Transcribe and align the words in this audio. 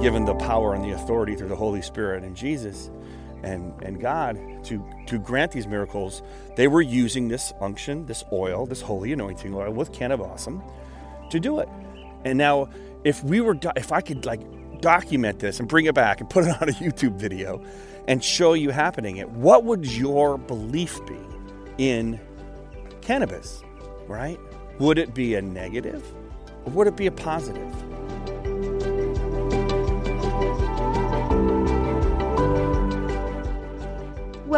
given 0.00 0.24
the 0.24 0.34
power 0.34 0.74
and 0.74 0.84
the 0.84 0.92
authority 0.92 1.34
through 1.34 1.48
the 1.48 1.56
Holy 1.56 1.82
Spirit 1.82 2.22
and 2.22 2.36
Jesus 2.36 2.90
and, 3.42 3.72
and 3.82 4.00
God 4.00 4.38
to, 4.64 4.84
to 5.06 5.18
grant 5.18 5.52
these 5.52 5.66
miracles, 5.66 6.22
they 6.56 6.68
were 6.68 6.82
using 6.82 7.28
this 7.28 7.52
unction, 7.60 8.06
this 8.06 8.24
oil, 8.32 8.66
this 8.66 8.80
holy 8.80 9.12
anointing 9.12 9.54
oil 9.54 9.72
with 9.72 9.92
cannabosum 9.92 10.62
to 11.30 11.40
do 11.40 11.58
it. 11.58 11.68
And 12.24 12.38
now, 12.38 12.68
if 13.04 13.22
we 13.24 13.40
were, 13.40 13.58
if 13.76 13.92
I 13.92 14.00
could 14.00 14.24
like 14.24 14.40
document 14.80 15.40
this 15.40 15.58
and 15.58 15.68
bring 15.68 15.86
it 15.86 15.94
back 15.94 16.20
and 16.20 16.30
put 16.30 16.44
it 16.44 16.50
on 16.62 16.68
a 16.68 16.72
YouTube 16.72 17.16
video 17.16 17.64
and 18.06 18.22
show 18.22 18.54
you 18.54 18.70
happening 18.70 19.16
it, 19.16 19.28
what 19.30 19.64
would 19.64 19.86
your 19.86 20.38
belief 20.38 20.98
be 21.06 21.18
in 21.78 22.20
cannabis, 23.00 23.62
right? 24.06 24.38
Would 24.78 24.98
it 24.98 25.14
be 25.14 25.34
a 25.34 25.42
negative 25.42 26.04
or 26.64 26.72
would 26.72 26.86
it 26.86 26.96
be 26.96 27.06
a 27.06 27.12
positive? 27.12 27.97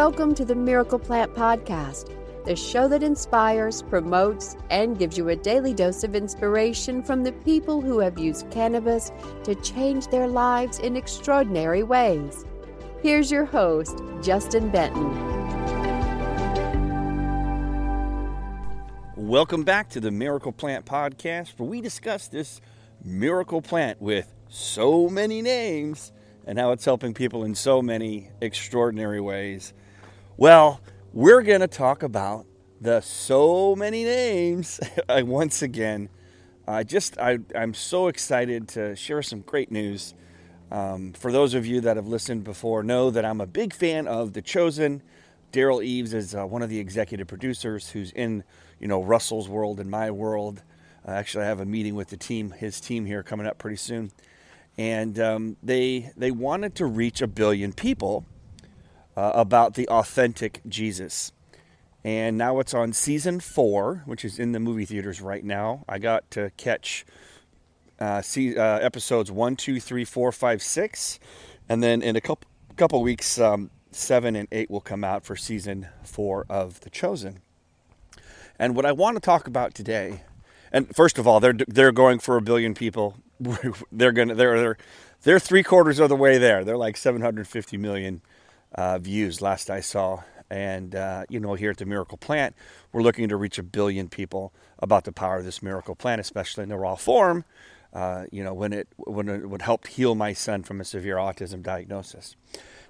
Welcome 0.03 0.33
to 0.33 0.45
the 0.45 0.55
Miracle 0.55 0.97
Plant 0.97 1.35
Podcast, 1.35 2.09
the 2.43 2.55
show 2.55 2.87
that 2.87 3.03
inspires, 3.03 3.83
promotes, 3.83 4.57
and 4.71 4.97
gives 4.97 5.15
you 5.15 5.29
a 5.29 5.35
daily 5.35 5.75
dose 5.75 6.03
of 6.03 6.15
inspiration 6.15 7.03
from 7.03 7.21
the 7.21 7.31
people 7.31 7.81
who 7.81 7.99
have 7.99 8.17
used 8.17 8.49
cannabis 8.49 9.11
to 9.43 9.53
change 9.53 10.07
their 10.07 10.27
lives 10.27 10.79
in 10.79 10.97
extraordinary 10.97 11.83
ways. 11.83 12.45
Here's 13.03 13.29
your 13.29 13.45
host, 13.45 14.01
Justin 14.23 14.71
Benton. 14.71 15.11
Welcome 19.15 19.63
back 19.63 19.87
to 19.89 19.99
the 19.99 20.09
Miracle 20.09 20.51
Plant 20.51 20.83
Podcast, 20.83 21.59
where 21.59 21.69
we 21.69 21.79
discuss 21.79 22.27
this 22.27 22.59
miracle 23.03 23.61
plant 23.61 24.01
with 24.01 24.33
so 24.49 25.09
many 25.09 25.43
names 25.43 26.11
and 26.47 26.57
how 26.57 26.71
it's 26.71 26.85
helping 26.85 27.13
people 27.13 27.43
in 27.43 27.53
so 27.53 27.83
many 27.83 28.31
extraordinary 28.41 29.21
ways. 29.21 29.75
Well, 30.41 30.81
we're 31.13 31.43
going 31.43 31.61
to 31.61 31.67
talk 31.67 32.01
about 32.01 32.47
the 32.81 33.01
so 33.01 33.75
many 33.75 34.03
names 34.03 34.79
once 35.07 35.61
again. 35.61 36.09
I 36.67 36.83
just 36.83 37.15
I, 37.19 37.37
I'm 37.55 37.75
so 37.75 38.07
excited 38.07 38.67
to 38.69 38.95
share 38.95 39.21
some 39.21 39.41
great 39.41 39.69
news. 39.69 40.15
Um, 40.71 41.13
for 41.13 41.31
those 41.31 41.53
of 41.53 41.67
you 41.67 41.79
that 41.81 41.95
have 41.95 42.07
listened 42.07 42.43
before, 42.43 42.81
know 42.81 43.11
that 43.11 43.23
I'm 43.23 43.39
a 43.39 43.45
big 43.45 43.71
fan 43.71 44.07
of 44.07 44.33
The 44.33 44.41
Chosen. 44.41 45.03
Derral 45.53 45.83
Eves 45.85 46.11
is 46.11 46.33
uh, 46.33 46.43
one 46.47 46.63
of 46.63 46.69
the 46.71 46.79
executive 46.79 47.27
producers 47.27 47.91
who's 47.91 48.11
in 48.11 48.43
you 48.79 48.87
know 48.87 49.03
Russell's 49.03 49.47
world 49.47 49.79
and 49.79 49.91
my 49.91 50.09
world. 50.09 50.63
Uh, 51.07 51.11
actually, 51.11 51.43
I 51.43 51.49
have 51.49 51.59
a 51.59 51.65
meeting 51.65 51.93
with 51.93 52.07
the 52.07 52.17
team, 52.17 52.49
his 52.49 52.81
team 52.81 53.05
here 53.05 53.21
coming 53.21 53.45
up 53.45 53.59
pretty 53.59 53.77
soon, 53.77 54.11
and 54.75 55.19
um, 55.19 55.57
they 55.61 56.11
they 56.17 56.31
wanted 56.31 56.73
to 56.77 56.87
reach 56.87 57.21
a 57.21 57.27
billion 57.27 57.73
people 57.73 58.25
uh, 59.15 59.31
about 59.33 59.75
the 59.75 59.87
authentic 59.87 60.61
Jesus. 60.67 61.31
And 62.03 62.37
now 62.37 62.59
it's 62.59 62.73
on 62.73 62.93
season 62.93 63.39
four, 63.39 64.03
which 64.05 64.25
is 64.25 64.39
in 64.39 64.53
the 64.53 64.59
movie 64.59 64.85
theaters 64.85 65.21
right 65.21 65.43
now. 65.43 65.85
I 65.87 65.99
got 65.99 66.29
to 66.31 66.51
catch 66.57 67.05
uh, 67.99 68.21
see, 68.21 68.57
uh, 68.57 68.79
episodes 68.79 69.31
one, 69.31 69.55
two, 69.55 69.79
three, 69.79 70.03
four, 70.03 70.31
five, 70.31 70.63
six, 70.63 71.19
and 71.69 71.83
then 71.83 72.01
in 72.01 72.15
a 72.15 72.21
couple 72.21 72.47
couple 72.75 72.99
weeks, 73.03 73.39
um, 73.39 73.69
seven 73.91 74.35
and 74.35 74.47
eight 74.51 74.71
will 74.71 74.81
come 74.81 75.03
out 75.03 75.23
for 75.23 75.35
season 75.35 75.87
four 76.03 76.45
of 76.49 76.79
The 76.79 76.89
Chosen. 76.89 77.41
And 78.57 78.75
what 78.75 78.87
I 78.87 78.91
want 78.91 79.17
to 79.17 79.21
talk 79.21 79.45
about 79.45 79.75
today, 79.75 80.23
and 80.71 80.93
first 80.95 81.19
of 81.19 81.27
all, 81.27 81.39
they're 81.39 81.53
they're 81.67 81.91
going 81.91 82.17
for 82.17 82.37
a 82.37 82.41
billion 82.41 82.73
people. 82.73 83.17
they're 83.91 84.11
gonna 84.11 84.33
they're 84.33 84.59
they're 84.59 84.77
they're 85.21 85.39
three 85.39 85.61
quarters 85.61 85.99
of 85.99 86.09
the 86.09 86.15
way 86.15 86.39
there. 86.39 86.63
They're 86.63 86.77
like 86.77 86.97
750 86.97 87.77
million 87.77 88.21
uh, 88.73 88.99
views 88.99 89.41
last 89.41 89.69
I 89.69 89.81
saw. 89.81 90.23
And, 90.49 90.95
uh, 90.95 91.23
you 91.29 91.39
know, 91.39 91.53
here 91.53 91.71
at 91.71 91.77
the 91.77 91.85
Miracle 91.85 92.17
Plant, 92.17 92.55
we're 92.91 93.01
looking 93.03 93.29
to 93.29 93.37
reach 93.37 93.57
a 93.57 93.63
billion 93.63 94.09
people 94.09 94.51
about 94.79 95.05
the 95.05 95.13
power 95.13 95.37
of 95.37 95.45
this 95.45 95.63
miracle 95.63 95.95
plant, 95.95 96.19
especially 96.19 96.63
in 96.63 96.69
the 96.69 96.77
raw 96.77 96.95
form, 96.95 97.45
uh, 97.93 98.25
you 98.31 98.43
know, 98.43 98.53
when 98.53 98.73
it, 98.73 98.89
when 98.97 99.29
it 99.29 99.49
would 99.49 99.61
help 99.61 99.87
heal 99.87 100.13
my 100.13 100.33
son 100.33 100.63
from 100.63 100.81
a 100.81 100.83
severe 100.83 101.15
autism 101.15 101.63
diagnosis. 101.63 102.35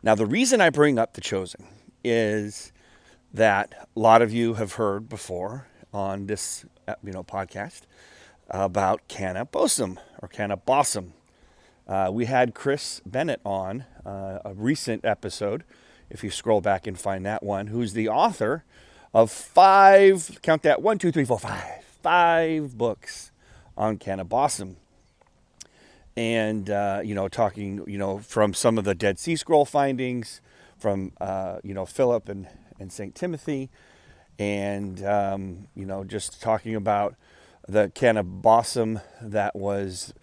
Now, 0.02 0.16
the 0.16 0.26
reason 0.26 0.60
I 0.60 0.72
bring 0.72 0.98
up 0.98 1.14
The 1.14 1.22
Chosen 1.22 1.68
is 2.04 2.72
that 3.32 3.88
a 3.96 4.00
lot 4.00 4.24
of 4.24 4.34
you 4.34 4.56
have 4.56 4.74
heard 4.74 5.08
before 5.08 5.68
on 5.94 6.26
this, 6.26 6.66
uh, 6.88 6.96
you 7.04 7.12
know, 7.12 7.24
podcast 7.24 7.82
about 8.50 9.08
cannabosum 9.08 9.98
or 10.22 10.28
cannabosum. 10.28 11.12
Uh, 11.92 12.10
we 12.10 12.24
had 12.24 12.56
Chris 12.56 13.02
Bennett 13.06 13.42
on 13.44 13.84
uh, 14.06 14.40
a 14.46 14.54
recent 14.54 15.04
episode, 15.04 15.66
if 16.10 16.24
you 16.24 16.32
scroll 16.32 16.62
back 16.62 16.88
and 16.88 16.98
find 16.98 17.26
that 17.26 17.44
one, 17.44 17.68
who's 17.68 17.92
the 17.92 18.08
author 18.08 18.64
of 19.14 19.30
five, 19.30 20.40
count 20.42 20.62
that, 20.62 20.82
one, 20.82 20.98
two, 20.98 21.12
three, 21.12 21.26
four, 21.26 21.38
five, 21.38 21.84
five 22.02 22.78
books 22.78 23.34
on 23.76 23.98
cannabosum. 23.98 24.76
And, 26.16 26.70
uh, 26.70 27.02
you 27.04 27.14
know, 27.14 27.28
talking, 27.28 27.84
you 27.86 27.98
know, 27.98 28.20
from 28.20 28.54
some 28.54 28.78
of 28.78 28.86
the 28.86 28.96
Dead 28.96 29.20
Sea 29.20 29.36
Scroll 29.36 29.66
findings, 29.66 30.40
from, 30.78 31.12
uh, 31.20 31.58
you 31.62 31.74
know, 31.74 31.86
Philip 31.86 32.30
and, 32.30 32.48
and 32.80 32.90
St. 32.90 33.14
Timothy, 33.14 33.70
and, 34.40 35.04
um, 35.04 35.68
you 35.76 35.86
know, 35.86 36.06
just 36.06 36.42
talking 36.42 36.74
about 36.74 37.16
the 37.68 37.90
cannabosum 37.90 39.02
that 39.22 39.58
was 39.58 40.14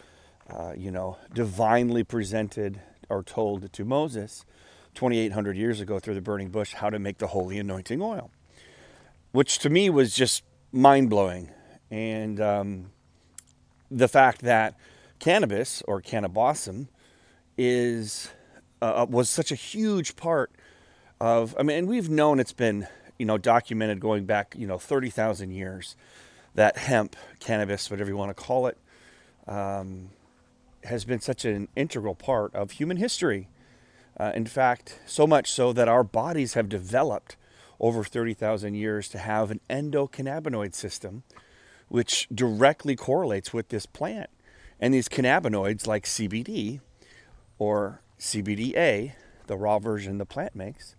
uh, 0.52 0.72
you 0.76 0.90
know, 0.90 1.18
divinely 1.34 2.04
presented 2.04 2.80
or 3.08 3.22
told 3.22 3.72
to 3.72 3.84
Moses 3.84 4.44
2,800 4.94 5.56
years 5.56 5.80
ago 5.80 5.98
through 5.98 6.14
the 6.14 6.20
burning 6.20 6.48
bush 6.48 6.74
how 6.74 6.90
to 6.90 6.98
make 6.98 7.18
the 7.18 7.28
holy 7.28 7.58
anointing 7.58 8.02
oil, 8.02 8.30
which 9.32 9.58
to 9.60 9.70
me 9.70 9.90
was 9.90 10.14
just 10.14 10.42
mind 10.72 11.10
blowing. 11.10 11.50
And 11.90 12.40
um, 12.40 12.90
the 13.90 14.08
fact 14.08 14.42
that 14.42 14.74
cannabis 15.18 15.82
or 15.86 16.00
cannabosum 16.00 16.88
is 17.56 18.30
uh, 18.80 19.02
uh, 19.02 19.06
was 19.08 19.28
such 19.28 19.50
a 19.50 19.56
huge 19.56 20.16
part 20.16 20.52
of. 21.20 21.54
I 21.58 21.62
mean, 21.62 21.86
we've 21.86 22.08
known 22.08 22.38
it's 22.38 22.52
been 22.52 22.86
you 23.18 23.26
know 23.26 23.38
documented 23.38 24.00
going 24.00 24.24
back 24.24 24.54
you 24.56 24.66
know 24.66 24.78
30,000 24.78 25.50
years 25.50 25.96
that 26.54 26.76
hemp, 26.76 27.16
cannabis, 27.40 27.90
whatever 27.90 28.10
you 28.10 28.16
want 28.16 28.36
to 28.36 28.42
call 28.42 28.66
it, 28.66 28.78
um, 29.46 30.10
has 30.84 31.04
been 31.04 31.20
such 31.20 31.44
an 31.44 31.68
integral 31.76 32.14
part 32.14 32.54
of 32.54 32.72
human 32.72 32.96
history. 32.96 33.48
Uh, 34.18 34.32
in 34.34 34.46
fact, 34.46 34.98
so 35.06 35.26
much 35.26 35.50
so 35.50 35.72
that 35.72 35.88
our 35.88 36.02
bodies 36.02 36.54
have 36.54 36.68
developed 36.68 37.36
over 37.80 38.02
30,000 38.02 38.74
years 38.74 39.08
to 39.08 39.18
have 39.18 39.50
an 39.50 39.60
endocannabinoid 39.70 40.74
system, 40.74 41.22
which 41.88 42.28
directly 42.34 42.96
correlates 42.96 43.52
with 43.52 43.68
this 43.68 43.86
plant. 43.86 44.30
And 44.80 44.92
these 44.92 45.08
cannabinoids, 45.08 45.86
like 45.86 46.04
CBD 46.04 46.80
or 47.58 48.00
CBDA, 48.18 49.12
the 49.46 49.56
raw 49.56 49.78
version 49.78 50.18
the 50.18 50.26
plant 50.26 50.54
makes, 50.54 50.94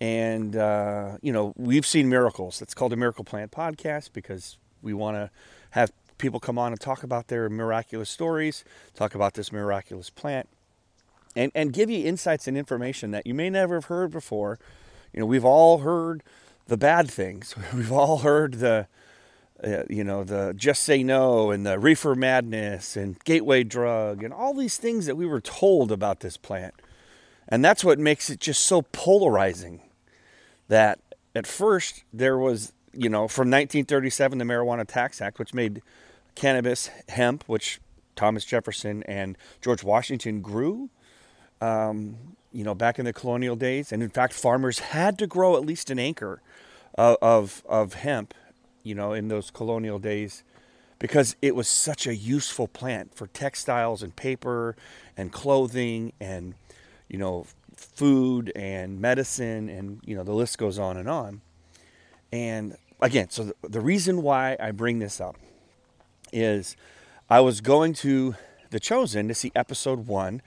and 0.00 0.56
uh, 0.56 1.18
you 1.20 1.32
know 1.32 1.52
we've 1.56 1.86
seen 1.86 2.08
miracles. 2.08 2.62
It's 2.62 2.74
called 2.74 2.92
a 2.92 2.96
Miracle 2.96 3.24
Plant 3.24 3.50
Podcast 3.50 4.10
because 4.12 4.58
we 4.82 4.94
want 4.94 5.16
to 5.16 5.30
have 5.70 5.92
people 6.20 6.40
come 6.40 6.58
on 6.58 6.72
and 6.72 6.80
talk 6.80 7.02
about 7.02 7.28
their 7.28 7.48
miraculous 7.48 8.10
stories, 8.10 8.64
talk 8.94 9.14
about 9.14 9.34
this 9.34 9.50
miraculous 9.50 10.10
plant, 10.10 10.48
and, 11.34 11.50
and 11.54 11.72
give 11.72 11.90
you 11.90 12.04
insights 12.04 12.46
and 12.46 12.56
information 12.56 13.10
that 13.10 13.26
you 13.26 13.34
may 13.34 13.50
never 13.50 13.76
have 13.76 13.86
heard 13.86 14.10
before. 14.10 14.58
You 15.12 15.20
know, 15.20 15.26
we've 15.26 15.44
all 15.44 15.78
heard 15.78 16.22
the 16.66 16.76
bad 16.76 17.10
things. 17.10 17.54
We've 17.74 17.90
all 17.90 18.18
heard 18.18 18.54
the, 18.54 18.86
uh, 19.62 19.82
you 19.90 20.04
know, 20.04 20.22
the 20.22 20.54
just 20.56 20.84
say 20.84 21.02
no 21.02 21.50
and 21.50 21.66
the 21.66 21.80
reefer 21.80 22.14
madness 22.14 22.96
and 22.96 23.18
gateway 23.24 23.64
drug 23.64 24.22
and 24.22 24.32
all 24.32 24.54
these 24.54 24.76
things 24.76 25.06
that 25.06 25.16
we 25.16 25.26
were 25.26 25.40
told 25.40 25.90
about 25.90 26.20
this 26.20 26.36
plant. 26.36 26.74
And 27.48 27.64
that's 27.64 27.82
what 27.82 27.98
makes 27.98 28.30
it 28.30 28.38
just 28.38 28.64
so 28.64 28.82
polarizing 28.82 29.80
that 30.68 31.00
at 31.34 31.46
first 31.46 32.04
there 32.12 32.38
was, 32.38 32.72
you 32.92 33.08
know, 33.08 33.26
from 33.26 33.50
1937, 33.50 34.38
the 34.38 34.44
Marijuana 34.44 34.86
Tax 34.86 35.20
Act, 35.20 35.40
which 35.40 35.52
made 35.52 35.82
cannabis, 36.34 36.90
hemp, 37.08 37.44
which 37.46 37.80
Thomas 38.16 38.44
Jefferson 38.44 39.02
and 39.04 39.36
George 39.60 39.82
Washington 39.82 40.40
grew, 40.40 40.90
um, 41.60 42.16
you 42.52 42.64
know, 42.64 42.74
back 42.74 42.98
in 42.98 43.04
the 43.04 43.12
colonial 43.12 43.56
days. 43.56 43.92
And 43.92 44.02
in 44.02 44.10
fact, 44.10 44.32
farmers 44.32 44.78
had 44.78 45.18
to 45.18 45.26
grow 45.26 45.56
at 45.56 45.64
least 45.64 45.90
an 45.90 45.98
acre 45.98 46.42
of, 46.96 47.16
of, 47.22 47.62
of 47.68 47.94
hemp, 47.94 48.34
you 48.82 48.94
know, 48.94 49.12
in 49.12 49.28
those 49.28 49.50
colonial 49.50 49.98
days 49.98 50.42
because 50.98 51.34
it 51.40 51.56
was 51.56 51.66
such 51.66 52.06
a 52.06 52.14
useful 52.14 52.68
plant 52.68 53.14
for 53.14 53.26
textiles 53.28 54.02
and 54.02 54.14
paper 54.14 54.76
and 55.16 55.32
clothing 55.32 56.12
and, 56.20 56.54
you 57.08 57.18
know, 57.18 57.46
food 57.74 58.52
and 58.54 59.00
medicine 59.00 59.68
and, 59.68 60.00
you 60.04 60.14
know, 60.14 60.22
the 60.22 60.34
list 60.34 60.58
goes 60.58 60.78
on 60.78 60.96
and 60.96 61.08
on. 61.08 61.40
And 62.30 62.76
again, 63.00 63.30
so 63.30 63.44
the, 63.44 63.68
the 63.68 63.80
reason 63.80 64.22
why 64.22 64.56
I 64.60 64.72
bring 64.72 64.98
this 64.98 65.20
up 65.20 65.36
is 66.32 66.76
I 67.28 67.40
was 67.40 67.60
going 67.60 67.94
to 67.94 68.34
The 68.70 68.80
Chosen 68.80 69.28
to 69.28 69.34
see 69.34 69.52
episode 69.54 70.06
one 70.06 70.42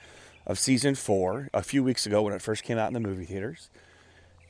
of 0.46 0.60
season 0.60 0.96
four 0.96 1.50
a 1.54 1.64
few 1.64 1.84
weeks 1.84 2.06
ago 2.06 2.22
when 2.22 2.34
it 2.34 2.42
first 2.42 2.64
came 2.64 2.78
out 2.78 2.88
in 2.88 2.94
the 2.94 3.00
movie 3.00 3.26
theaters. 3.26 3.70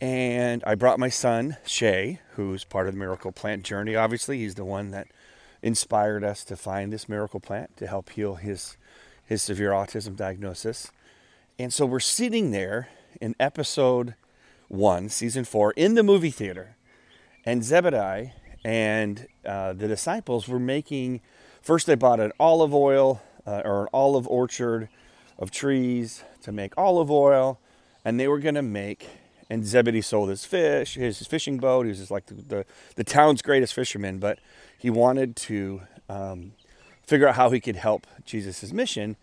And 0.02 0.64
I 0.66 0.76
brought 0.76 1.00
my 1.00 1.10
son, 1.10 1.58
Shay, 1.66 2.20
who's 2.36 2.64
part 2.64 2.88
of 2.88 2.94
the 2.94 3.00
Miracle 3.00 3.32
Plant 3.32 3.64
journey. 3.64 3.96
Obviously, 3.96 4.40
he's 4.40 4.56
the 4.56 4.66
one 4.66 4.92
that 4.92 5.08
inspired 5.62 6.24
us 6.24 6.44
to 6.44 6.58
find 6.58 6.92
this 6.92 7.08
miracle 7.08 7.40
plant 7.40 7.78
to 7.78 7.88
help 7.88 8.10
heal 8.10 8.36
his, 8.36 8.76
his 9.26 9.42
severe 9.42 9.72
autism 9.72 10.16
diagnosis. 10.16 10.92
And 11.58 11.72
so 11.72 11.86
we're 11.86 12.02
sitting 12.02 12.52
there 12.52 12.90
in 13.22 13.36
episode 13.40 14.16
one, 14.68 15.08
season 15.08 15.46
four, 15.46 15.72
in 15.72 15.96
the 15.96 16.04
movie 16.04 16.32
theater. 16.32 16.76
And 17.46 17.64
Zebedee 17.64 18.34
and 18.66 19.28
uh, 19.46 19.74
the 19.74 19.88
disciples 19.88 20.48
were 20.48 20.60
making, 20.60 21.22
first, 21.62 21.88
they 21.88 21.96
bought 21.96 22.20
an 22.20 22.32
olive 22.40 22.74
oil 22.74 23.22
uh, 23.46 23.62
or 23.66 23.84
an 23.84 23.88
olive 23.94 24.28
orchard 24.28 24.90
of 25.38 25.52
trees 25.52 26.24
to 26.42 26.52
make 26.52 26.74
olive 26.78 27.12
oil. 27.12 27.60
And 28.06 28.20
they 28.20 28.28
were 28.28 28.40
going 28.40 28.56
to 28.56 28.62
make 28.62 29.08
and 29.54 29.66
Zebedee 29.66 30.02
sold 30.02 30.30
his 30.30 30.46
fish, 30.46 30.96
his 30.96 31.26
fishing 31.28 31.58
boat. 31.58 31.86
He 31.86 31.90
was 31.90 32.00
just 32.00 32.12
like 32.12 32.26
the, 32.26 32.34
the, 32.34 32.66
the 32.96 33.04
town's 33.04 33.44
greatest 33.44 33.74
fisherman, 33.74 34.18
but 34.18 34.40
he 34.80 34.90
wanted 34.90 35.36
to 35.36 35.82
um, 36.10 36.54
figure 37.06 37.28
out 37.28 37.36
how 37.36 37.52
he 37.52 37.60
could 37.60 37.76
help 37.76 38.08
Jesus' 38.26 38.74
mission. 38.74 39.16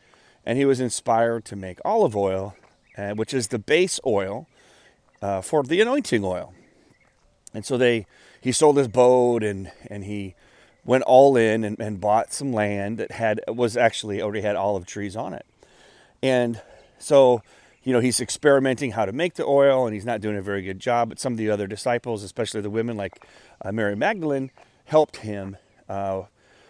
And 0.46 0.56
he 0.56 0.64
was 0.64 0.78
inspired 0.78 1.44
to 1.46 1.56
make 1.56 1.78
olive 1.84 2.17
oil, 2.17 2.55
uh, 2.96 3.11
which 3.14 3.34
is 3.34 3.49
the 3.49 3.58
base 3.58 3.99
oil 4.06 4.46
uh, 5.20 5.40
for 5.40 5.62
the 5.64 5.81
anointing 5.81 6.25
oil. 6.25 6.55
And 7.52 7.67
so 7.67 7.76
they 7.76 8.06
he 8.40 8.52
sold 8.52 8.76
his 8.76 8.88
boat 8.88 9.42
and, 9.42 9.70
and 9.88 10.04
he 10.04 10.34
went 10.84 11.04
all 11.04 11.37
in 11.37 11.64
and, 11.64 11.78
and 11.81 12.00
bought 12.00 12.32
some 12.32 12.52
land 12.52 12.98
that 12.98 13.12
had 13.12 13.40
was 13.48 13.76
actually 13.76 14.22
already 14.22 14.40
had 14.40 14.56
olive 14.56 14.87
trees 14.87 15.14
on 15.16 15.34
it. 15.34 15.44
And 16.22 16.60
so 16.98 17.42
you 17.82 17.92
know, 17.92 18.00
he's 18.00 18.20
experimenting 18.20 18.92
how 18.92 19.06
to 19.06 19.12
make 19.12 19.34
the 19.34 19.44
oil 19.44 19.87
and 19.87 19.94
he's 19.94 20.04
not 20.04 20.20
doing 20.20 20.37
a 20.37 20.42
very 20.42 20.62
good 20.62 20.78
job. 20.78 21.08
But 21.08 21.19
some 21.19 21.32
of 21.32 21.38
the 21.38 21.50
other 21.50 21.66
disciples, 21.66 22.22
especially 22.22 22.60
the 22.60 22.70
women 22.70 22.96
like 22.96 23.25
uh, 23.62 23.72
Mary 23.72 23.96
Magdalene, 23.96 24.50
helped 24.84 25.19
him 25.19 25.56
uh, 25.88 26.22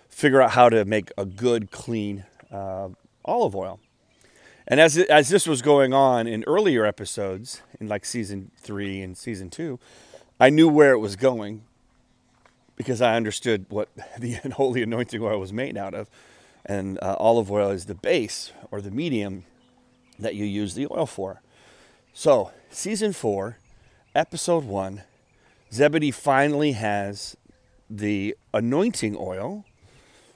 figure 0.09 0.41
out 0.41 0.53
how 0.53 0.69
to 0.69 0.85
make 0.85 1.11
a 1.19 1.25
good, 1.25 1.71
clean 1.71 2.25
uh, 2.53 2.91
olive 3.25 3.57
oil. 3.57 3.81
And 4.69 4.79
as, 4.79 4.97
as 4.97 5.31
this 5.31 5.49
was 5.49 5.63
going 5.63 5.93
on 5.93 6.29
in 6.29 6.45
earlier 6.47 6.87
episodes, 6.87 7.63
in 7.81 7.89
like 7.89 8.05
season 8.05 8.53
three 8.57 9.01
and 9.03 9.19
season 9.19 9.51
two, 9.51 9.81
I 10.43 10.49
knew 10.49 10.69
where 10.71 10.93
it 10.93 10.99
was 10.99 11.17
going 11.17 11.65
because 12.75 13.03
I 13.03 13.15
understood 13.15 13.67
what 13.69 13.91
the 14.19 14.33
holy 14.55 14.83
anointing 14.83 15.23
oil 15.23 15.39
was 15.39 15.53
made 15.53 15.77
out 15.77 15.93
of. 15.93 16.09
And 16.65 16.99
uh, 17.03 17.17
olive 17.19 17.51
oil 17.51 17.71
is 17.71 17.85
the 17.85 17.95
base 17.95 18.53
or 18.71 18.81
the 18.81 18.91
medium 18.91 19.45
that 20.19 20.35
you 20.35 20.47
use 20.47 20.75
the 20.75 20.87
oil 20.91 21.05
for. 21.05 21.43
So, 22.15 22.53
season 22.71 23.13
four, 23.13 23.59
episode 24.15 24.65
one, 24.65 25.03
Zebedee 25.73 26.11
finally 26.11 26.73
has 26.73 27.37
the 27.89 28.37
anointing 28.53 29.17
oil 29.19 29.65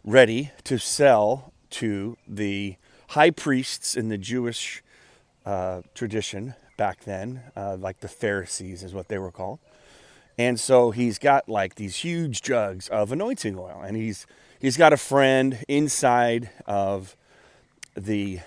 ready 0.04 0.50
to 0.64 0.78
sell 0.78 1.52
to 1.70 2.16
the 2.28 2.76
high 3.08 3.30
priests 3.30 3.96
in 3.96 4.08
the 4.08 4.18
Jewish 4.18 4.82
uh, 5.46 5.82
tradition 5.94 6.54
back 6.76 7.04
then, 7.04 7.42
uh, 7.56 7.76
like 7.76 8.00
the 8.00 8.08
Pharisees 8.08 8.82
is 8.82 8.92
what 8.92 9.08
they 9.08 9.18
were 9.18 9.30
called. 9.30 9.58
And 10.36 10.58
so 10.58 10.90
he's 10.90 11.18
got 11.18 11.48
like 11.48 11.76
these 11.76 11.96
huge 11.96 12.42
jugs 12.42 12.88
of 12.88 13.12
anointing 13.12 13.56
oil, 13.56 13.82
and 13.84 13.96
he's 13.96 14.26
he's 14.58 14.76
got 14.76 14.92
a 14.92 14.96
friend 14.96 15.64
inside 15.68 16.50
of 16.66 17.16
the 17.94 18.40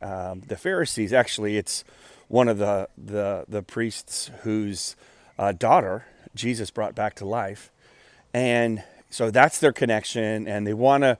um, 0.00 0.42
the 0.46 0.56
Pharisees. 0.56 1.12
Actually, 1.12 1.56
it's 1.56 1.84
one 2.28 2.48
of 2.48 2.58
the 2.58 2.88
the, 2.96 3.44
the 3.48 3.62
priests 3.62 4.30
whose 4.42 4.96
uh, 5.38 5.52
daughter 5.52 6.06
Jesus 6.34 6.70
brought 6.70 6.94
back 6.94 7.14
to 7.16 7.26
life, 7.26 7.70
and 8.32 8.82
so 9.10 9.30
that's 9.30 9.58
their 9.58 9.72
connection, 9.72 10.48
and 10.48 10.66
they 10.66 10.74
want 10.74 11.02
to 11.02 11.18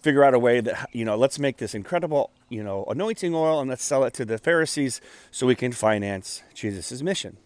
figure 0.00 0.22
out 0.22 0.34
a 0.34 0.38
way 0.38 0.60
that 0.60 0.88
you 0.92 1.04
know 1.04 1.16
let's 1.16 1.38
make 1.38 1.56
this 1.56 1.74
incredible 1.74 2.30
you 2.48 2.62
know 2.62 2.84
anointing 2.84 3.34
oil 3.34 3.58
and 3.58 3.70
let's 3.70 3.82
sell 3.82 4.04
it 4.04 4.14
to 4.14 4.24
the 4.24 4.38
Pharisees 4.38 5.00
so 5.32 5.46
we 5.46 5.56
can 5.56 5.72
finance 5.72 6.42
Jesus' 6.54 7.02
mission. 7.02 7.38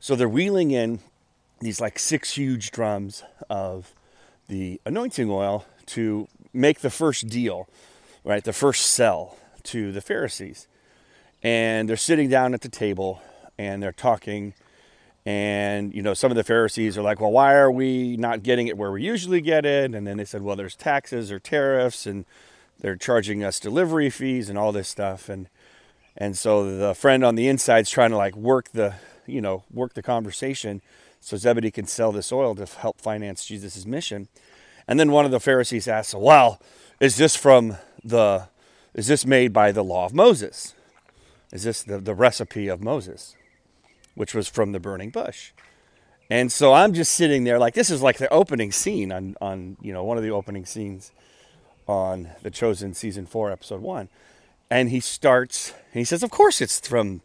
So 0.00 0.14
they're 0.14 0.28
wheeling 0.28 0.70
in 0.70 1.00
these 1.60 1.80
like 1.80 1.98
six 1.98 2.32
huge 2.32 2.70
drums 2.70 3.22
of 3.50 3.94
the 4.48 4.80
anointing 4.86 5.30
oil 5.30 5.66
to 5.86 6.28
make 6.52 6.80
the 6.80 6.90
first 6.90 7.28
deal, 7.28 7.68
right? 8.24 8.44
The 8.44 8.52
first 8.52 8.86
sell 8.86 9.36
to 9.64 9.92
the 9.92 10.00
Pharisees. 10.00 10.66
And 11.42 11.88
they're 11.88 11.96
sitting 11.96 12.28
down 12.28 12.54
at 12.54 12.62
the 12.62 12.68
table 12.68 13.22
and 13.58 13.82
they're 13.82 13.92
talking. 13.92 14.54
And, 15.26 15.94
you 15.94 16.02
know, 16.02 16.14
some 16.14 16.30
of 16.30 16.36
the 16.36 16.44
Pharisees 16.44 16.96
are 16.96 17.02
like, 17.02 17.20
well, 17.20 17.30
why 17.30 17.54
are 17.54 17.70
we 17.70 18.16
not 18.16 18.42
getting 18.42 18.66
it 18.66 18.76
where 18.76 18.90
we 18.90 19.02
usually 19.02 19.40
get 19.40 19.66
it? 19.66 19.94
And 19.94 20.06
then 20.06 20.16
they 20.16 20.24
said, 20.24 20.42
well, 20.42 20.56
there's 20.56 20.74
taxes 20.74 21.30
or 21.30 21.38
tariffs 21.38 22.06
and 22.06 22.24
they're 22.80 22.96
charging 22.96 23.44
us 23.44 23.60
delivery 23.60 24.10
fees 24.10 24.48
and 24.48 24.58
all 24.58 24.72
this 24.72 24.88
stuff. 24.88 25.28
And, 25.28 25.48
and 26.16 26.36
so 26.36 26.76
the 26.78 26.94
friend 26.94 27.24
on 27.24 27.34
the 27.34 27.48
inside's 27.48 27.90
trying 27.90 28.10
to 28.10 28.16
like 28.16 28.36
work 28.36 28.70
the, 28.72 28.94
you 29.26 29.40
know, 29.40 29.64
work 29.70 29.94
the 29.94 30.02
conversation 30.02 30.80
so 31.20 31.36
Zebedee 31.36 31.70
can 31.70 31.86
sell 31.86 32.12
this 32.12 32.32
oil 32.32 32.54
to 32.54 32.66
help 32.66 33.00
finance 33.00 33.44
Jesus' 33.44 33.84
mission. 33.86 34.28
And 34.86 34.98
then 34.98 35.12
one 35.12 35.24
of 35.24 35.30
the 35.30 35.40
Pharisees 35.40 35.86
asks, 35.86 36.14
well, 36.14 36.60
is 37.00 37.16
this 37.16 37.36
from 37.36 37.76
the 38.04 38.48
is 38.94 39.06
this 39.06 39.26
made 39.26 39.52
by 39.52 39.70
the 39.70 39.84
law 39.84 40.06
of 40.06 40.14
Moses? 40.14 40.74
Is 41.52 41.62
this 41.62 41.82
the, 41.82 41.98
the 41.98 42.14
recipe 42.14 42.68
of 42.68 42.82
Moses, 42.82 43.36
which 44.14 44.34
was 44.34 44.48
from 44.48 44.72
the 44.72 44.80
burning 44.80 45.10
bush? 45.10 45.52
And 46.30 46.50
so 46.50 46.72
I'm 46.72 46.92
just 46.92 47.12
sitting 47.12 47.44
there 47.44 47.58
like 47.58 47.74
this 47.74 47.90
is 47.90 48.02
like 48.02 48.18
the 48.18 48.32
opening 48.32 48.72
scene 48.72 49.12
on, 49.12 49.36
on 49.40 49.76
you 49.80 49.92
know, 49.92 50.04
one 50.04 50.16
of 50.16 50.22
the 50.22 50.30
opening 50.30 50.66
scenes 50.66 51.12
on 51.86 52.28
The 52.42 52.50
Chosen 52.50 52.92
season 52.94 53.26
four, 53.26 53.50
episode 53.50 53.80
one. 53.80 54.08
And 54.70 54.90
he 54.90 55.00
starts, 55.00 55.70
and 55.92 56.00
he 56.00 56.04
says, 56.04 56.22
Of 56.22 56.30
course 56.30 56.60
it's 56.60 56.86
from 56.86 57.22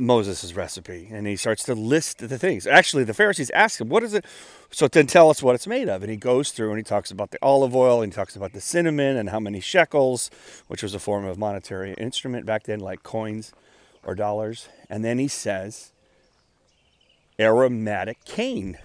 Moses' 0.00 0.54
recipe. 0.54 1.08
And 1.10 1.26
he 1.26 1.36
starts 1.36 1.62
to 1.64 1.74
list 1.74 2.18
the 2.18 2.38
things. 2.38 2.66
Actually, 2.66 3.04
the 3.04 3.14
Pharisees 3.14 3.50
ask 3.50 3.80
him, 3.80 3.88
What 3.88 4.02
is 4.02 4.14
it? 4.14 4.24
So 4.70 4.88
then 4.88 5.06
tell 5.06 5.30
us 5.30 5.42
what 5.42 5.54
it's 5.54 5.66
made 5.66 5.88
of. 5.88 6.02
And 6.02 6.10
he 6.10 6.16
goes 6.16 6.50
through 6.50 6.70
and 6.70 6.78
he 6.78 6.84
talks 6.84 7.10
about 7.10 7.30
the 7.30 7.38
olive 7.42 7.74
oil 7.74 8.02
and 8.02 8.12
he 8.12 8.16
talks 8.16 8.36
about 8.36 8.52
the 8.52 8.60
cinnamon 8.60 9.16
and 9.16 9.30
how 9.30 9.40
many 9.40 9.60
shekels, 9.60 10.30
which 10.68 10.82
was 10.82 10.94
a 10.94 10.98
form 10.98 11.24
of 11.24 11.38
monetary 11.38 11.94
instrument 11.94 12.46
back 12.46 12.64
then, 12.64 12.80
like 12.80 13.02
coins 13.02 13.52
or 14.04 14.14
dollars. 14.14 14.68
And 14.88 15.04
then 15.04 15.18
he 15.18 15.28
says, 15.28 15.92
aromatic 17.38 18.24
cane. 18.24 18.78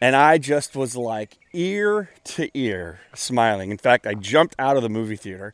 And 0.00 0.16
I 0.16 0.38
just 0.38 0.76
was 0.76 0.96
like 0.96 1.36
ear 1.52 2.10
to 2.24 2.48
ear 2.54 3.00
smiling. 3.14 3.70
In 3.70 3.78
fact, 3.78 4.06
I 4.06 4.14
jumped 4.14 4.54
out 4.58 4.76
of 4.76 4.82
the 4.82 4.88
movie 4.88 5.16
theater 5.16 5.52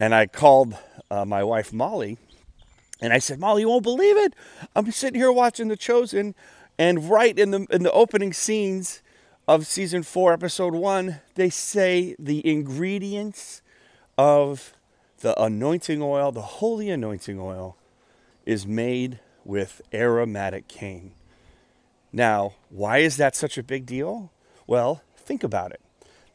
and 0.00 0.14
I 0.14 0.26
called 0.26 0.76
uh, 1.10 1.24
my 1.24 1.44
wife 1.44 1.72
Molly 1.72 2.18
and 3.00 3.12
I 3.12 3.18
said, 3.18 3.38
Molly, 3.38 3.62
you 3.62 3.68
won't 3.68 3.82
believe 3.82 4.16
it. 4.16 4.34
I'm 4.76 4.90
sitting 4.90 5.18
here 5.20 5.32
watching 5.32 5.68
The 5.68 5.76
Chosen 5.76 6.34
and 6.80 7.10
right 7.10 7.38
in 7.38 7.50
the 7.50 7.66
in 7.70 7.82
the 7.82 7.92
opening 7.92 8.32
scenes 8.32 9.02
of 9.46 9.66
season 9.66 10.02
4 10.02 10.32
episode 10.32 10.74
1 10.74 11.20
they 11.34 11.50
say 11.50 12.16
the 12.18 12.46
ingredients 12.48 13.60
of 14.16 14.72
the 15.20 15.38
anointing 15.40 16.00
oil 16.00 16.32
the 16.32 16.40
holy 16.40 16.88
anointing 16.88 17.38
oil 17.38 17.76
is 18.46 18.66
made 18.66 19.20
with 19.44 19.82
aromatic 19.92 20.68
cane. 20.68 21.12
Now 22.12 22.54
why 22.70 22.98
is 22.98 23.18
that 23.18 23.36
such 23.36 23.58
a 23.58 23.62
big 23.62 23.84
deal? 23.84 24.30
Well 24.66 25.02
think 25.16 25.44
about 25.44 25.72
it. 25.72 25.80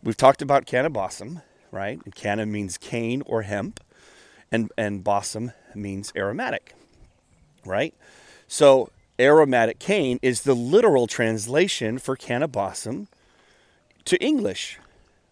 We've 0.04 0.18
talked 0.18 0.44
about 0.44 0.68
cannabosum 0.68 1.42
right? 1.72 2.00
And 2.06 2.14
canna 2.14 2.46
means 2.46 2.78
cane 2.78 3.24
or 3.26 3.42
hemp 3.42 3.80
and 4.52 4.72
and 4.78 5.04
bosum 5.04 5.54
means 5.76 6.12
aromatic 6.16 6.74
right 7.66 7.94
so 8.48 8.90
aromatic 9.20 9.80
cane 9.80 10.20
is 10.22 10.42
the 10.42 10.54
literal 10.56 11.08
translation 11.08 11.98
for 11.98 12.18
cannabosum 12.18 13.08
to 14.06 14.22
English, 14.24 14.80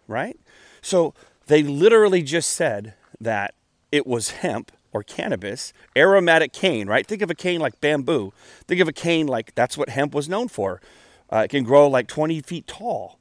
right? 0.08 0.38
So 0.82 1.14
they 1.48 1.64
literally 1.64 2.22
just 2.22 2.52
said 2.52 2.94
that 3.20 3.54
it 3.92 4.08
was 4.08 4.32
hemp 4.32 4.72
or 4.92 5.04
cannabis, 5.04 5.74
aromatic 5.98 6.54
cane, 6.54 6.88
right? 6.88 7.06
Think 7.06 7.22
of 7.22 7.30
a 7.30 7.36
cane 7.36 7.60
like 7.60 7.80
bamboo. 7.82 8.32
Think 8.68 8.80
of 8.82 8.88
a 8.88 8.94
cane 8.94 9.28
like 9.28 9.54
that's 9.56 9.78
what 9.78 9.90
hemp 9.90 10.14
was 10.14 10.30
known 10.30 10.48
for. 10.48 10.82
Uh, 11.32 11.44
it 11.46 11.50
can 11.50 11.64
grow 11.64 11.88
like 11.88 12.08
20 12.08 12.42
feet 12.42 12.68
tall, 12.68 13.18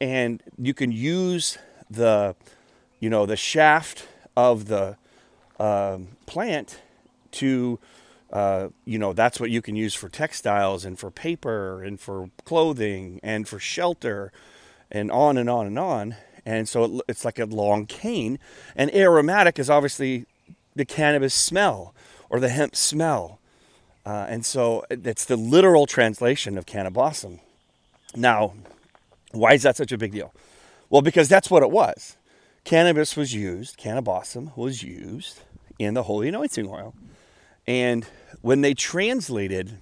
and 0.00 0.42
you 0.58 0.74
can 0.74 0.90
use 0.90 1.58
the, 1.88 2.34
you 2.98 3.08
know, 3.08 3.24
the 3.24 3.36
shaft 3.36 4.06
of 4.36 4.66
the 4.66 4.96
uh, 5.58 5.98
plant 6.26 6.80
to 7.32 7.78
uh, 8.32 8.68
you 8.84 8.98
know, 8.98 9.12
that's 9.12 9.38
what 9.38 9.50
you 9.50 9.62
can 9.62 9.76
use 9.76 9.94
for 9.94 10.08
textiles 10.08 10.84
and 10.84 10.98
for 10.98 11.10
paper 11.10 11.82
and 11.82 12.00
for 12.00 12.30
clothing 12.44 13.20
and 13.22 13.46
for 13.48 13.58
shelter 13.58 14.32
and 14.90 15.10
on 15.10 15.36
and 15.36 15.48
on 15.48 15.66
and 15.66 15.78
on. 15.78 16.16
And 16.44 16.68
so 16.68 16.84
it, 16.84 17.02
it's 17.08 17.24
like 17.24 17.38
a 17.38 17.44
long 17.44 17.86
cane. 17.86 18.38
And 18.74 18.92
aromatic 18.94 19.58
is 19.58 19.70
obviously 19.70 20.26
the 20.74 20.84
cannabis 20.84 21.34
smell 21.34 21.94
or 22.28 22.40
the 22.40 22.48
hemp 22.48 22.74
smell. 22.74 23.38
Uh, 24.04 24.26
and 24.28 24.44
so 24.44 24.84
it's 24.90 25.24
the 25.24 25.36
literal 25.36 25.86
translation 25.86 26.58
of 26.58 26.66
cannabosum. 26.66 27.40
Now, 28.14 28.54
why 29.32 29.54
is 29.54 29.62
that 29.62 29.76
such 29.76 29.92
a 29.92 29.98
big 29.98 30.12
deal? 30.12 30.32
Well, 30.90 31.02
because 31.02 31.28
that's 31.28 31.50
what 31.50 31.62
it 31.62 31.70
was. 31.70 32.16
Cannabis 32.64 33.16
was 33.16 33.34
used, 33.34 33.78
cannabosum 33.78 34.56
was 34.56 34.82
used 34.82 35.40
in 35.78 35.94
the 35.94 36.04
holy 36.04 36.28
anointing 36.28 36.68
oil. 36.68 36.94
And 37.66 38.06
when 38.42 38.60
they 38.60 38.74
translated 38.74 39.78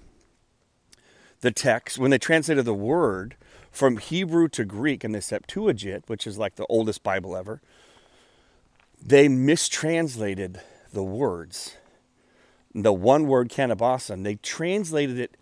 the 1.41 1.51
text, 1.51 1.97
when 1.97 2.11
they 2.11 2.17
translated 2.17 2.65
the 2.65 2.73
word 2.73 3.35
from 3.71 3.97
Hebrew 3.97 4.47
to 4.49 4.65
Greek 4.65 5.03
in 5.03 5.11
the 5.11 5.21
Septuagint, 5.21 6.05
which 6.07 6.25
is 6.25 6.37
like 6.37 6.55
the 6.55 6.65
oldest 6.67 7.03
Bible 7.03 7.35
ever, 7.35 7.61
they 9.01 9.27
mistranslated 9.27 10.61
the 10.91 11.03
words. 11.03 11.75
The 12.73 12.93
one 12.93 13.27
word 13.27 13.49
cannabosum, 13.49 14.23
they 14.23 14.35
translated 14.35 15.19
it 15.19 15.37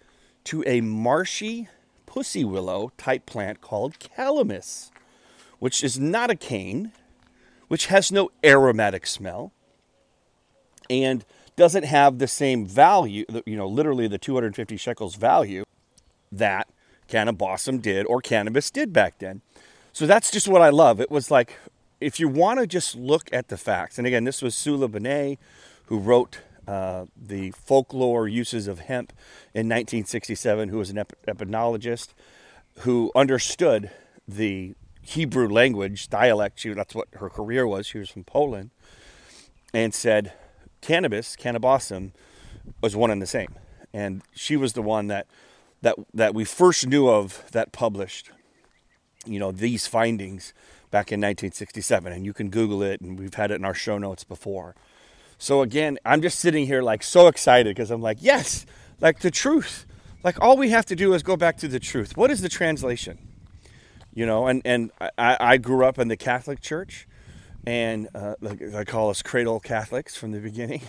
to 0.46 0.64
a 0.68 0.82
marshy 0.82 1.70
pussy 2.06 2.44
willow 2.44 2.92
type 2.98 3.26
plant 3.26 3.62
called 3.62 3.98
calamus, 4.00 4.92
which 5.60 5.84
is 5.84 6.00
not 6.00 6.30
a 6.30 6.36
cane, 6.36 6.92
which 7.70 7.88
has 7.88 8.12
no 8.12 8.30
aromatic 8.44 9.08
smell, 9.08 9.52
and 10.90 11.26
doesn't 11.56 11.84
have 11.84 12.20
the 12.20 12.28
same 12.28 12.66
value, 12.66 13.26
you 13.46 13.56
know, 13.56 13.68
literally 13.68 14.08
the 14.08 14.18
250 14.18 14.78
shekels 14.78 15.16
value 15.16 15.64
that 16.32 16.68
cannabosum 17.08 17.82
did 17.82 18.06
or 18.08 18.22
cannabis 18.22 18.72
did 18.72 18.92
back 18.92 19.20
then. 19.20 19.42
So 19.92 20.08
that's 20.08 20.32
just 20.32 20.48
what 20.48 20.62
I 20.62 20.70
love. 20.70 21.00
It 21.00 21.12
was 21.12 21.30
like, 21.30 21.60
if 22.02 22.20
you 22.20 22.28
want 22.28 22.60
to 22.60 22.68
just 22.68 22.96
look 22.96 23.32
at 23.32 23.50
the 23.50 23.58
facts, 23.58 23.98
and 23.98 24.08
again, 24.08 24.24
this 24.24 24.42
was 24.42 24.56
Sula 24.56 24.88
Benet 24.88 25.38
who 25.86 26.00
wrote 26.00 26.40
uh, 26.68 27.06
the 27.16 27.52
folklore 27.52 28.28
uses 28.28 28.68
of 28.68 28.80
hemp 28.80 29.12
in 29.54 29.68
1967, 29.68 30.70
who 30.70 30.78
was 30.78 30.90
an 30.90 30.98
ep- 30.98 31.14
epidemiologist 31.28 32.10
who 32.80 33.12
understood 33.16 33.92
the 34.28 34.74
Hebrew 35.02 35.48
language 35.48 36.10
dialect. 36.10 36.60
She, 36.60 36.74
that's 36.74 36.96
what 36.96 37.10
her 37.16 37.30
career 37.30 37.68
was. 37.68 37.86
She 37.86 38.00
was 38.00 38.10
from 38.10 38.24
Poland, 38.24 38.72
and 39.74 39.94
said 39.94 40.34
cannabis, 40.84 41.36
cannabosum, 41.36 42.12
was 42.82 42.96
one 42.96 43.10
and 43.10 43.22
the 43.22 43.28
same. 43.28 43.56
And 43.94 44.22
she 44.36 44.56
was 44.56 44.74
the 44.74 44.82
one 44.82 45.08
that 45.08 45.26
that 45.82 45.96
that 46.14 46.34
we 46.34 46.46
first 46.46 46.88
knew 46.88 47.10
of 47.10 47.44
that 47.52 47.72
published, 47.72 48.32
you 49.26 49.40
know, 49.40 49.52
these 49.52 49.88
findings 49.88 50.54
back 50.92 51.12
in 51.12 51.20
1967. 51.20 52.14
And 52.14 52.26
you 52.26 52.34
can 52.34 52.50
Google 52.50 52.84
it, 52.84 53.02
and 53.02 53.18
we've 53.18 53.34
had 53.34 53.52
it 53.52 53.56
in 53.56 53.66
our 53.66 53.74
show 53.74 53.98
notes 53.98 54.24
before. 54.24 54.76
So 55.38 55.62
again, 55.62 55.98
I'm 56.06 56.22
just 56.22 56.40
sitting 56.40 56.66
here 56.66 56.82
like 56.82 57.04
so 57.04 57.28
excited 57.28 57.76
because 57.76 57.92
I'm 57.92 58.02
like, 58.02 58.18
yes, 58.22 58.66
like 59.02 59.20
the 59.20 59.32
truth. 59.32 59.86
Like 60.24 60.40
all 60.42 60.56
we 60.56 60.70
have 60.70 60.86
to 60.86 60.96
do 60.96 61.14
is 61.14 61.24
go 61.24 61.36
back 61.36 61.58
to 61.58 61.68
the 61.68 61.80
truth. 61.80 62.16
What 62.16 62.32
is 62.32 62.42
the 62.42 62.50
translation? 62.50 63.18
You 64.14 64.26
know, 64.26 64.48
and 64.48 64.62
and 64.64 64.92
I, 65.18 65.38
I 65.40 65.58
grew 65.58 65.86
up 65.86 65.98
in 66.00 66.08
the 66.08 66.18
Catholic 66.18 66.62
Church, 66.62 67.08
and 67.66 68.08
uh, 68.14 68.36
I 68.76 68.84
call 68.84 69.10
us 69.10 69.22
cradle 69.22 69.60
Catholics 69.60 70.16
from 70.16 70.32
the 70.32 70.40
beginning. 70.40 70.82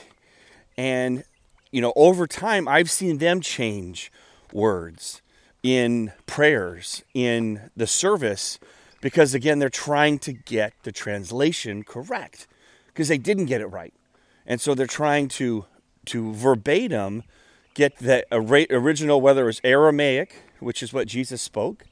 And 0.76 1.24
you 1.70 1.80
know, 1.80 1.92
over 1.96 2.26
time, 2.26 2.68
I've 2.68 2.90
seen 2.90 3.18
them 3.18 3.40
change 3.40 4.12
words 4.52 5.22
in 5.62 6.12
prayers 6.26 7.02
in 7.14 7.70
the 7.76 7.86
service 7.86 8.58
because 9.00 9.34
again, 9.34 9.58
they're 9.58 9.68
trying 9.68 10.18
to 10.20 10.32
get 10.32 10.72
the 10.82 10.92
translation 10.92 11.82
correct 11.82 12.46
because 12.86 13.08
they 13.08 13.18
didn't 13.18 13.46
get 13.46 13.60
it 13.60 13.66
right, 13.66 13.94
and 14.46 14.60
so 14.60 14.74
they're 14.74 14.86
trying 14.86 15.28
to 15.28 15.66
to 16.06 16.32
verbatim 16.32 17.22
get 17.74 17.98
the 17.98 18.24
original, 18.32 19.20
whether 19.20 19.42
it 19.42 19.46
was 19.46 19.60
Aramaic, 19.64 20.42
which 20.60 20.82
is 20.82 20.92
what 20.92 21.08
Jesus 21.08 21.42
spoke, 21.42 21.84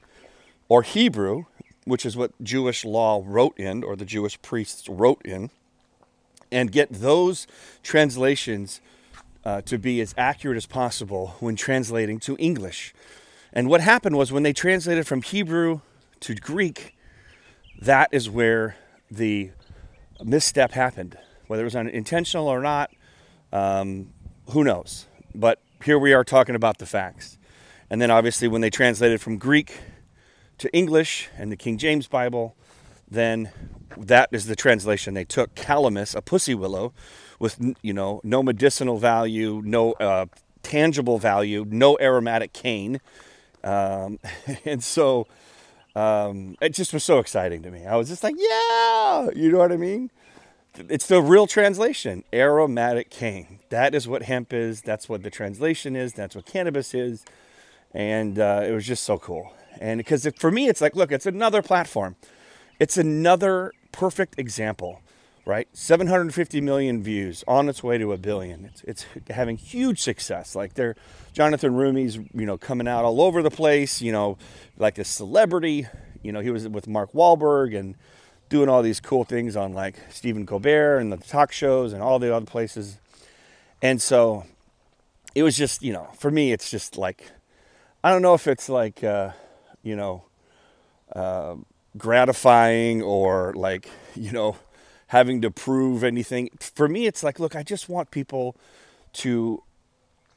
or 0.69 0.83
Hebrew, 0.83 1.45
which 1.85 2.07
is 2.07 2.17
what 2.17 2.33
Jewish 2.43 2.85
law 2.85 3.23
wrote 3.25 3.59
in, 3.59 3.83
or 3.83 3.97
the 3.97 4.05
Jewish 4.05 4.41
priests 4.43 4.89
wrote 4.89 5.23
in, 5.25 5.51
and 6.51 6.71
get 6.71 6.93
those 6.93 7.47
translations 7.83 8.81
uh, 9.45 9.61
to 9.63 9.79
be 9.79 10.01
as 10.01 10.15
accurate 10.17 10.57
as 10.57 10.67
possible 10.67 11.37
when 11.41 11.57
translating 11.57 12.21
to 12.21 12.37
English. 12.39 12.95
And 13.53 13.69
what 13.69 13.81
happened 13.81 14.17
was 14.17 14.33
when 14.33 14.43
they 14.43 14.53
translated 14.53 15.07
from 15.07 15.23
Hebrew 15.23 15.81
to 16.21 16.35
Greek, 16.35 16.95
that 17.81 18.09
is 18.13 18.31
where 18.31 18.77
the 19.11 19.51
misstep 20.23 20.73
happened. 20.73 21.19
Whether 21.49 21.63
it 21.63 21.65
was 21.65 21.77
unintentional 21.77 22.47
or 22.47 22.61
not, 22.61 22.91
um, 23.53 24.11
who 24.51 24.65
knows? 24.65 25.07
But 25.35 25.61
here 25.85 25.99
we 25.99 26.13
are 26.13 26.25
talking 26.25 26.55
about 26.55 26.79
the 26.79 26.87
facts. 26.87 27.39
And 27.91 28.01
then 28.01 28.11
obviously, 28.11 28.49
when 28.49 28.61
they 28.61 28.71
translated 28.71 29.21
from 29.21 29.37
Greek 29.37 29.81
to 30.63 30.73
English 30.73 31.29
and 31.37 31.51
the 31.51 31.57
King 31.57 31.77
James 31.77 32.07
Bible, 32.07 32.55
then 33.11 33.51
that 33.97 34.29
is 34.31 34.47
the 34.47 34.55
translation 34.55 35.13
they 35.13 35.25
took. 35.25 35.57
Calamus, 35.57 36.15
a 36.15 36.23
pussy 36.23 36.55
willow, 36.55 36.93
with 37.41 37.75
you 37.83 37.93
know 37.93 38.21
no 38.23 38.45
medicinal 38.45 38.99
value, 38.99 39.61
no 39.65 39.93
uh, 39.95 40.27
tangible 40.63 41.19
value, 41.19 41.67
no 41.69 41.99
aromatic 42.01 42.53
cane, 42.53 43.01
um, 43.65 44.21
and 44.65 44.85
so 44.85 45.27
um, 45.97 46.57
it 46.61 46.71
just 46.71 46.93
was 46.93 47.03
so 47.03 47.19
exciting 47.19 47.65
to 47.65 47.71
me. 47.73 47.85
I 47.85 47.97
was 47.97 48.09
just 48.09 48.23
like, 48.23 48.37
yeah, 48.39 49.31
you 49.35 49.51
know 49.51 49.59
what 49.59 49.73
I 49.73 49.77
mean. 49.77 50.11
It's 50.89 51.09
the 51.09 51.21
real 51.21 51.49
translation, 51.49 52.23
aromatic 52.33 53.11
cane. 53.11 53.59
That 53.71 53.97
is 53.97 54.07
what 54.07 54.23
hemp 54.23 54.53
is. 54.53 54.81
That's 54.81 55.09
what 55.09 55.25
the 55.25 55.31
translation 55.31 55.97
is. 55.97 56.13
That's 56.13 56.37
what 56.37 56.47
cannabis 56.47 56.95
is, 56.95 57.25
and 57.93 58.39
uh, 58.39 58.63
it 58.65 58.71
was 58.71 58.87
just 58.87 59.03
so 59.03 59.19
cool. 59.19 59.53
And 59.81 59.99
because 59.99 60.27
for 60.37 60.51
me, 60.51 60.69
it's 60.69 60.81
like, 60.81 60.97
look, 60.97 61.13
it's 61.13 61.27
another 61.27 61.63
platform. 61.63 62.17
It's 62.79 62.97
another 62.97 63.73
perfect 63.93 64.39
example, 64.39 65.01
right? 65.45 65.69
750 65.73 66.61
million 66.61 67.03
views 67.03 67.45
on 67.47 67.69
its 67.69 67.83
way 67.83 67.99
to 67.99 68.13
a 68.13 68.17
billion. 68.17 68.65
It's, 68.65 68.83
it's 68.83 69.07
having 69.31 69.57
huge 69.57 70.01
success. 70.01 70.55
Like 70.57 70.75
they're, 70.75 70.97
Jonathan 71.33 71.75
Roumie's, 71.75 72.17
you 72.17 72.47
know, 72.47 72.59
coming 72.59 72.89
out 72.89 73.05
all 73.05 73.21
over 73.21 73.43
the 73.43 73.51
place, 73.51 74.03
you 74.03 74.13
know, 74.13 74.37
like 74.77 74.99
a 74.99 75.05
celebrity. 75.05 75.87
You 76.23 76.33
know, 76.33 76.41
he 76.41 76.51
was 76.51 76.69
with 76.69 76.89
Mark 76.89 77.13
Wahlberg 77.13 77.79
and 77.79 77.95
doing 78.49 78.69
all 78.69 78.83
these 78.83 79.01
cool 79.01 79.25
things 79.25 79.57
on 79.57 79.73
like 79.73 79.97
Stephen 80.11 80.45
Colbert 80.45 80.99
and 80.99 81.11
the 81.11 81.17
talk 81.17 81.53
shows 81.53 81.93
and 81.93 82.03
all 82.03 82.19
the 82.19 82.35
other 82.35 82.47
places. 82.47 82.99
And 83.81 84.01
so 84.01 84.45
it 85.35 85.43
was 85.43 85.57
just, 85.57 85.83
you 85.83 85.93
know, 85.93 86.09
for 86.19 86.31
me, 86.31 86.53
it's 86.53 86.71
just 86.71 86.99
like, 86.99 87.31
I 88.05 88.11
don't 88.11 88.23
know 88.23 88.35
if 88.35 88.47
it's 88.47 88.69
like, 88.69 89.03
uh, 89.03 89.31
you 89.83 89.97
know, 89.97 90.25
uh, 91.15 91.57
gratifying 91.97 93.03
or 93.03 93.53
like, 93.55 93.89
you 94.15 94.33
know, 94.33 94.57
having 95.09 95.43
to 95.43 95.51
prove 95.51 96.03
anything. 96.03 96.51
For 96.61 96.89
me, 96.89 97.07
it's 97.07 97.23
like, 97.23 97.39
look, 97.39 97.55
I 97.55 97.63
just 97.63 97.89
want 97.89 98.11
people 98.11 98.57
to 99.15 99.63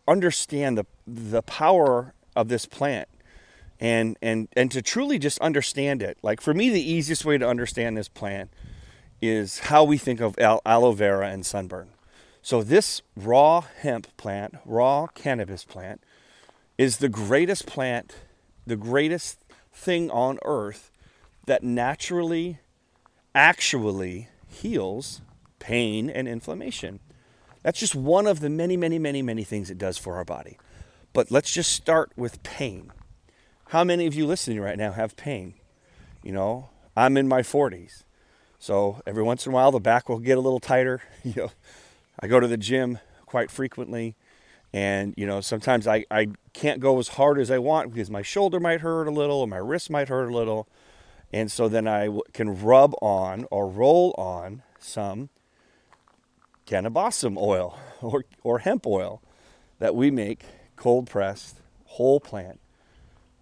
understand 0.08 0.78
the 0.78 0.86
the 1.08 1.42
power 1.42 2.14
of 2.36 2.48
this 2.48 2.66
plant 2.66 3.08
and 3.80 4.18
and 4.22 4.48
and 4.56 4.72
to 4.72 4.82
truly 4.82 5.20
just 5.20 5.40
understand 5.40 6.02
it. 6.02 6.18
Like 6.22 6.42
for 6.42 6.54
me, 6.54 6.70
the 6.70 6.82
easiest 6.82 7.26
way 7.26 7.38
to 7.38 7.48
understand 7.48 7.98
this 7.98 8.08
plant 8.08 8.50
is 9.22 9.60
how 9.60 9.84
we 9.84 9.98
think 9.98 10.20
of 10.20 10.38
aloe 10.40 10.92
vera 10.92 11.30
and 11.30 11.46
sunburn. 11.46 11.90
So 12.42 12.62
this 12.62 13.02
raw 13.16 13.62
hemp 13.62 14.08
plant, 14.18 14.56
raw 14.66 15.08
cannabis 15.08 15.64
plant, 15.64 16.04
is 16.78 16.98
the 16.98 17.10
greatest 17.10 17.66
plant 17.66 18.16
the 18.66 18.76
greatest 18.76 19.40
thing 19.74 20.10
on 20.10 20.40
earth 20.44 20.92
that 21.46 21.64
naturally, 21.64 22.60
actually 23.34 24.30
heals 24.48 25.22
pain 25.60 26.10
and 26.10 26.28
inflammation. 26.28 27.00
That's 27.64 27.80
just 27.80 27.96
one 27.96 28.28
of 28.28 28.40
the 28.40 28.50
many, 28.50 28.78
many, 28.78 29.00
many, 29.00 29.22
many 29.22 29.44
things 29.44 29.70
it 29.70 29.78
does 29.78 29.98
for 29.98 30.16
our 30.16 30.26
body. 30.26 30.58
But 31.14 31.32
let's 31.32 31.52
just 31.52 31.72
start 31.72 32.12
with 32.16 32.44
pain. 32.44 32.92
How 33.70 33.84
many 33.84 34.06
of 34.06 34.14
you 34.14 34.28
listening 34.28 34.60
right 34.60 34.78
now 34.78 34.92
have 34.92 35.18
pain? 35.18 35.56
You 36.24 36.32
know, 36.32 36.70
I'm 36.96 37.18
in 37.18 37.28
my 37.28 37.42
40s. 37.42 38.04
So 38.60 39.02
every 39.06 39.24
once 39.24 39.46
in 39.46 39.52
a 39.52 39.56
while, 39.56 39.72
the 39.72 39.80
back 39.80 40.10
will 40.10 40.20
get 40.20 40.38
a 40.38 40.42
little 40.42 40.60
tighter. 40.60 41.02
You 41.24 41.34
know, 41.36 41.52
I 42.20 42.28
go 42.28 42.40
to 42.40 42.48
the 42.48 42.58
gym 42.58 43.00
quite 43.26 43.50
frequently. 43.50 44.16
And, 44.76 45.14
you 45.16 45.26
know, 45.26 45.40
sometimes 45.40 45.88
I, 45.88 46.04
I 46.12 46.28
can't 46.52 46.82
go 46.82 47.00
as 47.00 47.08
hard 47.08 47.40
as 47.40 47.50
I 47.50 47.60
want 47.60 47.94
because 47.94 48.12
my 48.12 48.22
shoulder 48.22 48.60
might 48.60 48.82
hurt 48.82 49.08
a 49.08 49.12
little 49.12 49.38
or 49.38 49.48
my 49.48 49.56
wrist 49.56 49.90
might 49.90 50.10
hurt 50.10 50.28
a 50.28 50.36
little. 50.36 50.68
And 51.32 51.50
so 51.50 51.70
then 51.70 51.88
I 51.88 52.10
can 52.34 52.62
rub 52.62 52.94
on 53.02 53.48
or 53.52 53.70
roll 53.70 54.14
on 54.18 54.64
some 54.78 55.30
cannabosum 56.68 57.38
oil 57.38 57.80
or, 58.02 58.26
or 58.44 58.60
hemp 58.60 58.86
oil 58.86 59.22
that 59.80 59.96
we 59.96 60.12
make 60.12 60.44
cold 60.76 61.10
pressed, 61.10 61.62
whole 61.86 62.20
plant, 62.20 62.60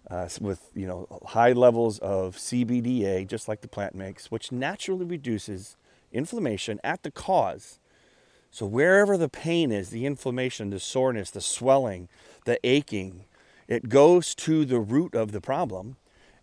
uh, 0.08 0.28
with 0.40 0.70
you 0.72 0.86
know 0.86 1.08
high 1.26 1.50
levels 1.50 1.98
of 1.98 2.36
CBDA, 2.36 3.26
just 3.26 3.48
like 3.48 3.60
the 3.60 3.66
plant 3.66 3.96
makes, 3.96 4.30
which 4.30 4.52
naturally 4.52 5.04
reduces 5.04 5.76
inflammation 6.12 6.78
at 6.84 7.02
the 7.02 7.10
cause. 7.10 7.80
So 8.54 8.66
wherever 8.66 9.16
the 9.16 9.28
pain 9.28 9.72
is, 9.72 9.90
the 9.90 10.06
inflammation, 10.06 10.70
the 10.70 10.78
soreness, 10.78 11.28
the 11.28 11.40
swelling, 11.40 12.08
the 12.44 12.64
aching, 12.64 13.24
it 13.66 13.88
goes 13.88 14.32
to 14.36 14.64
the 14.64 14.78
root 14.78 15.16
of 15.16 15.32
the 15.32 15.40
problem, 15.40 15.96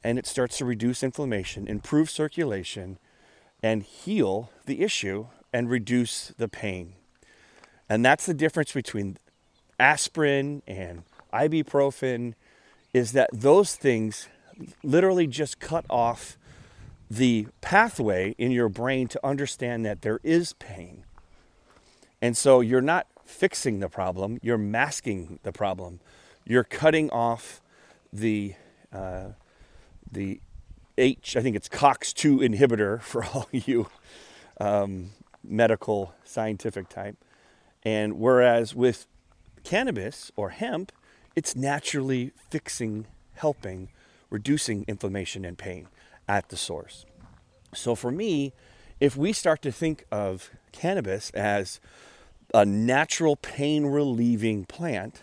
and 0.03 0.19
it 0.19 0.27
starts 0.27 0.57
to 0.57 0.65
reduce 0.65 1.03
inflammation, 1.03 1.69
improve 1.69 2.09
circulation, 2.09 2.97
and 3.63 3.83
heal 3.83 4.51
the 4.65 4.81
issue 4.81 5.27
and 5.53 5.69
reduce 5.69 6.33
the 6.37 6.49
pain. 6.49 6.95
And 7.87 8.03
that's 8.03 8.25
the 8.25 8.33
difference 8.33 8.73
between 8.73 9.15
aspirin 9.79 10.63
and 10.67 11.03
ibuprofen 11.33 12.33
is 12.93 13.13
that 13.13 13.29
those 13.31 13.77
things 13.77 14.27
literally 14.83 15.27
just 15.27 15.61
cut 15.61 15.85
off 15.89 16.37
the 17.09 17.47
pathway 17.61 18.35
in 18.37 18.51
your 18.51 18.67
brain 18.67 19.07
to 19.07 19.25
understand 19.25 19.85
that 19.85 20.01
there 20.01 20.19
is 20.23 20.51
pain. 20.51 21.05
And 22.21 22.37
so 22.37 22.61
you're 22.61 22.81
not 22.81 23.07
fixing 23.25 23.79
the 23.79 23.89
problem, 23.89 24.39
you're 24.41 24.57
masking 24.57 25.39
the 25.43 25.51
problem. 25.51 25.99
You're 26.45 26.63
cutting 26.63 27.09
off 27.11 27.61
the 28.11 28.55
uh, 28.91 29.29
the 30.11 30.41
H, 30.97 31.37
I 31.37 31.41
think 31.41 31.55
it's 31.55 31.69
COX2 31.69 32.39
inhibitor 32.39 33.01
for 33.01 33.23
all 33.23 33.47
you 33.51 33.87
um, 34.59 35.11
medical 35.43 36.13
scientific 36.23 36.89
type. 36.89 37.17
And 37.83 38.19
whereas 38.19 38.75
with 38.75 39.07
cannabis 39.63 40.31
or 40.35 40.49
hemp, 40.49 40.91
it's 41.35 41.55
naturally 41.55 42.31
fixing, 42.49 43.07
helping, 43.33 43.89
reducing 44.29 44.85
inflammation 44.87 45.45
and 45.45 45.57
pain 45.57 45.87
at 46.27 46.49
the 46.49 46.57
source. 46.57 47.05
So 47.73 47.95
for 47.95 48.11
me, 48.11 48.53
if 48.99 49.15
we 49.15 49.33
start 49.33 49.61
to 49.63 49.71
think 49.71 50.05
of 50.11 50.51
cannabis 50.71 51.31
as 51.31 51.79
a 52.53 52.65
natural 52.65 53.35
pain 53.35 53.85
relieving 53.85 54.65
plant 54.65 55.21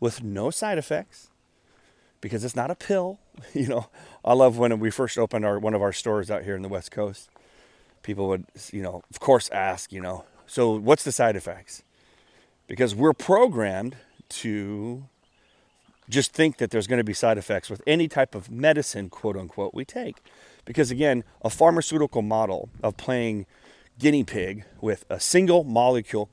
with 0.00 0.22
no 0.22 0.50
side 0.50 0.78
effects, 0.78 1.30
because 2.20 2.44
it's 2.44 2.56
not 2.56 2.70
a 2.70 2.74
pill. 2.74 3.18
You 3.52 3.66
know, 3.66 3.88
I 4.24 4.32
love 4.32 4.58
when 4.58 4.78
we 4.78 4.90
first 4.90 5.18
opened 5.18 5.44
our 5.44 5.58
one 5.58 5.74
of 5.74 5.82
our 5.82 5.92
stores 5.92 6.30
out 6.30 6.44
here 6.44 6.54
in 6.54 6.62
the 6.62 6.68
West 6.68 6.92
Coast. 6.92 7.28
People 8.04 8.28
would, 8.28 8.44
you 8.72 8.80
know, 8.80 9.02
of 9.10 9.18
course, 9.18 9.50
ask, 9.50 9.92
you 9.92 10.00
know, 10.00 10.24
so 10.46 10.78
what's 10.78 11.02
the 11.02 11.10
side 11.10 11.34
effects? 11.34 11.82
Because 12.68 12.94
we're 12.94 13.12
programmed 13.12 13.96
to 14.28 15.04
just 16.08 16.32
think 16.32 16.58
that 16.58 16.70
there's 16.70 16.86
going 16.86 16.98
to 16.98 17.04
be 17.04 17.14
side 17.14 17.38
effects 17.38 17.70
with 17.70 17.82
any 17.86 18.08
type 18.08 18.34
of 18.34 18.50
medicine, 18.50 19.08
quote 19.08 19.36
unquote, 19.36 19.74
we 19.74 19.84
take. 19.84 20.18
Because 20.64 20.90
again, 20.90 21.24
a 21.42 21.50
pharmaceutical 21.50 22.22
model 22.22 22.68
of 22.82 22.96
playing 22.96 23.46
guinea 23.98 24.24
pig 24.24 24.64
with 24.80 25.04
a 25.08 25.20
single 25.20 25.64
molecule, 25.64 26.28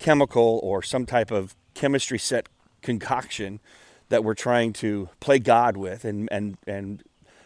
chemical, 0.00 0.58
or 0.62 0.82
some 0.82 1.06
type 1.06 1.30
of 1.30 1.54
chemistry 1.74 2.18
set 2.18 2.48
concoction 2.82 3.60
that 4.08 4.24
we're 4.24 4.34
trying 4.34 4.72
to 4.72 5.08
play 5.20 5.38
God 5.38 5.76
with 5.76 6.04
and, 6.04 6.28
and, 6.32 6.56
and 6.66 7.04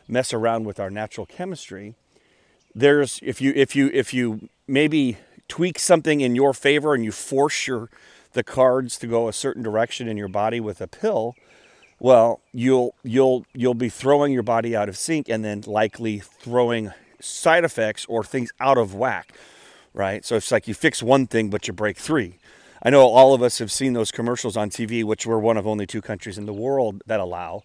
mess 0.09 0.33
around 0.33 0.65
with 0.65 0.81
our 0.81 0.91
natural 0.91 1.27
chemistry, 1.27 1.95
there's 2.75 3.21
if 3.23 3.41
you 3.41 3.53
if 3.55 3.77
you 3.77 3.91
if 3.93 4.13
you 4.13 4.49
maybe 4.67 5.19
tweak 5.47 5.79
something 5.79 6.21
in 6.21 6.35
your 6.35 6.53
favor 6.53 6.95
and 6.95 7.05
you 7.05 7.13
force 7.13 7.67
your 7.67 7.89
the 8.33 8.43
cards 8.43 8.99
to 8.99 9.07
go 9.07 9.29
a 9.29 9.33
certain 9.33 9.63
direction 9.63 10.09
in 10.09 10.17
your 10.17 10.29
body 10.29 10.59
with 10.59 10.81
a 10.81 10.89
pill, 10.89 11.37
well, 12.01 12.41
you'll 12.53 12.95
you'll 13.05 13.47
you'll 13.55 13.75
be 13.75 13.89
throwing 13.89 14.33
your 14.33 14.43
body 14.43 14.75
out 14.75 14.89
of 14.89 14.97
sync 14.97 15.29
and 15.29 15.45
then 15.45 15.63
likely 15.67 16.19
throwing 16.19 16.93
side 17.21 17.65
effects 17.65 18.05
or 18.07 18.25
things 18.25 18.51
out 18.59 18.77
of 18.77 18.95
whack, 18.95 19.33
right? 19.93 20.25
So 20.25 20.37
it's 20.37 20.51
like 20.51 20.67
you 20.67 20.75
fix 20.75 21.03
one 21.03 21.27
thing 21.27 21.49
but 21.49 21.69
you 21.69 21.73
break 21.73 21.97
three. 21.97 22.39
I 22.87 22.91
know 22.91 23.09
all 23.09 23.33
of 23.33 23.43
us 23.43 23.61
have 23.61 23.73
seen 23.73 23.95
those 23.95 24.11
commercials 24.11 24.59
on 24.59 24.69
TV, 24.69 25.03
which 25.05 25.27
we're 25.27 25.39
one 25.39 25.57
of 25.57 25.67
only 25.67 25.87
two 25.87 26.03
countries 26.03 26.37
in 26.37 26.45
the 26.45 26.53
world 26.53 27.03
that 27.07 27.19
allow 27.19 27.63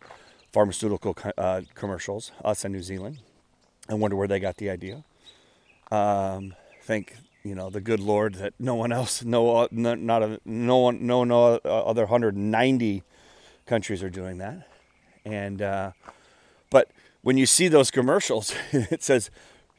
pharmaceutical 0.54 1.16
uh, 1.38 1.62
commercials, 1.76 2.32
us 2.46 2.64
and 2.64 2.74
New 2.74 2.82
Zealand. 2.82 3.20
I 3.90 3.96
wonder 3.96 4.16
where 4.16 4.30
they 4.30 4.40
got 4.40 4.56
the 4.56 4.70
idea. 4.70 5.04
Um, 5.92 6.56
thank 6.84 7.18
you 7.44 7.54
know 7.54 7.70
the 7.70 7.82
good 7.82 8.00
Lord 8.00 8.36
that 8.36 8.54
no 8.60 8.76
one 8.76 8.94
else, 8.94 9.22
no, 9.26 9.68
not 9.72 10.24
a, 10.24 10.40
no 10.46 10.78
one, 10.78 11.06
no, 11.06 11.26
no 11.26 11.56
other 11.66 12.04
190 12.04 13.04
countries 13.66 14.02
are 14.02 14.10
doing 14.10 14.38
that. 14.38 14.68
And 15.26 15.62
uh, 15.62 15.92
but 16.70 16.92
when 17.24 17.38
you 17.38 17.46
see 17.46 17.68
those 17.68 17.92
commercials, 17.92 18.56
it 18.72 19.04
says 19.04 19.30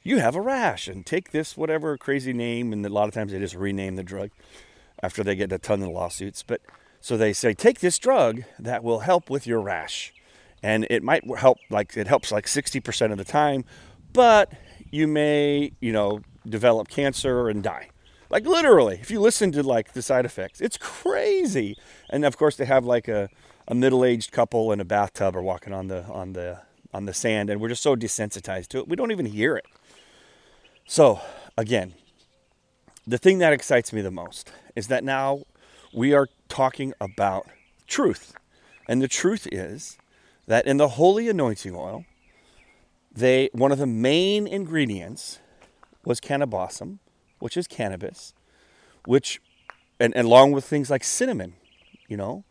you 0.02 0.18
have 0.18 0.36
a 0.36 0.40
rash 0.42 0.86
and 0.86 1.06
take 1.06 1.30
this 1.30 1.56
whatever 1.56 1.96
crazy 1.96 2.34
name, 2.34 2.74
and 2.74 2.84
a 2.84 2.90
lot 2.90 3.08
of 3.08 3.14
times 3.14 3.32
they 3.32 3.38
just 3.38 3.54
rename 3.54 3.96
the 3.96 4.04
drug 4.04 4.30
after 5.02 5.22
they 5.22 5.34
get 5.34 5.52
a 5.52 5.58
ton 5.58 5.82
of 5.82 5.88
lawsuits. 5.88 6.42
But 6.42 6.60
so 7.00 7.16
they 7.16 7.32
say, 7.32 7.54
take 7.54 7.80
this 7.80 7.98
drug 7.98 8.42
that 8.58 8.84
will 8.84 9.00
help 9.00 9.30
with 9.30 9.46
your 9.46 9.60
rash. 9.60 10.12
And 10.62 10.86
it 10.90 11.02
might 11.02 11.24
help, 11.38 11.58
like, 11.70 11.96
it 11.96 12.06
helps 12.06 12.30
like 12.30 12.46
60% 12.46 13.12
of 13.12 13.18
the 13.18 13.24
time, 13.24 13.64
but 14.12 14.52
you 14.90 15.06
may, 15.06 15.72
you 15.80 15.92
know, 15.92 16.20
develop 16.46 16.88
cancer 16.88 17.48
and 17.48 17.62
die. 17.62 17.88
Like, 18.28 18.44
literally, 18.44 18.98
if 19.00 19.10
you 19.10 19.20
listen 19.20 19.52
to 19.52 19.62
like 19.62 19.94
the 19.94 20.02
side 20.02 20.24
effects, 20.24 20.60
it's 20.60 20.76
crazy. 20.76 21.76
And 22.10 22.24
of 22.24 22.36
course, 22.36 22.56
they 22.56 22.66
have 22.66 22.84
like 22.84 23.08
a, 23.08 23.30
a 23.66 23.74
middle 23.74 24.04
aged 24.04 24.32
couple 24.32 24.70
in 24.70 24.80
a 24.80 24.84
bathtub 24.84 25.34
or 25.34 25.42
walking 25.42 25.72
on 25.72 25.88
the, 25.88 26.04
on 26.04 26.34
the, 26.34 26.60
on 26.92 27.06
the 27.06 27.14
sand, 27.14 27.50
and 27.50 27.60
we're 27.60 27.68
just 27.68 27.82
so 27.82 27.96
desensitized 27.96 28.68
to 28.68 28.78
it, 28.78 28.88
we 28.88 28.96
don't 28.96 29.12
even 29.12 29.26
hear 29.26 29.56
it. 29.56 29.64
So, 30.86 31.20
again, 31.56 31.94
the 33.06 33.18
thing 33.18 33.38
that 33.38 33.52
excites 33.52 33.92
me 33.92 34.00
the 34.00 34.10
most 34.10 34.52
is 34.76 34.88
that 34.88 35.04
now 35.04 35.42
we 35.92 36.12
are 36.14 36.28
talking 36.48 36.92
about 37.00 37.46
truth. 37.86 38.34
And 38.88 39.00
the 39.02 39.08
truth 39.08 39.46
is 39.50 39.98
that 40.46 40.66
in 40.66 40.76
the 40.76 40.88
holy 40.88 41.28
anointing 41.28 41.74
oil, 41.74 42.04
they 43.12 43.50
one 43.52 43.72
of 43.72 43.78
the 43.78 43.86
main 43.86 44.46
ingredients 44.46 45.40
was 46.04 46.20
cannabosum, 46.20 46.98
which 47.38 47.56
is 47.56 47.66
cannabis, 47.66 48.34
which 49.06 49.40
and, 49.98 50.16
and 50.16 50.26
along 50.26 50.52
with 50.52 50.64
things 50.64 50.90
like 50.90 51.04
cinnamon, 51.04 51.54
you 52.08 52.16
know, 52.16 52.44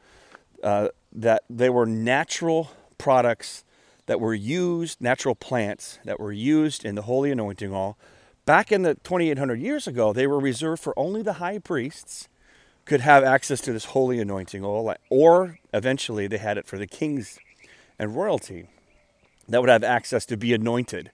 uh, 0.63 0.89
that 1.11 1.43
they 1.49 1.69
were 1.69 1.85
natural 1.85 2.71
products 2.97 3.63
that 4.05 4.19
were 4.19 4.33
used, 4.33 5.01
natural 5.01 5.35
plants 5.35 5.99
that 6.03 6.19
were 6.19 6.31
used 6.31 6.83
in 6.83 6.95
the 6.95 7.03
holy 7.03 7.31
anointing 7.31 7.73
oil 7.73 7.97
Back 8.45 8.71
in 8.71 8.81
the 8.81 8.95
2800 8.95 9.59
years 9.59 9.87
ago, 9.87 10.13
they 10.13 10.27
were 10.27 10.39
reserved 10.39 10.81
for 10.81 10.97
only 10.97 11.21
the 11.21 11.33
high 11.33 11.59
priests 11.59 12.27
could 12.85 13.01
have 13.01 13.23
access 13.23 13.61
to 13.61 13.71
this 13.71 13.85
holy 13.85 14.19
anointing 14.19 14.63
oil, 14.63 14.95
or 15.09 15.59
eventually 15.73 16.25
they 16.25 16.39
had 16.39 16.57
it 16.57 16.65
for 16.65 16.77
the 16.77 16.87
kings 16.87 17.37
and 17.99 18.15
royalty 18.15 18.67
that 19.47 19.61
would 19.61 19.69
have 19.69 19.83
access 19.83 20.25
to 20.25 20.37
be 20.37 20.53
anointed. 20.53 21.11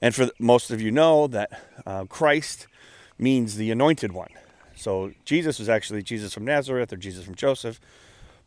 And 0.00 0.14
for 0.14 0.30
most 0.38 0.70
of 0.70 0.80
you 0.80 0.90
know 0.90 1.26
that 1.28 1.62
uh, 1.86 2.04
Christ 2.06 2.66
means 3.18 3.56
the 3.56 3.70
anointed 3.70 4.12
one. 4.12 4.30
So 4.74 5.12
Jesus 5.24 5.58
was 5.58 5.68
actually 5.68 6.02
Jesus 6.02 6.34
from 6.34 6.44
Nazareth 6.44 6.92
or 6.92 6.96
Jesus 6.96 7.24
from 7.24 7.36
Joseph, 7.36 7.80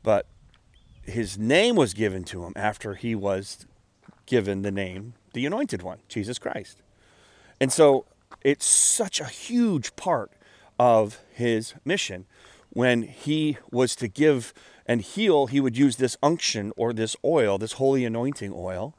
but 0.03 0.25
his 1.03 1.38
name 1.38 1.75
was 1.75 1.93
given 1.93 2.23
to 2.25 2.43
him 2.43 2.53
after 2.56 2.95
he 2.95 3.15
was 3.15 3.65
given 4.25 4.62
the 4.62 4.71
name 4.71 5.13
the 5.34 5.45
anointed 5.45 5.82
one, 5.82 5.99
Jesus 6.10 6.39
Christ. 6.39 6.82
And 7.60 7.72
so 7.72 8.06
it's 8.43 8.65
such 8.65 9.20
a 9.20 9.26
huge 9.26 9.96
part 9.96 10.32
of 10.80 11.20
his 11.34 11.74
mission. 11.84 12.26
When 12.70 13.04
he 13.04 13.58
was 13.72 13.96
to 13.98 14.08
give 14.08 14.54
and 14.86 15.02
heal, 15.02 15.48
he 15.48 15.60
would 15.60 15.78
use 15.78 15.98
this 15.98 16.17
unction 16.22 16.72
or 16.78 16.93
this 16.93 17.15
oil, 17.26 17.58
this 17.58 17.74
holy 17.74 18.06
anointing 18.06 18.54
oil, 18.56 18.96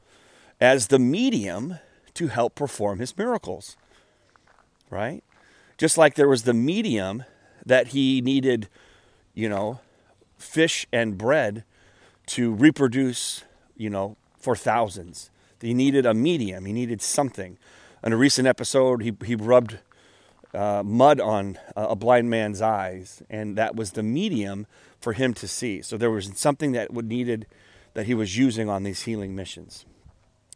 as 0.61 0.88
the 0.88 0.99
medium 0.99 1.79
to 2.14 2.27
help 2.27 2.55
perform 2.55 2.99
his 2.99 3.16
miracles. 3.16 3.77
Right? 4.90 5.23
Just 5.77 5.97
like 5.97 6.14
there 6.14 6.29
was 6.29 6.42
the 6.42 6.55
medium 6.55 7.25
that 7.64 7.88
he 7.88 8.21
needed, 8.21 8.68
you 9.35 9.49
know, 9.49 9.81
fish 10.37 10.87
and 10.92 11.16
bread 11.16 11.64
to 12.27 12.53
reproduce, 12.53 13.44
you 13.77 13.88
know, 13.88 14.16
for 14.38 14.57
thousands. 14.57 15.31
He 15.61 15.75
needed 15.75 16.07
a 16.07 16.14
medium, 16.14 16.64
he 16.64 16.73
needed 16.73 17.01
something 17.01 17.59
in 18.02 18.12
a 18.12 18.16
recent 18.16 18.46
episode, 18.46 19.02
he, 19.02 19.12
he 19.24 19.34
rubbed 19.34 19.78
uh, 20.54 20.82
mud 20.84 21.20
on 21.20 21.58
a 21.76 21.94
blind 21.94 22.30
man's 22.30 22.62
eyes, 22.62 23.22
and 23.28 23.56
that 23.56 23.76
was 23.76 23.92
the 23.92 24.02
medium 24.02 24.66
for 25.00 25.12
him 25.12 25.34
to 25.34 25.48
see. 25.48 25.82
So 25.82 25.96
there 25.96 26.11
was 26.11 26.30
something 26.37 26.72
that 26.72 26.92
would 26.92 27.06
needed 27.06 27.46
that 27.94 28.06
he 28.06 28.14
was 28.14 28.37
using 28.37 28.68
on 28.68 28.82
these 28.82 29.02
healing 29.02 29.34
missions, 29.34 29.84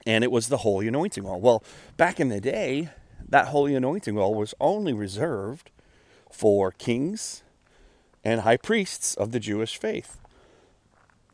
and 0.06 0.24
it 0.24 0.30
was 0.30 0.48
the 0.48 0.58
holy 0.58 0.88
anointing 0.88 1.26
oil. 1.26 1.40
Well, 1.40 1.62
back 1.96 2.20
in 2.20 2.28
the 2.28 2.40
day, 2.40 2.88
that 3.28 3.48
holy 3.48 3.74
anointing 3.74 4.16
oil 4.16 4.34
was 4.34 4.54
only 4.60 4.92
reserved 4.92 5.70
for 6.30 6.70
kings 6.70 7.42
and 8.24 8.42
high 8.42 8.56
priests 8.56 9.14
of 9.14 9.32
the 9.32 9.40
Jewish 9.40 9.76
faith. 9.76 10.18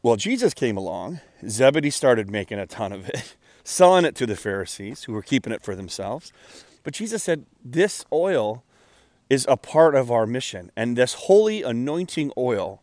Well, 0.03 0.17
Jesus 0.17 0.55
came 0.55 0.77
along 0.77 1.21
Zebedee 1.47 1.91
started 1.91 2.31
making 2.31 2.59
a 2.59 2.67
ton 2.67 2.93
of 2.93 3.09
it, 3.09 3.37
selling 3.69 4.07
it 4.07 4.15
to 4.15 4.27
the 4.27 4.37
Pharisees 4.37 5.05
who 5.05 5.13
were 5.13 5.23
keeping 5.23 5.53
it 5.53 5.63
for 5.63 5.77
themselves. 5.77 6.33
But 6.85 6.95
Jesus 6.95 7.23
said, 7.23 7.45
This 7.63 8.05
oil 8.11 8.65
is 9.29 9.45
a 9.49 9.59
part 9.59 9.95
of 9.95 10.11
our 10.11 10.27
mission. 10.27 10.73
And 10.75 10.97
this 10.97 11.15
holy 11.15 11.63
anointing 11.63 12.33
oil 12.37 12.83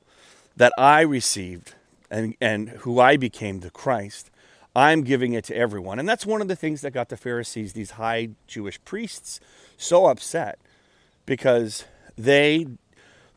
that 0.56 0.72
I 0.78 1.02
received 1.02 1.74
and, 2.12 2.36
and 2.40 2.70
who 2.70 3.00
I 3.00 3.18
became 3.18 3.62
the 3.62 3.72
Christ, 3.72 4.30
I'm 4.76 5.04
giving 5.04 5.34
it 5.34 5.44
to 5.46 5.56
everyone. 5.56 5.98
And 5.98 6.08
that's 6.08 6.26
one 6.26 6.42
of 6.42 6.48
the 6.48 6.56
things 6.56 6.82
that 6.82 6.92
got 6.92 7.10
the 7.10 7.18
Pharisees, 7.18 7.74
these 7.74 7.92
high 7.92 8.30
Jewish 8.46 8.80
priests, 8.86 9.40
so 9.78 10.06
upset 10.06 10.60
because 11.26 11.86
they 12.16 12.68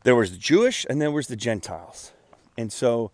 there 0.03 0.15
was 0.15 0.31
the 0.31 0.37
Jewish 0.37 0.85
and 0.89 1.01
there 1.01 1.11
was 1.11 1.27
the 1.27 1.35
Gentiles. 1.35 2.13
And 2.57 2.71
so 2.71 3.11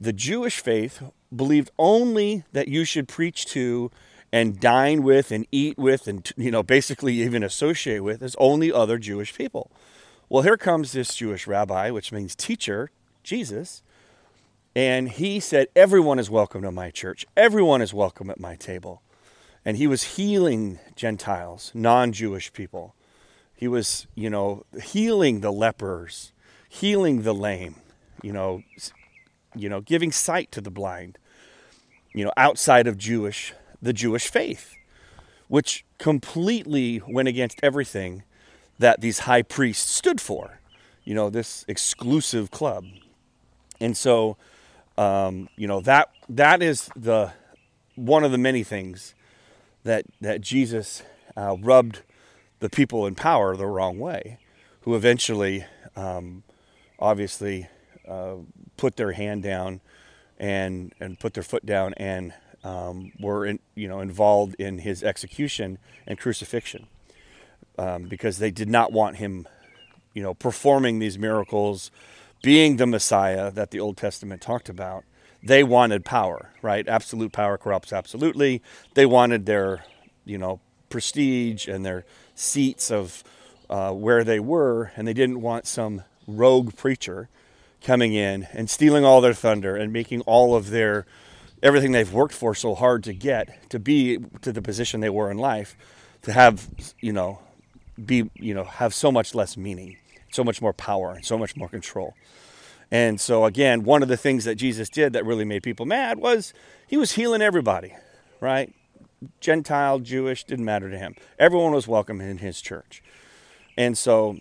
the 0.00 0.12
Jewish 0.12 0.60
faith 0.60 1.02
believed 1.34 1.70
only 1.78 2.44
that 2.52 2.68
you 2.68 2.84
should 2.84 3.08
preach 3.08 3.46
to 3.46 3.90
and 4.32 4.60
dine 4.60 5.02
with 5.02 5.30
and 5.30 5.46
eat 5.52 5.78
with 5.78 6.06
and 6.06 6.30
you 6.36 6.50
know 6.50 6.62
basically 6.62 7.14
even 7.14 7.42
associate 7.42 8.00
with 8.00 8.22
as 8.22 8.36
only 8.38 8.72
other 8.72 8.98
Jewish 8.98 9.34
people. 9.34 9.70
Well, 10.28 10.42
here 10.42 10.56
comes 10.56 10.92
this 10.92 11.14
Jewish 11.14 11.46
rabbi, 11.46 11.90
which 11.90 12.10
means 12.10 12.34
teacher, 12.34 12.90
Jesus, 13.22 13.82
and 14.74 15.08
he 15.08 15.40
said 15.40 15.68
everyone 15.76 16.18
is 16.18 16.28
welcome 16.28 16.62
to 16.62 16.72
my 16.72 16.90
church. 16.90 17.24
Everyone 17.36 17.80
is 17.80 17.94
welcome 17.94 18.28
at 18.28 18.40
my 18.40 18.56
table. 18.56 19.02
And 19.64 19.78
he 19.78 19.86
was 19.86 20.14
healing 20.14 20.78
Gentiles, 20.94 21.72
non-Jewish 21.74 22.52
people. 22.52 22.94
He 23.54 23.66
was, 23.66 24.06
you 24.14 24.30
know, 24.30 24.64
healing 24.80 25.40
the 25.40 25.50
lepers, 25.50 26.32
healing 26.68 27.22
the 27.22 27.34
lame, 27.34 27.76
you 28.22 28.32
know, 28.32 28.62
you 29.56 29.68
know, 29.68 29.80
giving 29.80 30.12
sight 30.12 30.52
to 30.52 30.60
the 30.60 30.70
blind, 30.70 31.18
you 32.12 32.24
know, 32.24 32.32
outside 32.36 32.86
of 32.86 32.98
Jewish 32.98 33.52
the 33.82 33.92
Jewish 33.92 34.28
faith, 34.28 34.74
which 35.48 35.84
completely 35.98 37.02
went 37.06 37.28
against 37.28 37.60
everything 37.62 38.22
that 38.78 39.00
these 39.00 39.20
high 39.20 39.42
priests 39.42 39.90
stood 39.90 40.20
for, 40.20 40.60
you 41.04 41.14
know, 41.14 41.30
this 41.30 41.64
exclusive 41.68 42.50
club. 42.50 42.84
And 43.80 43.96
so, 43.96 44.36
um, 44.98 45.48
you 45.56 45.66
know, 45.66 45.80
that 45.82 46.10
that 46.28 46.62
is 46.62 46.88
the 46.96 47.32
one 47.94 48.24
of 48.24 48.32
the 48.32 48.38
many 48.38 48.62
things 48.62 49.14
that 49.84 50.04
that 50.20 50.40
Jesus 50.40 51.02
uh, 51.36 51.56
rubbed 51.60 52.02
the 52.60 52.70
people 52.70 53.06
in 53.06 53.14
power 53.14 53.56
the 53.56 53.66
wrong 53.66 53.98
way, 53.98 54.38
who 54.80 54.94
eventually, 54.94 55.64
um, 55.94 56.42
obviously, 56.98 57.68
uh, 58.08 58.36
put 58.76 58.96
their 58.96 59.12
hand 59.12 59.42
down 59.42 59.80
and 60.38 60.92
and 61.00 61.18
put 61.18 61.34
their 61.34 61.42
foot 61.42 61.64
down 61.64 61.94
and 61.94 62.34
um, 62.64 63.12
were 63.20 63.46
in, 63.46 63.58
you 63.74 63.88
know 63.88 64.00
involved 64.00 64.54
in 64.56 64.78
his 64.78 65.02
execution 65.02 65.78
and 66.06 66.18
crucifixion 66.18 66.86
um, 67.78 68.04
because 68.04 68.38
they 68.38 68.50
did 68.50 68.68
not 68.68 68.92
want 68.92 69.16
him 69.16 69.46
you 70.14 70.22
know 70.22 70.34
performing 70.34 70.98
these 70.98 71.18
miracles 71.18 71.90
being 72.42 72.76
the 72.76 72.86
messiah 72.86 73.50
that 73.50 73.70
the 73.70 73.80
old 73.80 73.96
testament 73.96 74.40
talked 74.42 74.68
about. 74.68 75.04
They 75.42 75.62
wanted 75.62 76.04
power 76.04 76.50
right? 76.66 76.86
Absolute 76.88 77.32
power 77.32 77.56
corrupts 77.56 77.92
absolutely. 77.92 78.60
They 78.94 79.06
wanted 79.06 79.46
their 79.46 79.84
you 80.24 80.36
know 80.38 80.60
prestige 80.88 81.68
and 81.68 81.84
their 81.86 82.04
seats 82.34 82.90
of 82.90 83.22
uh, 83.70 83.92
where 83.92 84.24
they 84.24 84.40
were 84.40 84.92
and 84.96 85.06
they 85.06 85.14
didn't 85.14 85.40
want 85.40 85.66
some 85.66 86.02
rogue 86.26 86.76
preacher 86.76 87.28
coming 87.86 88.14
in 88.14 88.48
and 88.52 88.68
stealing 88.68 89.04
all 89.04 89.20
their 89.20 89.32
thunder 89.32 89.76
and 89.76 89.92
making 89.92 90.20
all 90.22 90.56
of 90.56 90.70
their 90.70 91.06
everything 91.62 91.92
they've 91.92 92.12
worked 92.12 92.34
for 92.34 92.52
so 92.52 92.74
hard 92.74 93.04
to 93.04 93.12
get 93.12 93.70
to 93.70 93.78
be 93.78 94.18
to 94.42 94.52
the 94.52 94.60
position 94.60 95.00
they 95.00 95.08
were 95.08 95.30
in 95.30 95.38
life 95.38 95.76
to 96.22 96.32
have 96.32 96.68
you 97.00 97.12
know 97.12 97.38
be 98.04 98.28
you 98.34 98.52
know 98.52 98.64
have 98.64 98.92
so 98.92 99.12
much 99.12 99.36
less 99.36 99.56
meaning 99.56 99.96
so 100.30 100.42
much 100.42 100.60
more 100.60 100.72
power 100.72 101.12
and 101.12 101.24
so 101.24 101.38
much 101.38 101.56
more 101.56 101.68
control. 101.68 102.14
And 102.90 103.20
so 103.20 103.44
again 103.44 103.84
one 103.84 104.02
of 104.02 104.08
the 104.08 104.16
things 104.16 104.44
that 104.44 104.56
jesus 104.56 104.88
did 104.88 105.12
that 105.12 105.24
really 105.24 105.44
made 105.44 105.62
people 105.62 105.86
mad 105.86 106.18
was 106.18 106.52
he 106.88 106.96
was 106.96 107.12
healing 107.12 107.40
everybody 107.40 107.94
right? 108.40 108.74
Gentile 109.40 110.00
jewish 110.00 110.42
didn't 110.42 110.64
matter 110.64 110.90
to 110.90 110.98
him. 110.98 111.14
Everyone 111.38 111.72
was 111.72 111.86
welcome 111.86 112.20
in 112.20 112.38
his 112.38 112.60
church. 112.60 113.00
And 113.78 113.96
so 113.96 114.38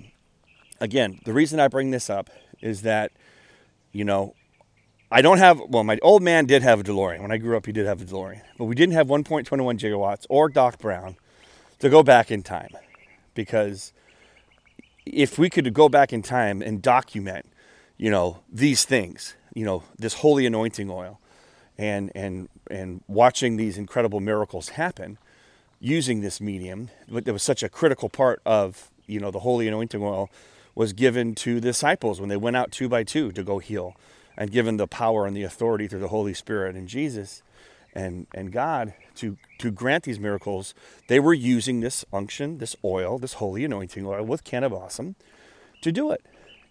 again 0.82 1.20
the 1.26 1.34
reason 1.34 1.60
i 1.60 1.68
bring 1.68 1.92
this 1.92 2.10
up 2.10 2.32
is 2.60 2.82
that 2.82 3.12
you 3.96 4.04
know 4.04 4.36
I 5.12 5.22
don't 5.22 5.38
have, 5.38 5.62
well, 5.70 5.84
my 5.84 5.98
old 6.02 6.24
man 6.24 6.46
did 6.46 6.64
have 6.64 6.80
a 6.80 6.84
DeLorean. 6.84 7.22
When 7.22 7.32
I 7.32 7.38
grew 7.38 7.56
up, 7.56 7.66
he 7.68 7.72
did 7.72 7.86
have 7.86 8.02
a 8.02 8.06
DeLorean. 8.06 8.42
But 8.58 8.66
we 8.66 8.76
didn't 8.76 8.96
have 8.96 9.08
1.21 9.08 9.46
gigawatts 9.78 10.26
or 10.30 10.50
Doc 10.50 10.80
Brown 10.80 11.16
to 11.80 11.90
go 11.90 12.04
back 12.04 12.32
in 12.32 12.44
time. 12.44 12.72
Because 13.34 13.94
if 15.06 15.38
we 15.38 15.50
could 15.50 15.74
go 15.74 15.88
back 15.90 16.12
in 16.12 16.22
time 16.22 16.62
and 16.62 16.82
document, 16.82 17.46
you 17.98 18.10
know, 18.10 18.40
these 18.52 18.84
things, 18.84 19.36
you 19.54 19.64
know, 19.64 19.84
this 19.98 20.16
holy 20.16 20.46
anointing 20.46 20.90
oil 20.90 21.20
and, 21.78 22.12
and, 22.16 22.50
and 22.70 23.02
watching 23.08 23.58
these 23.58 23.78
incredible 23.78 24.20
miracles 24.20 24.70
happen 24.70 25.18
using 25.80 26.22
this 26.22 26.42
medium, 26.42 26.90
but 27.08 27.26
there 27.26 27.34
was 27.34 27.44
such 27.44 27.62
a 27.62 27.70
critical 27.70 28.10
part 28.10 28.42
of, 28.46 28.90
you 29.06 29.20
know, 29.20 29.30
the 29.30 29.40
holy 29.40 29.68
anointing 29.68 30.02
oil 30.02 30.30
was 30.76 30.94
given 30.94 31.34
to 31.34 31.56
the 31.56 31.62
disciples 31.62 32.20
when 32.20 32.30
they 32.30 32.38
went 32.38 32.56
out 32.56 32.72
two 32.72 32.88
by 32.88 33.04
two 33.04 33.32
to 33.32 33.44
go 33.44 33.60
heal 33.60 33.96
and 34.38 34.52
given 34.52 34.78
the 34.78 34.88
power 34.88 35.26
and 35.26 35.36
the 35.36 35.44
authority 35.44 35.88
through 35.88 36.02
the 36.02 36.10
Holy 36.10 36.34
Spirit 36.34 36.76
and 36.76 36.88
Jesus 36.88 37.42
and, 37.94 38.28
and 38.34 38.52
God 38.52 38.94
to, 39.16 39.38
to 39.60 39.72
grant 39.72 40.04
these 40.04 40.20
miracles, 40.20 40.74
they 41.08 41.20
were 41.20 41.34
using 41.34 41.80
this 41.80 42.04
unction, 42.12 42.58
this 42.58 42.76
oil, 42.84 43.18
this 43.18 43.34
holy 43.34 43.64
anointing 43.64 44.06
oil 44.06 44.24
with 44.24 44.44
cannabosum 44.44 45.16
to 45.82 45.92
do 45.92 46.12
it. 46.12 46.22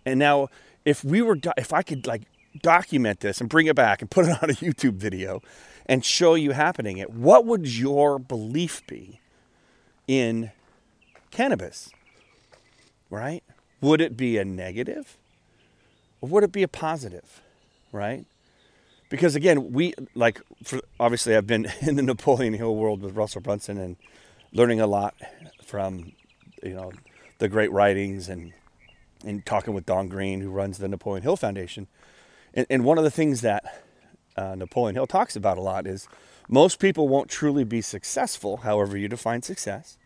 And 0.04 0.18
now, 0.18 0.48
if 0.84 1.02
we 1.02 1.22
were, 1.22 1.38
if 1.56 1.72
I 1.72 1.82
could 1.82 2.06
like 2.06 2.22
document 2.60 3.20
this 3.20 3.40
and 3.40 3.48
bring 3.48 3.66
it 3.66 3.74
back 3.74 4.02
and 4.02 4.10
put 4.10 4.26
it 4.26 4.30
on 4.42 4.50
a 4.50 4.54
YouTube 4.54 4.94
video 4.96 5.40
and 5.86 6.04
show 6.04 6.34
you 6.34 6.50
happening 6.50 6.98
it, 6.98 7.10
what 7.10 7.46
would 7.46 7.66
your 7.66 8.18
belief 8.18 8.86
be 8.86 9.20
in 10.06 10.50
cannabis? 11.30 11.90
Right? 13.08 13.42
Would 13.84 14.00
it 14.00 14.16
be 14.16 14.38
a 14.38 14.44
negative 14.44 15.16
or 16.20 16.28
would 16.28 16.44
it 16.44 16.52
be 16.52 16.62
a 16.62 16.68
positive? 16.68 17.42
right? 17.94 18.26
Because 19.08 19.36
again, 19.36 19.72
we 19.72 19.94
like 20.14 20.42
for, 20.64 20.80
obviously 21.00 21.34
I've 21.36 21.46
been 21.46 21.66
in 21.80 21.96
the 21.96 22.02
Napoleon 22.02 22.52
Hill 22.52 22.74
world 22.74 23.00
with 23.00 23.16
Russell 23.16 23.40
Brunson 23.40 23.78
and 23.78 23.96
learning 24.52 24.80
a 24.80 24.86
lot 24.86 25.14
from 25.64 26.12
you 26.62 26.74
know 26.74 26.92
the 27.38 27.48
great 27.48 27.70
writings 27.72 28.28
and 28.28 28.52
and 29.24 29.46
talking 29.46 29.72
with 29.72 29.86
Don 29.86 30.08
Green 30.08 30.40
who 30.40 30.50
runs 30.50 30.78
the 30.78 30.88
Napoleon 30.88 31.22
Hill 31.22 31.36
Foundation. 31.36 31.86
And, 32.52 32.66
and 32.68 32.84
one 32.84 32.98
of 32.98 33.04
the 33.04 33.10
things 33.10 33.40
that 33.40 33.84
uh, 34.36 34.54
Napoleon 34.54 34.96
Hill 34.96 35.06
talks 35.06 35.34
about 35.34 35.56
a 35.56 35.62
lot 35.62 35.86
is 35.86 36.08
most 36.48 36.78
people 36.78 37.08
won't 37.08 37.30
truly 37.30 37.64
be 37.64 37.80
successful, 37.80 38.58
however 38.58 38.98
you 38.98 39.08
define 39.08 39.40
success, 39.40 39.96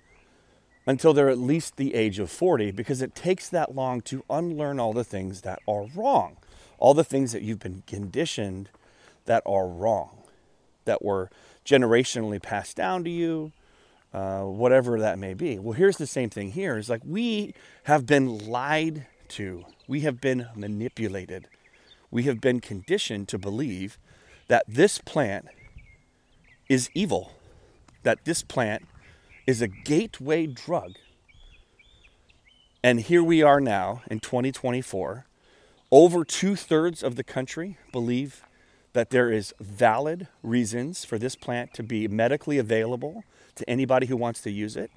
until 0.88 1.12
they're 1.12 1.28
at 1.28 1.38
least 1.38 1.76
the 1.76 1.94
age 1.94 2.18
of 2.18 2.30
40 2.30 2.70
because 2.70 3.02
it 3.02 3.14
takes 3.14 3.46
that 3.50 3.74
long 3.74 4.00
to 4.00 4.24
unlearn 4.30 4.80
all 4.80 4.94
the 4.94 5.04
things 5.04 5.42
that 5.42 5.60
are 5.68 5.86
wrong. 5.94 6.38
All 6.78 6.94
the 6.94 7.04
things 7.04 7.32
that 7.32 7.42
you've 7.42 7.58
been 7.58 7.82
conditioned 7.86 8.70
that 9.26 9.42
are 9.44 9.68
wrong, 9.68 10.16
that 10.86 11.04
were 11.04 11.28
generationally 11.66 12.40
passed 12.40 12.74
down 12.74 13.04
to 13.04 13.10
you, 13.10 13.52
uh, 14.14 14.44
whatever 14.44 14.98
that 14.98 15.18
may 15.18 15.34
be. 15.34 15.58
Well, 15.58 15.74
here's 15.74 15.98
the 15.98 16.06
same 16.06 16.30
thing 16.30 16.52
here 16.52 16.78
is 16.78 16.88
like 16.88 17.02
we 17.04 17.52
have 17.82 18.06
been 18.06 18.48
lied 18.48 19.06
to, 19.30 19.66
we 19.86 20.00
have 20.00 20.22
been 20.22 20.46
manipulated, 20.56 21.48
we 22.10 22.22
have 22.22 22.40
been 22.40 22.60
conditioned 22.60 23.28
to 23.28 23.36
believe 23.36 23.98
that 24.46 24.64
this 24.66 24.96
plant 24.96 25.48
is 26.66 26.88
evil, 26.94 27.32
that 28.04 28.24
this 28.24 28.40
plant 28.40 28.86
is 29.48 29.62
a 29.62 29.66
gateway 29.66 30.46
drug. 30.46 30.96
And 32.84 33.00
here 33.00 33.22
we 33.22 33.42
are 33.42 33.62
now 33.62 34.02
in 34.10 34.20
2024 34.20 35.24
over 35.90 36.22
two 36.22 36.54
thirds 36.54 37.02
of 37.02 37.16
the 37.16 37.24
country 37.24 37.78
believe 37.90 38.44
that 38.92 39.08
there 39.08 39.32
is 39.32 39.54
valid 39.58 40.28
reasons 40.42 41.06
for 41.06 41.18
this 41.18 41.34
plant 41.34 41.72
to 41.72 41.82
be 41.82 42.06
medically 42.06 42.58
available 42.58 43.24
to 43.54 43.68
anybody 43.70 44.08
who 44.08 44.18
wants 44.18 44.42
to 44.42 44.50
use 44.50 44.76
it. 44.76 44.90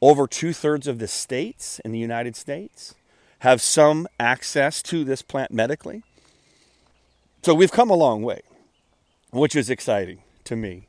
Over 0.00 0.28
two 0.28 0.52
thirds 0.52 0.86
of 0.86 1.00
the 1.00 1.08
states 1.08 1.80
in 1.80 1.90
the 1.90 1.98
United 1.98 2.36
States 2.36 2.94
have 3.40 3.60
some 3.60 4.06
access 4.20 4.80
to 4.84 5.02
this 5.02 5.22
plant 5.22 5.50
medically. 5.50 6.04
So 7.42 7.52
we've 7.52 7.72
come 7.72 7.90
a 7.90 7.96
long 7.96 8.22
way, 8.22 8.42
which 9.30 9.56
is 9.56 9.70
exciting 9.70 10.22
to 10.44 10.54
me. 10.54 10.86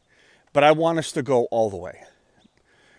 But 0.54 0.64
I 0.64 0.74
want 0.74 1.00
us 1.00 1.12
to 1.14 1.24
go 1.24 1.46
all 1.46 1.72
the 1.72 1.78
way. 1.78 2.04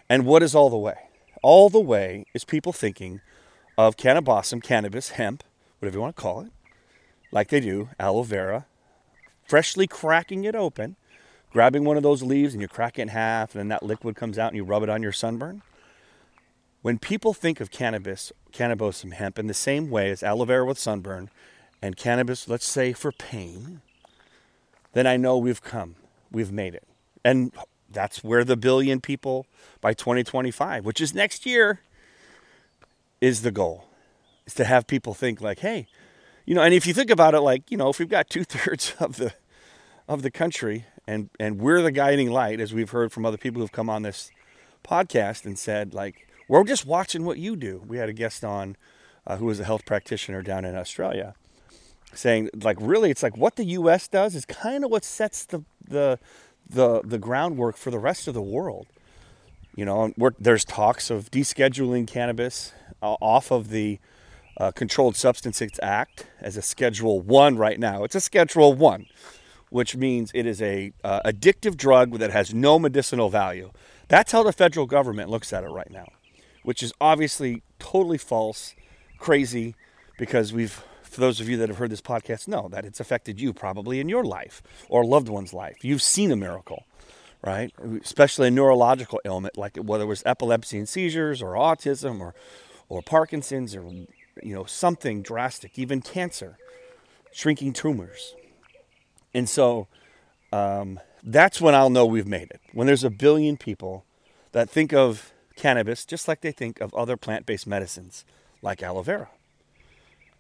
And 0.09 0.25
what 0.25 0.43
is 0.43 0.55
all 0.55 0.71
the 0.71 0.77
way? 0.77 0.97
All 1.43 1.69
the 1.69 1.81
way 1.81 2.25
is 2.35 2.45
people 2.45 2.73
thinking 2.73 3.21
of 3.77 3.97
cannabosum, 3.97 4.63
cannabis, 4.63 5.11
hemp, 5.11 5.45
whatever 5.79 5.97
you 5.97 6.01
want 6.01 6.17
to 6.17 6.23
call 6.23 6.41
it, 6.41 6.51
like 7.31 7.49
they 7.49 7.61
do 7.61 7.91
aloe 8.01 8.23
vera, 8.23 8.67
freshly 9.47 9.87
cracking 9.87 10.45
it 10.45 10.55
open, 10.55 10.97
grabbing 11.53 11.85
one 11.85 11.97
of 11.97 12.03
those 12.03 12.23
leaves 12.23 12.55
and 12.55 12.61
you 12.61 12.69
crack 12.69 12.99
it 12.99 13.03
in 13.03 13.09
half, 13.09 13.55
and 13.55 13.61
then 13.61 13.69
that 13.69 13.83
liquid 13.83 14.17
comes 14.17 14.39
out 14.39 14.49
and 14.49 14.57
you 14.57 14.65
rub 14.65 14.83
it 14.83 14.89
on 14.89 15.03
your 15.03 15.13
sunburn. 15.13 15.63
When 16.83 16.99
people 16.99 17.35
think 17.35 17.61
of 17.61 17.71
cannabis, 17.71 18.33
cannabis 18.53 19.03
hemp 19.03 19.39
in 19.39 19.47
the 19.47 19.55
same 19.55 19.91
way 19.91 20.11
as 20.11 20.23
aloe 20.23 20.45
vera 20.45 20.65
with 20.65 20.79
sunburn 20.79 21.31
and 21.83 21.97
cannabis, 21.97 22.49
let's 22.49 22.67
say 22.67 22.93
for 22.93 23.13
pain, 23.13 23.83
then 24.93 25.07
I 25.07 25.17
know 25.17 25.39
we've 25.39 25.63
come, 25.63 25.97
we've 26.31 26.53
made 26.53 26.75
it. 26.75 26.87
And 27.25 27.53
that's 27.91 28.23
where 28.23 28.45
the 28.45 28.57
billion 28.57 29.01
people 29.01 29.47
by 29.81 29.95
2025, 29.95 30.85
which 30.85 31.01
is 31.01 31.15
next 31.15 31.47
year, 31.47 31.81
is 33.21 33.43
the 33.43 33.51
goal. 33.51 33.85
Is 34.47 34.55
to 34.55 34.65
have 34.65 34.87
people 34.87 35.15
think 35.15 35.41
like, 35.41 35.61
hey, 35.61 35.87
you 36.47 36.55
know, 36.55 36.63
and 36.63 36.73
if 36.73 36.87
you 36.87 36.95
think 36.95 37.11
about 37.11 37.35
it, 37.35 37.41
like, 37.41 37.71
you 37.71 37.77
know, 37.77 37.91
if 37.91 37.99
we've 37.99 38.09
got 38.09 38.31
two 38.31 38.45
thirds 38.45 38.95
of 39.01 39.17
the 39.17 39.35
of 40.09 40.23
the 40.23 40.31
country 40.31 40.87
and 41.07 41.29
and 41.39 41.61
we're 41.61 41.83
the 41.83 41.93
guiding 41.93 42.31
light, 42.31 42.61
as 42.61 42.73
we've 42.73 42.91
heard 42.91 43.13
from 43.13 43.27
other 43.27 43.37
people 43.37 43.61
who've 43.61 43.73
come 43.73 43.91
on 43.91 44.03
this 44.03 44.31
podcast 44.85 45.45
and 45.45 45.59
said, 45.59 45.93
like, 45.93 46.29
we're 46.49 46.65
just 46.65 46.87
watching 46.87 47.25
what 47.25 47.39
you 47.39 47.57
do. 47.57 47.83
We 47.87 47.99
had 47.99 48.09
a 48.09 48.15
guest 48.15 48.45
on 48.45 48.77
uh, 49.27 49.37
who 49.37 49.47
was 49.47 49.61
a 49.61 49.65
health 49.65 49.85
practitioner 49.85 50.43
down 50.43 50.65
in 50.65 50.77
Australia 50.77 51.35
saying 52.15 52.51
like 52.63 52.77
really 52.81 53.11
it's 53.11 53.23
like 53.23 53.37
what 53.37 53.57
the 53.57 53.65
US 53.65 54.09
does 54.09 54.35
is 54.35 54.45
kind 54.45 54.85
of 54.85 54.91
what 54.91 55.05
sets 55.05 55.45
the 55.45 55.63
the 55.87 56.19
the 56.69 57.01
the 57.03 57.19
groundwork 57.19 57.77
for 57.77 57.91
the 57.91 57.99
rest 57.99 58.29
of 58.29 58.35
the 58.35 58.43
world. 58.43 58.87
You 59.75 59.85
know, 59.85 60.13
there's 60.39 60.65
talks 60.65 61.09
of 61.09 61.31
descheduling 61.31 62.07
cannabis 62.07 62.73
uh, 63.01 63.15
off 63.21 63.53
of 63.53 63.71
the 63.71 64.01
uh, 64.57 64.73
Controlled 64.73 65.15
Substances 65.15 65.79
Act 65.81 66.27
as 66.41 66.57
a 66.57 66.63
Schedule 66.63 67.21
One 67.21 67.57
right 67.57 67.79
now. 67.79 68.03
It's 68.03 68.17
a 68.17 68.21
Schedule 68.21 68.75
One, 68.75 69.07
which 69.71 69.95
means 69.95 70.33
it 70.35 70.47
is 70.47 70.61
a 70.61 70.93
uh, 71.05 71.21
addictive 71.25 71.77
drug 71.77 72.19
that 72.19 72.33
has 72.33 72.53
no 72.53 72.79
medicinal 72.79 73.31
value. 73.31 73.71
That's 74.09 74.33
how 74.33 74.43
the 74.43 74.53
federal 74.53 74.87
government 74.87 75.31
looks 75.31 75.53
at 75.53 75.63
it 75.63 75.69
right 75.69 75.91
now, 75.91 76.09
which 76.65 76.83
is 76.83 76.93
obviously 77.01 77.63
totally 77.79 78.19
false, 78.19 78.75
crazy, 79.19 79.77
because 80.19 80.53
we've 80.53 80.83
for 81.09 81.21
those 81.21 81.41
of 81.41 81.49
you 81.49 81.57
that 81.59 81.69
have 81.69 81.79
heard 81.79 81.91
this 81.91 82.01
podcast 82.01 82.49
know 82.49 82.69
that 82.69 82.85
it's 82.85 83.01
affected 83.01 83.41
you 83.41 83.53
probably 83.53 84.01
in 84.01 84.09
your 84.09 84.25
life 84.25 84.63
or 84.89 85.05
loved 85.05 85.29
one's 85.29 85.53
life. 85.53 85.85
You've 85.85 86.03
seen 86.03 86.31
a 86.31 86.37
miracle, 86.37 86.85
right? 87.43 87.73
Especially 88.03 88.49
a 88.49 88.51
neurological 88.51 89.21
ailment 89.25 89.57
like 89.57 89.77
whether 89.77 90.05
it 90.05 90.09
was 90.09 90.23
epilepsy 90.27 90.79
and 90.79 90.89
seizures 90.89 91.43
or 91.43 91.55
autism 91.55 92.21
or 92.21 92.35
or 92.89 93.03
Parkinson's 93.03 93.75
or 93.75 93.83
you 94.43 94.55
know 94.55 94.65
something 94.65 95.23
drastic, 95.23 95.79
even 95.79 96.01
cancer, 96.01 96.57
shrinking 97.33 97.73
tumors. 97.73 98.35
And 99.35 99.49
so 99.49 99.89
um, 100.53 101.01
that's 101.23 101.61
when 101.61 101.75
I'll 101.75 101.91
know 101.91 102.07
we've 102.07 102.27
made 102.27 102.51
it. 102.51 102.61
When 102.73 102.87
there's 102.87 103.05
a 103.05 103.11
billion 103.11 103.57
people 103.57 104.05
that 104.53 104.71
think 104.71 104.93
of 104.93 105.33
cannabis 105.57 106.05
just 106.05 106.29
like 106.29 106.41
they 106.41 106.53
think 106.53 106.81
of 106.81 106.95
other 106.95 107.17
plant-based 107.17 107.67
medicines 107.67 108.25
like 108.63 108.81
aloe 108.81 109.03
vera 109.03 109.29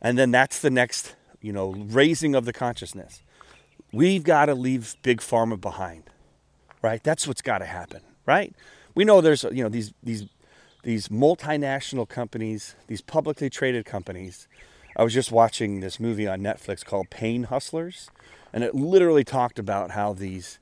and 0.01 0.19
then 0.19 0.31
that's 0.31 0.61
the 0.61 0.71
next, 0.71 1.15
you 1.41 1.53
know, 1.53 1.73
raising 1.73 2.35
of 2.35 2.45
the 2.45 2.53
consciousness. 2.53 3.23
We've 3.93 4.23
got 4.23 4.47
to 4.47 4.55
leave 4.55 4.97
big 5.03 5.21
pharma 5.21 5.61
behind, 5.61 6.05
right? 6.83 7.03
That's 7.03 7.27
what's 7.27 7.43
got 7.43 7.59
to 7.59 7.65
happen, 7.65 8.03
right? 8.27 8.55
We 8.95 9.05
know 9.05 9.21
there's, 9.21 9.45
you 9.45 9.63
know, 9.63 9.69
these 9.69 9.93
these 10.03 10.27
these 10.83 11.09
multinational 11.09 12.09
companies, 12.09 12.75
these 12.87 13.01
publicly 13.01 13.51
traded 13.51 13.85
companies. 13.85 14.49
I 14.97 15.05
was 15.05 15.15
just 15.15 15.31
watching 15.31 15.81
this 15.81 16.01
movie 16.01 16.27
on 16.27 16.41
Netflix 16.41 16.85
called 16.85 17.11
Pain 17.11 17.45
Hustlers, 17.45 18.11
and 18.53 18.65
it 18.65 18.75
literally 18.75 19.25
talked 19.25 19.59
about 19.59 19.93
how 19.93 20.13
these 20.13 20.59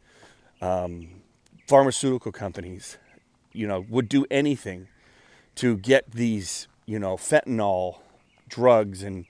um, 0.61 1.23
pharmaceutical 1.67 2.33
companies, 2.33 2.99
you 3.53 3.67
know, 3.67 3.85
would 3.89 4.09
do 4.09 4.27
anything 4.31 4.89
to 5.57 5.77
get 5.77 6.11
these, 6.13 6.69
you 6.85 6.99
know, 6.99 7.17
fentanyl 7.17 7.99
drugs 8.49 9.03
and 9.03 9.27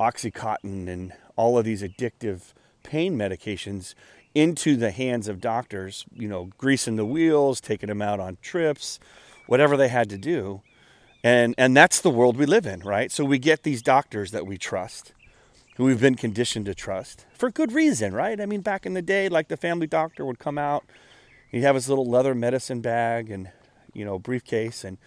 Oxycontin 0.00 0.88
and 0.88 1.12
all 1.36 1.58
of 1.58 1.64
these 1.64 1.82
addictive 1.82 2.52
pain 2.82 3.16
medications 3.16 3.94
into 4.34 4.76
the 4.76 4.90
hands 4.90 5.28
of 5.28 5.40
doctors, 5.40 6.04
you 6.12 6.28
know, 6.28 6.50
greasing 6.58 6.96
the 6.96 7.04
wheels, 7.04 7.60
taking 7.60 7.88
them 7.88 8.02
out 8.02 8.20
on 8.20 8.38
trips, 8.40 9.00
whatever 9.46 9.76
they 9.76 9.88
had 9.88 10.08
to 10.10 10.18
do. 10.18 10.62
And 11.24 11.54
and 11.58 11.76
that's 11.76 12.00
the 12.00 12.10
world 12.10 12.36
we 12.36 12.46
live 12.46 12.66
in, 12.66 12.80
right? 12.80 13.10
So 13.10 13.24
we 13.24 13.38
get 13.38 13.64
these 13.64 13.82
doctors 13.82 14.30
that 14.30 14.46
we 14.46 14.56
trust, 14.56 15.12
who 15.76 15.84
we've 15.84 16.00
been 16.00 16.14
conditioned 16.14 16.66
to 16.66 16.74
trust 16.74 17.26
for 17.32 17.50
good 17.50 17.72
reason, 17.72 18.14
right? 18.14 18.40
I 18.40 18.46
mean, 18.46 18.60
back 18.60 18.86
in 18.86 18.94
the 18.94 19.02
day, 19.02 19.28
like 19.28 19.48
the 19.48 19.56
family 19.56 19.88
doctor 19.88 20.24
would 20.24 20.38
come 20.38 20.58
out, 20.58 20.84
he'd 21.50 21.62
have 21.62 21.74
his 21.74 21.88
little 21.88 22.08
leather 22.08 22.34
medicine 22.34 22.80
bag 22.80 23.30
and, 23.30 23.50
you 23.92 24.04
know, 24.04 24.18
briefcase 24.18 24.84
and 24.84 24.98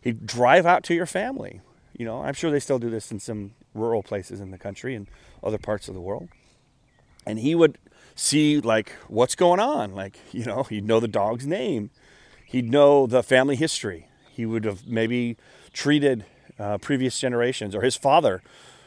he'd 0.00 0.26
drive 0.26 0.64
out 0.64 0.84
to 0.84 0.94
your 0.94 1.06
family 1.06 1.60
you 1.98 2.06
know, 2.06 2.22
I'm 2.22 2.32
sure 2.32 2.50
they 2.50 2.60
still 2.60 2.78
do 2.78 2.88
this 2.88 3.10
in 3.10 3.18
some 3.18 3.52
rural 3.74 4.02
places 4.02 4.40
in 4.40 4.50
the 4.50 4.58
country 4.58 4.94
and 4.94 5.08
other 5.42 5.58
parts 5.58 5.88
of 5.88 5.94
the 5.94 6.00
world. 6.00 6.28
And 7.26 7.40
he 7.40 7.54
would 7.54 7.76
see 8.14 8.60
like 8.60 8.92
what's 9.08 9.34
going 9.34 9.60
on. 9.60 9.94
Like, 9.94 10.18
you 10.32 10.44
know, 10.44 10.62
he'd 10.62 10.86
know 10.86 11.00
the 11.00 11.08
dog's 11.08 11.46
name. 11.46 11.90
He'd 12.46 12.70
know 12.70 13.06
the 13.06 13.22
family 13.22 13.56
history. 13.56 14.08
He 14.30 14.46
would 14.46 14.64
have 14.64 14.86
maybe 14.86 15.36
treated 15.72 16.24
uh, 16.58 16.78
previous 16.78 17.18
generations 17.18 17.74
or 17.74 17.82
his 17.82 17.96
father 17.96 18.42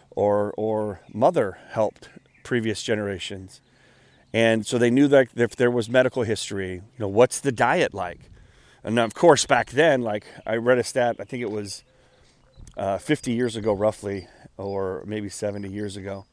or 0.10 0.54
or 0.58 1.02
mother 1.14 1.58
helped 1.70 2.10
previous 2.44 2.82
generations. 2.82 3.62
And 4.34 4.66
so 4.66 4.78
they 4.78 4.90
knew 4.90 5.10
that 5.10 5.28
if 5.36 5.58
there 5.58 5.70
was 5.70 5.90
medical 5.90 6.24
history, 6.24 6.76
you 6.76 6.82
know, 6.98 7.10
what's 7.10 7.42
the 7.42 7.52
diet 7.52 7.94
like? 7.94 8.32
And 8.84 8.98
of 8.98 9.14
course, 9.14 9.46
back 9.46 9.72
then, 9.72 10.02
like 10.02 10.26
I 10.46 10.56
read 10.56 10.78
a 10.78 10.84
stat, 10.84 11.18
I 11.20 11.26
think 11.26 11.44
it 11.44 11.52
was 11.52 11.84
uh, 12.78 12.98
50 12.98 13.32
years 13.32 13.56
ago, 13.56 13.74
roughly, 13.74 14.28
or 14.58 15.04
maybe 15.06 15.30
70 15.30 15.70
years 15.70 15.98
ago, 15.98 16.26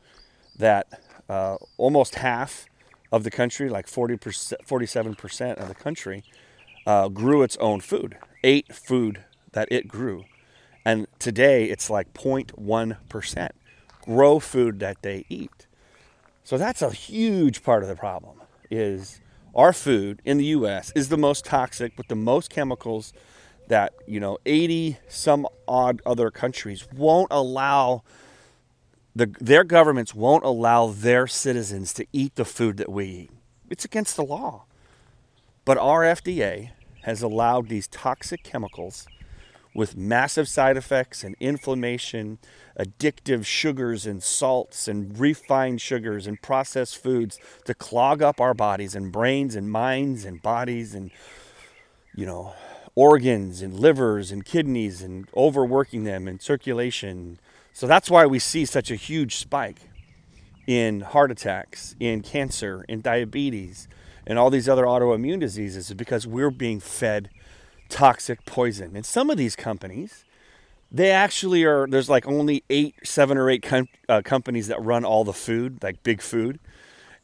that 0.56 1.00
uh, 1.28 1.56
almost 1.76 2.16
half 2.16 2.66
of 3.10 3.24
the 3.24 3.30
country, 3.30 3.68
like 3.68 3.86
40 3.86 4.16
47% 4.16 5.54
of 5.54 5.68
the 5.68 5.74
country, 5.74 6.24
uh, 6.86 7.08
grew 7.08 7.42
its 7.42 7.56
own 7.58 7.80
food, 7.80 8.16
ate 8.42 8.74
food 8.74 9.24
that 9.52 9.68
it 9.70 9.88
grew. 9.88 10.24
And 10.84 11.06
today 11.18 11.64
it's 11.64 11.90
like 11.90 12.12
0.1% 12.14 13.50
grow 14.08 14.38
food 14.38 14.80
that 14.80 15.02
they 15.02 15.24
eat. 15.28 15.66
So 16.44 16.56
that's 16.56 16.80
a 16.80 16.90
huge 16.90 17.62
part 17.62 17.82
of 17.82 17.90
the 17.90 17.94
problem 17.94 18.40
is 18.70 19.20
our 19.54 19.72
food 19.72 20.22
in 20.24 20.38
the 20.38 20.46
US 20.46 20.92
is 20.94 21.10
the 21.10 21.18
most 21.18 21.44
toxic 21.44 21.96
with 21.98 22.08
the 22.08 22.16
most 22.16 22.48
chemicals 22.48 23.12
that 23.68 23.94
you 24.06 24.20
know 24.20 24.38
80 24.46 24.98
some 25.08 25.46
odd 25.66 26.00
other 26.04 26.30
countries 26.30 26.86
won't 26.94 27.28
allow 27.30 28.02
the, 29.14 29.34
their 29.40 29.64
governments 29.64 30.14
won't 30.14 30.44
allow 30.44 30.88
their 30.88 31.26
citizens 31.26 31.92
to 31.94 32.06
eat 32.12 32.36
the 32.36 32.44
food 32.44 32.76
that 32.76 32.88
we 32.88 33.04
eat. 33.06 33.30
It's 33.68 33.84
against 33.84 34.16
the 34.16 34.24
law. 34.24 34.64
But 35.64 35.76
our 35.76 36.02
FDA 36.02 36.70
has 37.02 37.20
allowed 37.20 37.68
these 37.68 37.88
toxic 37.88 38.44
chemicals 38.44 39.06
with 39.74 39.96
massive 39.96 40.48
side 40.48 40.76
effects 40.76 41.24
and 41.24 41.34
inflammation, 41.40 42.38
addictive 42.78 43.44
sugars 43.44 44.06
and 44.06 44.22
salts 44.22 44.88
and 44.88 45.18
refined 45.18 45.80
sugars 45.80 46.26
and 46.26 46.40
processed 46.40 47.02
foods 47.02 47.38
to 47.64 47.74
clog 47.74 48.22
up 48.22 48.40
our 48.40 48.54
bodies 48.54 48.94
and 48.94 49.12
brains 49.12 49.54
and 49.54 49.70
minds 49.70 50.24
and 50.24 50.42
bodies 50.42 50.94
and 50.94 51.10
you 52.14 52.24
know 52.24 52.54
organs 52.98 53.62
and 53.62 53.78
livers 53.78 54.32
and 54.32 54.44
kidneys 54.44 55.02
and 55.02 55.28
overworking 55.36 56.02
them 56.02 56.26
and 56.26 56.42
circulation. 56.42 57.38
So 57.72 57.86
that's 57.86 58.10
why 58.10 58.26
we 58.26 58.40
see 58.40 58.64
such 58.64 58.90
a 58.90 58.96
huge 58.96 59.36
spike 59.36 59.78
in 60.66 61.02
heart 61.02 61.30
attacks, 61.30 61.94
in 62.00 62.22
cancer, 62.22 62.84
in 62.88 63.00
diabetes, 63.00 63.86
and 64.26 64.36
all 64.36 64.50
these 64.50 64.68
other 64.68 64.82
autoimmune 64.82 65.38
diseases 65.38 65.90
is 65.90 65.94
because 65.94 66.26
we're 66.26 66.50
being 66.50 66.80
fed 66.80 67.30
toxic 67.88 68.44
poison. 68.44 68.96
And 68.96 69.06
some 69.06 69.30
of 69.30 69.36
these 69.36 69.54
companies, 69.54 70.24
they 70.90 71.12
actually 71.12 71.62
are, 71.62 71.86
there's 71.86 72.10
like 72.10 72.26
only 72.26 72.64
eight, 72.68 72.96
seven 73.04 73.38
or 73.38 73.48
eight 73.48 73.62
com- 73.62 73.86
uh, 74.08 74.22
companies 74.24 74.66
that 74.66 74.82
run 74.82 75.04
all 75.04 75.22
the 75.22 75.32
food, 75.32 75.84
like 75.84 76.02
big 76.02 76.20
food. 76.20 76.58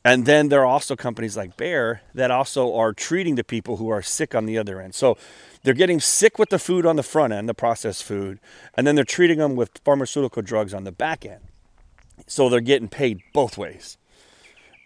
And 0.04 0.26
then 0.26 0.48
there 0.48 0.60
are 0.60 0.66
also 0.66 0.96
companies 0.96 1.36
like 1.36 1.56
Bayer 1.56 2.02
that 2.14 2.30
also 2.30 2.74
are 2.74 2.92
treating 2.92 3.36
the 3.36 3.44
people 3.44 3.78
who 3.78 3.88
are 3.88 4.02
sick 4.02 4.34
on 4.34 4.44
the 4.44 4.58
other 4.58 4.80
end. 4.80 4.94
So 4.94 5.16
they're 5.62 5.72
getting 5.72 5.98
sick 5.98 6.38
with 6.38 6.50
the 6.50 6.58
food 6.58 6.84
on 6.84 6.96
the 6.96 7.02
front 7.02 7.32
end, 7.32 7.48
the 7.48 7.54
processed 7.54 8.04
food, 8.04 8.38
and 8.74 8.86
then 8.86 8.96
they're 8.96 9.04
treating 9.04 9.38
them 9.38 9.56
with 9.56 9.80
pharmaceutical 9.82 10.42
drugs 10.42 10.74
on 10.74 10.84
the 10.84 10.92
back 10.92 11.24
end. 11.24 11.40
So 12.26 12.50
they're 12.50 12.60
getting 12.60 12.88
paid 12.88 13.20
both 13.32 13.56
ways. 13.56 13.96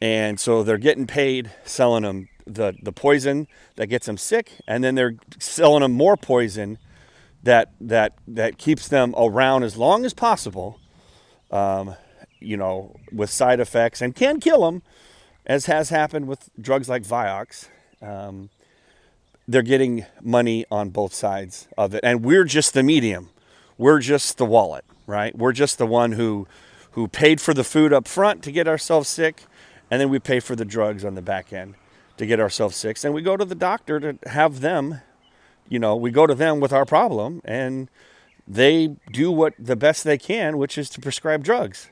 And 0.00 0.38
so 0.38 0.62
they're 0.62 0.78
getting 0.78 1.08
paid 1.08 1.50
selling 1.64 2.04
them 2.04 2.28
the, 2.46 2.74
the 2.80 2.92
poison 2.92 3.48
that 3.74 3.88
gets 3.88 4.06
them 4.06 4.16
sick, 4.16 4.52
and 4.66 4.82
then 4.82 4.94
they're 4.94 5.16
selling 5.38 5.82
them 5.82 5.92
more 5.92 6.16
poison 6.16 6.78
that 7.42 7.72
that 7.80 8.14
that 8.26 8.58
keeps 8.58 8.88
them 8.88 9.14
around 9.16 9.62
as 9.62 9.76
long 9.76 10.04
as 10.04 10.14
possible, 10.14 10.80
um, 11.50 11.94
you 12.40 12.56
know, 12.56 12.96
with 13.12 13.30
side 13.30 13.60
effects 13.60 14.00
and 14.00 14.14
can 14.14 14.40
kill 14.40 14.62
them, 14.62 14.82
as 15.48 15.66
has 15.66 15.88
happened 15.88 16.28
with 16.28 16.50
drugs 16.60 16.88
like 16.88 17.02
Vioxx, 17.02 17.68
um, 18.02 18.50
they're 19.48 19.62
getting 19.62 20.04
money 20.20 20.66
on 20.70 20.90
both 20.90 21.14
sides 21.14 21.66
of 21.78 21.94
it, 21.94 22.00
and 22.04 22.22
we're 22.22 22.44
just 22.44 22.74
the 22.74 22.82
medium. 22.82 23.30
We're 23.78 24.00
just 24.00 24.36
the 24.36 24.44
wallet, 24.44 24.84
right? 25.06 25.36
We're 25.36 25.52
just 25.52 25.78
the 25.78 25.86
one 25.86 26.12
who 26.12 26.46
who 26.92 27.06
paid 27.06 27.40
for 27.40 27.54
the 27.54 27.64
food 27.64 27.92
up 27.92 28.08
front 28.08 28.42
to 28.42 28.52
get 28.52 28.66
ourselves 28.66 29.08
sick, 29.08 29.44
and 29.90 30.00
then 30.00 30.10
we 30.10 30.18
pay 30.18 30.40
for 30.40 30.56
the 30.56 30.64
drugs 30.64 31.04
on 31.04 31.14
the 31.14 31.22
back 31.22 31.52
end 31.52 31.74
to 32.16 32.26
get 32.26 32.40
ourselves 32.40 32.76
sick. 32.76 33.02
And 33.04 33.14
we 33.14 33.22
go 33.22 33.36
to 33.36 33.44
the 33.44 33.54
doctor 33.54 34.00
to 34.00 34.18
have 34.28 34.60
them, 34.60 35.00
you 35.68 35.78
know, 35.78 35.96
we 35.96 36.10
go 36.10 36.26
to 36.26 36.34
them 36.34 36.60
with 36.60 36.72
our 36.72 36.84
problem, 36.84 37.40
and 37.44 37.88
they 38.46 38.96
do 39.12 39.30
what 39.30 39.54
the 39.58 39.76
best 39.76 40.04
they 40.04 40.18
can, 40.18 40.58
which 40.58 40.76
is 40.76 40.90
to 40.90 41.00
prescribe 41.00 41.44
drugs. 41.44 41.88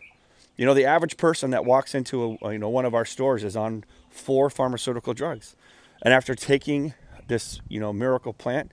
You 0.56 0.64
know, 0.64 0.74
the 0.74 0.86
average 0.86 1.16
person 1.16 1.50
that 1.50 1.64
walks 1.64 1.94
into 1.94 2.38
a, 2.42 2.52
you 2.52 2.58
know 2.58 2.68
one 2.68 2.84
of 2.84 2.94
our 2.94 3.04
stores 3.04 3.44
is 3.44 3.56
on 3.56 3.84
four 4.10 4.48
pharmaceutical 4.48 5.12
drugs, 5.12 5.54
and 6.02 6.14
after 6.14 6.34
taking 6.34 6.94
this 7.28 7.60
you 7.68 7.78
know 7.78 7.92
miracle 7.92 8.32
plant 8.32 8.72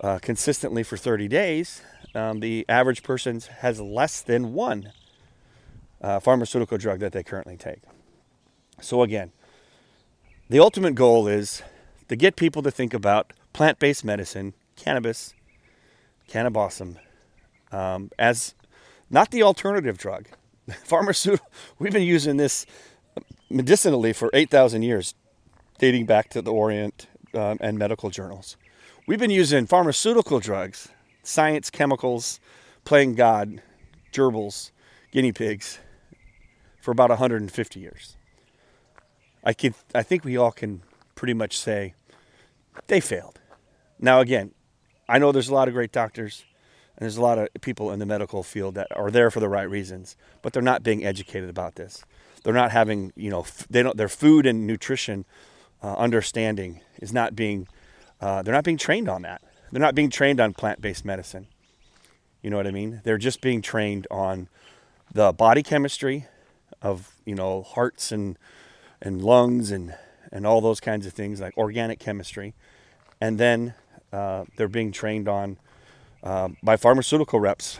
uh, 0.00 0.18
consistently 0.20 0.82
for 0.82 0.96
30 0.96 1.28
days, 1.28 1.82
um, 2.14 2.40
the 2.40 2.64
average 2.68 3.02
person 3.02 3.40
has 3.60 3.80
less 3.80 4.20
than 4.20 4.52
one 4.54 4.92
uh, 6.00 6.18
pharmaceutical 6.20 6.78
drug 6.78 6.98
that 7.00 7.12
they 7.12 7.22
currently 7.22 7.56
take. 7.56 7.82
So 8.80 9.02
again, 9.02 9.32
the 10.48 10.58
ultimate 10.58 10.94
goal 10.94 11.28
is 11.28 11.62
to 12.08 12.16
get 12.16 12.36
people 12.36 12.62
to 12.62 12.70
think 12.70 12.92
about 12.92 13.32
plant-based 13.52 14.04
medicine, 14.04 14.52
cannabis, 14.76 15.32
cannabosum, 16.28 16.98
um, 17.72 18.10
as 18.18 18.54
not 19.10 19.30
the 19.30 19.42
alternative 19.42 19.96
drug. 19.96 20.26
Pharmaceutical. 20.84 21.46
We've 21.78 21.92
been 21.92 22.02
using 22.02 22.36
this 22.36 22.66
medicinally 23.50 24.12
for 24.12 24.30
8,000 24.32 24.82
years, 24.82 25.14
dating 25.78 26.06
back 26.06 26.30
to 26.30 26.42
the 26.42 26.52
Orient 26.52 27.06
um, 27.34 27.58
and 27.60 27.78
medical 27.78 28.10
journals. 28.10 28.56
We've 29.06 29.18
been 29.18 29.30
using 29.30 29.66
pharmaceutical 29.66 30.40
drugs, 30.40 30.88
science, 31.22 31.68
chemicals, 31.70 32.40
playing 32.84 33.14
God, 33.14 33.60
gerbils, 34.12 34.70
guinea 35.12 35.32
pigs, 35.32 35.78
for 36.80 36.90
about 36.90 37.10
150 37.10 37.80
years. 37.80 38.16
I 39.42 39.52
could, 39.52 39.74
I 39.94 40.02
think 40.02 40.24
we 40.24 40.36
all 40.38 40.52
can 40.52 40.82
pretty 41.14 41.34
much 41.34 41.58
say 41.58 41.94
they 42.86 43.00
failed. 43.00 43.40
Now, 43.98 44.20
again, 44.20 44.52
I 45.06 45.18
know 45.18 45.32
there's 45.32 45.48
a 45.48 45.54
lot 45.54 45.68
of 45.68 45.74
great 45.74 45.92
doctors 45.92 46.44
and 46.96 47.02
there's 47.02 47.16
a 47.16 47.22
lot 47.22 47.38
of 47.38 47.48
people 47.60 47.90
in 47.90 47.98
the 47.98 48.06
medical 48.06 48.42
field 48.42 48.76
that 48.76 48.86
are 48.96 49.10
there 49.10 49.30
for 49.30 49.40
the 49.40 49.48
right 49.48 49.68
reasons, 49.68 50.16
but 50.42 50.52
they're 50.52 50.62
not 50.62 50.82
being 50.82 51.04
educated 51.04 51.50
about 51.50 51.74
this. 51.74 52.04
They're 52.44 52.54
not 52.54 52.70
having, 52.70 53.12
you 53.16 53.30
know, 53.30 53.46
they 53.68 53.82
don't, 53.82 53.96
their 53.96 54.08
food 54.08 54.46
and 54.46 54.66
nutrition 54.66 55.24
uh, 55.82 55.94
understanding 55.96 56.80
is 57.00 57.12
not 57.12 57.34
being, 57.34 57.66
uh, 58.20 58.42
they're 58.42 58.54
not 58.54 58.64
being 58.64 58.78
trained 58.78 59.08
on 59.08 59.22
that. 59.22 59.42
They're 59.72 59.80
not 59.80 59.96
being 59.96 60.10
trained 60.10 60.40
on 60.40 60.52
plant 60.52 60.80
based 60.80 61.04
medicine. 61.04 61.48
You 62.42 62.50
know 62.50 62.58
what 62.58 62.66
I 62.66 62.70
mean? 62.70 63.00
They're 63.02 63.18
just 63.18 63.40
being 63.40 63.60
trained 63.60 64.06
on 64.10 64.48
the 65.12 65.32
body 65.32 65.62
chemistry 65.62 66.26
of, 66.80 67.14
you 67.24 67.34
know, 67.34 67.62
hearts 67.62 68.12
and, 68.12 68.38
and 69.00 69.20
lungs 69.20 69.70
and, 69.70 69.96
and 70.30 70.46
all 70.46 70.60
those 70.60 70.78
kinds 70.80 71.06
of 71.06 71.12
things 71.12 71.40
like 71.40 71.56
organic 71.56 71.98
chemistry. 71.98 72.54
And 73.20 73.38
then 73.38 73.74
uh, 74.12 74.44
they're 74.56 74.68
being 74.68 74.92
trained 74.92 75.28
on 75.28 75.56
uh, 76.24 76.48
by 76.62 76.76
pharmaceutical 76.76 77.38
reps 77.38 77.78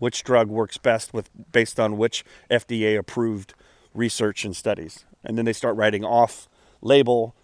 which 0.00 0.24
drug 0.24 0.48
works 0.48 0.78
best 0.78 1.14
with 1.14 1.30
based 1.52 1.78
on 1.78 1.96
which 1.96 2.24
FDA 2.50 2.98
approved 2.98 3.54
research 3.94 4.44
and 4.44 4.56
studies. 4.56 5.04
And 5.22 5.38
then 5.38 5.44
they 5.44 5.52
start 5.52 5.76
writing 5.76 6.04
off 6.04 6.48
label. 6.80 7.34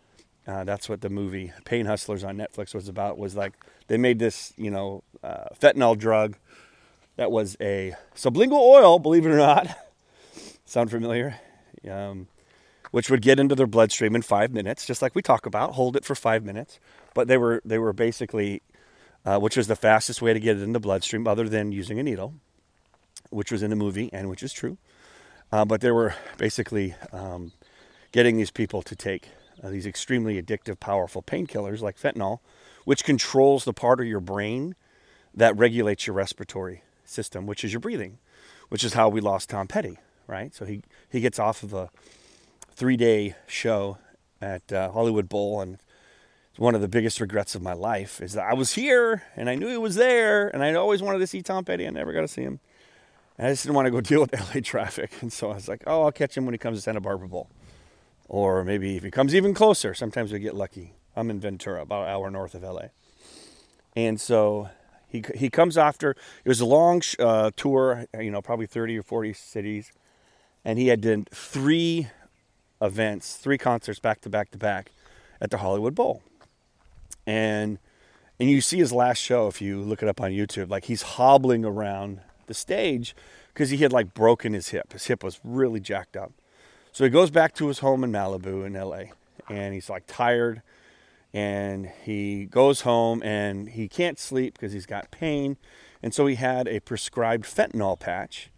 Uh, 0.46 0.64
that's 0.64 0.88
what 0.88 1.02
the 1.02 1.10
movie 1.10 1.52
Pain 1.64 1.86
Hustlers 1.86 2.24
on 2.24 2.36
Netflix 2.36 2.74
was 2.74 2.88
about. 2.88 3.18
Was 3.18 3.36
like 3.36 3.52
they 3.88 3.98
made 3.98 4.18
this, 4.18 4.52
you 4.56 4.70
know, 4.70 5.04
uh, 5.22 5.44
fentanyl 5.60 5.96
drug 5.96 6.36
that 7.16 7.30
was 7.30 7.56
a 7.60 7.94
sublingual 8.14 8.60
oil, 8.60 8.98
believe 8.98 9.26
it 9.26 9.30
or 9.30 9.36
not. 9.36 9.68
Sound 10.64 10.90
familiar? 10.90 11.38
Um, 11.88 12.28
which 12.90 13.10
would 13.10 13.20
get 13.20 13.38
into 13.38 13.54
their 13.54 13.66
bloodstream 13.66 14.14
in 14.16 14.22
five 14.22 14.52
minutes, 14.52 14.86
just 14.86 15.02
like 15.02 15.14
we 15.14 15.20
talk 15.20 15.44
about. 15.44 15.74
Hold 15.74 15.96
it 15.96 16.04
for 16.04 16.14
five 16.14 16.42
minutes, 16.44 16.80
but 17.14 17.28
they 17.28 17.36
were 17.36 17.60
they 17.64 17.78
were 17.78 17.92
basically, 17.92 18.62
uh, 19.26 19.38
which 19.38 19.56
was 19.56 19.66
the 19.66 19.76
fastest 19.76 20.22
way 20.22 20.32
to 20.32 20.40
get 20.40 20.56
it 20.56 20.62
in 20.62 20.72
the 20.72 20.80
bloodstream, 20.80 21.26
other 21.26 21.48
than 21.48 21.72
using 21.72 21.98
a 21.98 22.02
needle, 22.02 22.34
which 23.30 23.50
was 23.50 23.62
in 23.62 23.70
the 23.70 23.76
movie 23.76 24.08
and 24.12 24.30
which 24.30 24.42
is 24.42 24.52
true. 24.52 24.78
Uh, 25.52 25.64
but 25.64 25.80
they 25.80 25.90
were 25.90 26.14
basically 26.38 26.94
um, 27.12 27.52
getting 28.12 28.36
these 28.36 28.50
people 28.50 28.82
to 28.82 28.94
take 28.96 29.28
uh, 29.62 29.68
these 29.68 29.86
extremely 29.86 30.40
addictive, 30.40 30.78
powerful 30.78 31.22
painkillers 31.22 31.80
like 31.80 31.98
fentanyl, 31.98 32.38
which 32.84 33.04
controls 33.04 33.64
the 33.64 33.72
part 33.72 34.00
of 34.00 34.06
your 34.06 34.20
brain 34.20 34.74
that 35.34 35.56
regulates 35.56 36.06
your 36.06 36.14
respiratory 36.14 36.82
system, 37.04 37.46
which 37.46 37.64
is 37.64 37.72
your 37.72 37.80
breathing, 37.80 38.18
which 38.68 38.84
is 38.84 38.94
how 38.94 39.08
we 39.08 39.20
lost 39.20 39.50
Tom 39.50 39.66
Petty, 39.66 39.98
right? 40.26 40.54
So 40.54 40.64
he, 40.64 40.82
he 41.10 41.20
gets 41.20 41.38
off 41.38 41.62
of 41.62 41.74
a 41.74 41.90
three 42.70 42.96
day 42.96 43.34
show 43.46 43.98
at 44.40 44.72
uh, 44.72 44.90
Hollywood 44.90 45.28
Bowl, 45.28 45.60
and 45.60 45.78
one 46.58 46.74
of 46.74 46.80
the 46.80 46.88
biggest 46.88 47.20
regrets 47.20 47.54
of 47.54 47.62
my 47.62 47.74
life 47.74 48.20
is 48.22 48.32
that 48.32 48.46
I 48.46 48.54
was 48.54 48.72
here 48.72 49.22
and 49.36 49.50
I 49.50 49.54
knew 49.54 49.68
he 49.68 49.76
was 49.76 49.94
there, 49.94 50.48
and 50.48 50.62
I 50.62 50.74
always 50.74 51.02
wanted 51.02 51.18
to 51.18 51.26
see 51.26 51.42
Tom 51.42 51.64
Petty. 51.64 51.86
I 51.86 51.90
never 51.90 52.12
got 52.12 52.22
to 52.22 52.28
see 52.28 52.42
him. 52.42 52.60
And 53.36 53.46
I 53.46 53.50
just 53.50 53.64
didn't 53.64 53.74
want 53.74 53.86
to 53.86 53.90
go 53.90 54.00
deal 54.02 54.20
with 54.20 54.32
LA 54.32 54.60
traffic. 54.62 55.12
And 55.20 55.32
so 55.32 55.50
I 55.50 55.54
was 55.54 55.68
like, 55.68 55.82
oh, 55.86 56.04
I'll 56.04 56.12
catch 56.12 56.36
him 56.36 56.46
when 56.46 56.54
he 56.54 56.58
comes 56.58 56.78
to 56.78 56.82
Santa 56.82 57.00
Barbara 57.00 57.28
Bowl. 57.28 57.48
Or 58.28 58.64
maybe 58.64 58.96
if 58.96 59.02
he 59.02 59.10
comes 59.10 59.34
even 59.34 59.54
closer, 59.54 59.94
sometimes 59.94 60.32
we 60.32 60.38
get 60.38 60.54
lucky. 60.54 60.94
I'm 61.14 61.30
in 61.30 61.40
Ventura, 61.40 61.82
about 61.82 62.04
an 62.04 62.14
hour 62.14 62.30
north 62.30 62.54
of 62.54 62.62
LA. 62.62 62.86
And 63.94 64.20
so 64.20 64.68
he, 65.08 65.24
he 65.34 65.48
comes 65.48 65.78
after, 65.78 66.10
it 66.10 66.48
was 66.48 66.60
a 66.60 66.66
long 66.66 67.02
uh, 67.18 67.50
tour, 67.56 68.06
you 68.18 68.30
know, 68.30 68.42
probably 68.42 68.66
30 68.66 68.98
or 68.98 69.02
40 69.02 69.32
cities. 69.32 69.92
And 70.64 70.78
he 70.78 70.88
had 70.88 71.00
done 71.00 71.26
three 71.30 72.08
events, 72.82 73.36
three 73.36 73.58
concerts 73.58 74.00
back 74.00 74.20
to 74.22 74.28
back 74.28 74.50
to 74.50 74.58
back 74.58 74.90
at 75.40 75.50
the 75.50 75.58
Hollywood 75.58 75.94
Bowl. 75.94 76.22
And 77.26 77.78
and 78.38 78.50
you 78.50 78.60
see 78.60 78.78
his 78.78 78.92
last 78.92 79.18
show 79.18 79.48
if 79.48 79.60
you 79.62 79.80
look 79.80 80.02
it 80.02 80.08
up 80.08 80.20
on 80.20 80.30
YouTube, 80.30 80.68
like 80.68 80.84
he's 80.84 81.02
hobbling 81.02 81.64
around 81.64 82.20
the 82.46 82.54
stage 82.54 83.16
because 83.52 83.70
he 83.70 83.78
had 83.78 83.92
like 83.92 84.12
broken 84.14 84.52
his 84.52 84.68
hip. 84.68 84.92
His 84.92 85.06
hip 85.06 85.24
was 85.24 85.40
really 85.42 85.80
jacked 85.80 86.16
up. 86.16 86.32
So 86.92 87.04
he 87.04 87.10
goes 87.10 87.30
back 87.30 87.54
to 87.54 87.68
his 87.68 87.80
home 87.80 88.04
in 88.04 88.12
Malibu 88.12 88.66
in 88.66 88.74
LA 88.74 89.12
and 89.48 89.74
he's 89.74 89.88
like 89.88 90.04
tired 90.06 90.62
and 91.32 91.90
he 92.04 92.46
goes 92.46 92.82
home 92.82 93.22
and 93.22 93.68
he 93.70 93.88
can't 93.88 94.18
sleep 94.18 94.54
because 94.54 94.72
he's 94.72 94.86
got 94.86 95.10
pain. 95.10 95.56
And 96.02 96.14
so 96.14 96.26
he 96.26 96.36
had 96.36 96.68
a 96.68 96.80
prescribed 96.80 97.44
fentanyl 97.44 97.98
patch 97.98 98.50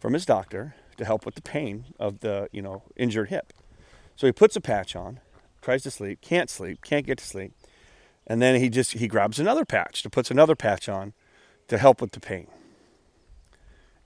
from 0.00 0.12
his 0.12 0.26
doctor 0.26 0.74
to 0.96 1.04
help 1.04 1.26
with 1.26 1.34
the 1.34 1.42
pain 1.42 1.86
of 1.98 2.20
the, 2.20 2.48
you 2.52 2.62
know, 2.62 2.82
injured 2.96 3.28
hip. 3.28 3.52
So 4.16 4.26
he 4.26 4.32
puts 4.32 4.56
a 4.56 4.60
patch 4.60 4.94
on, 4.94 5.20
tries 5.60 5.82
to 5.84 5.90
sleep, 5.90 6.20
can't 6.20 6.50
sleep, 6.50 6.82
can't 6.82 7.06
get 7.06 7.18
to 7.18 7.24
sleep. 7.24 7.52
And 8.26 8.40
then 8.40 8.60
he 8.60 8.68
just 8.68 8.92
he 8.92 9.06
grabs 9.06 9.38
another 9.38 9.64
patch 9.64 10.02
to 10.02 10.10
puts 10.10 10.30
another 10.30 10.54
patch 10.56 10.88
on 10.88 11.12
to 11.68 11.78
help 11.78 12.00
with 12.00 12.12
the 12.12 12.20
pain. 12.20 12.46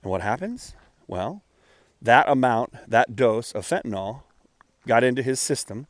And 0.01 0.11
what 0.11 0.21
happens? 0.21 0.75
Well, 1.07 1.41
that 2.01 2.27
amount, 2.29 2.73
that 2.87 3.15
dose 3.15 3.51
of 3.51 3.65
fentanyl 3.65 4.23
got 4.87 5.03
into 5.03 5.21
his 5.21 5.39
system 5.39 5.87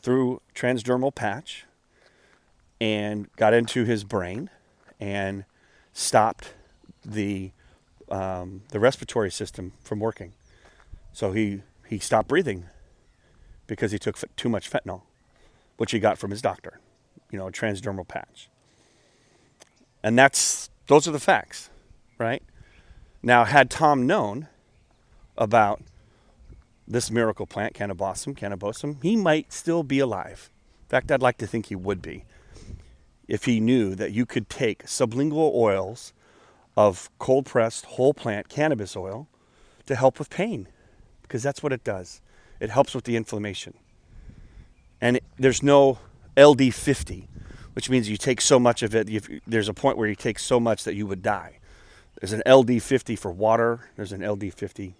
through 0.00 0.40
transdermal 0.54 1.14
patch 1.14 1.66
and 2.80 3.32
got 3.36 3.54
into 3.54 3.84
his 3.84 4.04
brain 4.04 4.50
and 5.00 5.44
stopped 5.92 6.54
the 7.04 7.50
um, 8.10 8.62
the 8.70 8.80
respiratory 8.80 9.30
system 9.30 9.72
from 9.82 9.98
working. 10.00 10.32
So 11.12 11.32
he 11.32 11.62
he 11.86 11.98
stopped 11.98 12.28
breathing 12.28 12.66
because 13.66 13.92
he 13.92 13.98
took 13.98 14.16
too 14.36 14.48
much 14.48 14.70
fentanyl, 14.70 15.02
which 15.76 15.92
he 15.92 15.98
got 15.98 16.18
from 16.18 16.30
his 16.30 16.40
doctor, 16.40 16.80
you 17.30 17.38
know, 17.38 17.48
a 17.48 17.52
transdermal 17.52 18.06
patch. 18.06 18.48
And 20.02 20.18
that's 20.18 20.70
those 20.86 21.06
are 21.06 21.12
the 21.12 21.20
facts, 21.20 21.70
right? 22.18 22.42
Now, 23.22 23.44
had 23.44 23.70
Tom 23.70 24.06
known 24.06 24.48
about 25.36 25.82
this 26.86 27.10
miracle 27.10 27.46
plant, 27.46 27.74
cannabosum, 27.74 28.36
cannabosum, 28.36 29.02
he 29.02 29.16
might 29.16 29.52
still 29.52 29.82
be 29.82 29.98
alive. 29.98 30.50
In 30.84 30.88
fact, 30.88 31.12
I'd 31.12 31.20
like 31.20 31.36
to 31.38 31.46
think 31.46 31.66
he 31.66 31.76
would 31.76 32.00
be 32.00 32.24
if 33.26 33.44
he 33.44 33.60
knew 33.60 33.94
that 33.94 34.12
you 34.12 34.24
could 34.24 34.48
take 34.48 34.84
sublingual 34.84 35.54
oils 35.54 36.14
of 36.76 37.10
cold 37.18 37.44
pressed 37.44 37.84
whole 37.84 38.14
plant 38.14 38.48
cannabis 38.48 38.96
oil 38.96 39.28
to 39.84 39.94
help 39.94 40.18
with 40.18 40.30
pain, 40.30 40.68
because 41.22 41.42
that's 41.42 41.62
what 41.62 41.72
it 41.72 41.84
does. 41.84 42.22
It 42.60 42.70
helps 42.70 42.94
with 42.94 43.04
the 43.04 43.16
inflammation. 43.16 43.74
And 45.00 45.18
it, 45.18 45.24
there's 45.36 45.62
no 45.62 45.98
LD50, 46.38 47.28
which 47.74 47.90
means 47.90 48.08
you 48.08 48.16
take 48.16 48.40
so 48.40 48.58
much 48.58 48.82
of 48.82 48.94
it, 48.94 49.08
there's 49.46 49.68
a 49.68 49.74
point 49.74 49.98
where 49.98 50.08
you 50.08 50.16
take 50.16 50.38
so 50.38 50.60
much 50.60 50.84
that 50.84 50.94
you 50.94 51.06
would 51.06 51.22
die. 51.22 51.58
There's 52.20 52.32
an 52.32 52.42
LD50 52.46 53.18
for 53.18 53.30
water, 53.32 53.90
there's 53.96 54.12
an 54.12 54.22
LD50 54.22 54.94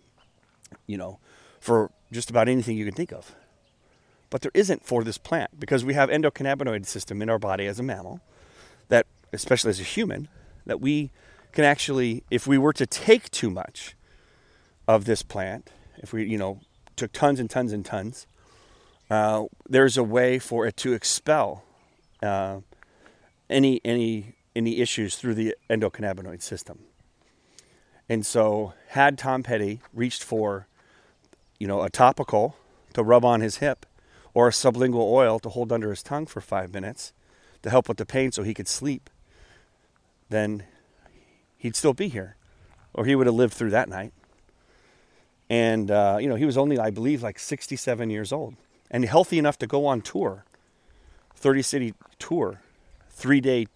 you 0.87 0.99
know, 0.99 1.19
for 1.61 1.91
just 2.13 2.31
about 2.31 2.49
anything 2.49 2.77
you 2.77 2.85
can 2.85 2.95
think 2.95 3.13
of. 3.13 3.35
but 4.31 4.43
there 4.43 4.53
isn't 4.55 4.85
for 4.85 5.05
this 5.05 5.19
plant 5.19 5.59
because 5.59 5.85
we 5.85 5.95
have 5.95 6.11
endocannabinoid 6.11 6.87
system 6.87 7.23
in 7.23 7.31
our 7.31 7.39
body 7.39 7.67
as 7.67 7.79
a 7.79 7.83
mammal 7.83 8.21
that 8.89 9.07
especially 9.33 9.71
as 9.71 9.81
a 9.81 9.85
human 9.85 10.29
that 10.67 10.81
we 10.81 11.11
can 11.53 11.65
actually 11.65 12.23
if 12.31 12.47
we 12.47 12.59
were 12.59 12.73
to 12.73 12.87
take 12.87 13.31
too 13.31 13.51
much 13.51 13.97
of 14.87 15.05
this 15.05 15.23
plant 15.23 15.71
if 15.99 16.13
we 16.13 16.25
you 16.25 16.39
know 16.39 16.61
took 16.97 17.13
tons 17.13 17.41
and 17.41 17.51
tons 17.51 17.73
and 17.73 17.85
tons 17.85 18.27
uh, 19.11 19.45
there's 19.69 19.97
a 19.97 20.05
way 20.05 20.39
for 20.39 20.67
it 20.67 20.77
to 20.79 20.93
expel 20.93 21.65
uh, 22.23 22.59
any 23.49 23.81
any 23.85 24.35
any 24.55 24.81
issues 24.81 25.17
through 25.17 25.35
the 25.35 25.55
endocannabinoid 25.71 26.43
system 26.43 26.81
and 28.09 28.27
so 28.27 28.75
had 28.89 29.17
tom 29.17 29.43
petty 29.43 29.81
reached 29.93 30.23
for 30.23 30.67
you 31.59 31.67
know 31.67 31.83
a 31.83 31.91
topical 31.91 32.57
to 32.93 33.03
rub 33.03 33.25
on 33.25 33.41
his 33.41 33.57
hip 33.59 33.87
or 34.35 34.49
a 34.49 34.51
sublingual 34.51 35.11
oil 35.11 35.39
to 35.41 35.49
hold 35.49 35.73
under 35.73 35.91
his 35.91 36.03
tongue 36.03 36.27
for 36.27 36.41
five 36.41 36.73
minutes 36.73 37.13
to 37.63 37.71
help 37.71 37.89
with 37.89 37.97
the 37.97 38.07
pain 38.07 38.33
so 38.33 38.43
he 38.43 38.55
could 38.55 38.69
sleep, 38.69 39.11
then 40.29 40.65
he'd 41.57 41.75
still 41.75 41.95
be 41.95 42.09
here. 42.09 42.37
Or 42.95 43.05
he 43.05 43.15
would 43.15 43.27
have 43.27 43.35
lived 43.35 43.55
through 43.55 43.71
that 43.71 43.89
night. 43.89 44.13
And, 45.51 45.91
uh, 45.91 46.19
you 46.21 46.29
know, 46.29 46.35
he 46.35 46.45
was 46.45 46.59
only, 46.59 46.79
I 46.79 46.91
believe, 46.91 47.23
like 47.23 47.39
67 47.39 48.11
years 48.11 48.33
old 48.33 48.55
and 48.91 49.05
healthy 49.05 49.39
enough 49.39 49.59
to 49.59 49.67
go 49.67 49.87
on 49.87 50.01
tour 50.01 50.45
30 51.39 51.63
city 51.63 51.95
tour, 52.19 52.61
three 53.09 53.41
day 53.41 53.67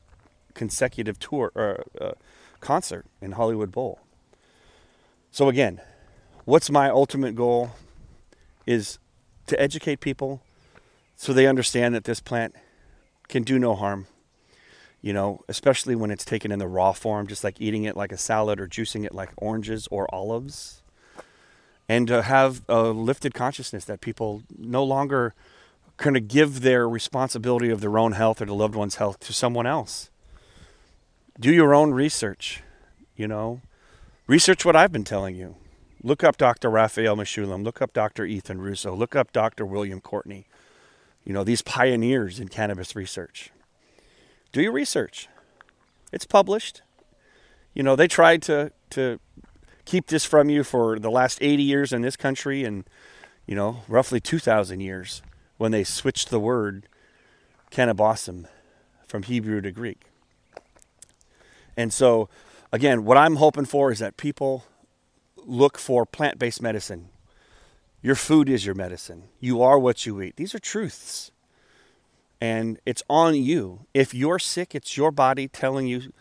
consecutive 0.55 1.19
tour, 1.19 1.53
or 1.55 1.85
uh, 2.01 2.13
concert 2.61 3.07
in 3.21 3.33
Hollywood 3.33 3.71
Bowl. 3.71 4.01
So, 5.31 5.49
again, 5.49 5.81
what's 6.45 6.71
my 6.71 6.91
ultimate 6.91 7.35
goal 7.35 7.71
is 8.67 8.99
to 9.47 9.61
educate 9.61 10.01
people 10.01 10.43
so 11.17 11.33
they 11.33 11.47
understand 11.47 11.95
that 11.95 12.05
this 12.05 12.21
plant 12.21 12.55
can 13.29 13.45
do 13.45 13.59
no 13.59 13.75
harm. 13.75 14.07
You 15.01 15.13
know, 15.13 15.41
especially 15.49 15.97
when 15.97 16.11
it's 16.11 16.25
taken 16.25 16.53
in 16.53 16.59
the 16.59 16.69
raw 16.69 16.93
form, 16.93 17.27
just 17.27 17.43
like 17.43 17.61
eating 17.61 17.85
it 17.85 17.97
like 17.97 18.13
a 18.13 18.17
salad 18.17 18.61
or 18.61 18.69
juicing 18.69 19.05
it 19.05 19.15
like 19.15 19.31
oranges 19.37 19.89
or 19.91 20.13
olives. 20.15 20.82
And 21.89 22.07
to 22.09 22.23
have 22.23 22.63
a 22.69 22.85
lifted 22.85 23.35
consciousness 23.35 23.85
that 23.85 24.01
people 24.01 24.43
no 24.57 24.85
longer 24.85 25.35
kind 25.97 26.17
of 26.17 26.29
give 26.29 26.61
their 26.61 26.89
responsibility 26.89 27.71
of 27.71 27.81
their 27.81 27.99
own 27.99 28.13
health 28.13 28.41
or 28.41 28.47
the 28.47 28.55
loved 28.55 28.75
one's 28.75 28.97
health 28.97 29.21
to 29.21 29.33
someone 29.33 29.67
else. 29.67 30.11
Do 31.39 31.53
your 31.53 31.75
own 31.75 31.93
research, 31.93 32.63
you 33.17 33.27
know. 33.27 33.61
Research 34.27 34.65
what 34.65 34.77
I've 34.77 34.93
been 34.93 35.05
telling 35.05 35.37
you. 35.37 35.57
Look 36.03 36.25
up 36.25 36.37
Dr. 36.37 36.71
Raphael 36.71 37.17
Mechoulam. 37.17 37.63
Look 37.65 37.81
up 37.81 37.93
Dr. 37.93 38.25
Ethan 38.25 38.61
Russo. 38.61 38.95
Look 38.95 39.15
up 39.15 39.33
Dr. 39.33 39.65
William 39.65 40.01
Courtney. 40.01 40.47
You 41.25 41.33
know, 41.33 41.45
these 41.45 41.63
pioneers 41.63 42.41
in 42.41 42.49
cannabis 42.49 42.97
research. 42.97 43.51
Do 44.51 44.61
your 44.61 44.73
research. 44.73 45.29
It's 46.13 46.27
published. 46.27 46.83
You 47.75 47.83
know, 47.83 47.95
they 47.95 48.09
tried 48.09 48.43
to, 48.43 48.73
to 48.91 49.21
keep 49.85 50.07
this 50.07 50.25
from 50.25 50.49
you 50.49 50.65
for 50.65 50.99
the 50.99 51.11
last 51.11 51.39
80 51.41 51.63
years 51.63 51.93
in 51.93 52.03
this 52.03 52.17
country 52.17 52.65
and, 52.65 52.85
you 53.47 53.55
know, 53.55 53.83
roughly 53.89 54.21
2,000 54.21 54.81
years 54.81 55.23
when 55.59 55.73
they 55.73 55.85
switched 55.85 56.31
the 56.31 56.41
word 56.41 56.89
cannabosum 57.71 58.47
from 59.07 59.23
Hebrew 59.25 59.61
to 59.61 59.71
Greek. 59.71 60.03
And 61.77 61.93
so, 61.93 62.29
again, 62.73 63.05
what 63.05 63.17
I'm 63.17 63.37
hoping 63.37 63.65
for 63.65 63.91
is 63.91 63.99
that 63.99 64.17
people 64.17 64.65
look 65.37 65.79
for 65.79 66.05
plant 66.05 66.39
based 66.39 66.63
medicine. 66.63 67.09
Your 68.03 68.15
food 68.15 68.49
is 68.49 68.67
your 68.67 68.75
medicine. 68.75 69.25
You 69.39 69.63
are 69.63 69.79
what 69.79 70.07
you 70.07 70.21
eat. 70.21 70.37
These 70.37 70.55
are 70.55 70.59
truths. 70.59 71.31
And 72.41 72.81
it's 72.85 73.03
on 73.09 73.37
you. 73.37 73.87
If 73.95 74.13
you're 74.13 74.41
sick, 74.41 74.75
it's 74.75 74.97
your 74.97 75.13
body 75.13 75.47
telling 75.47 75.87
you 75.87 76.13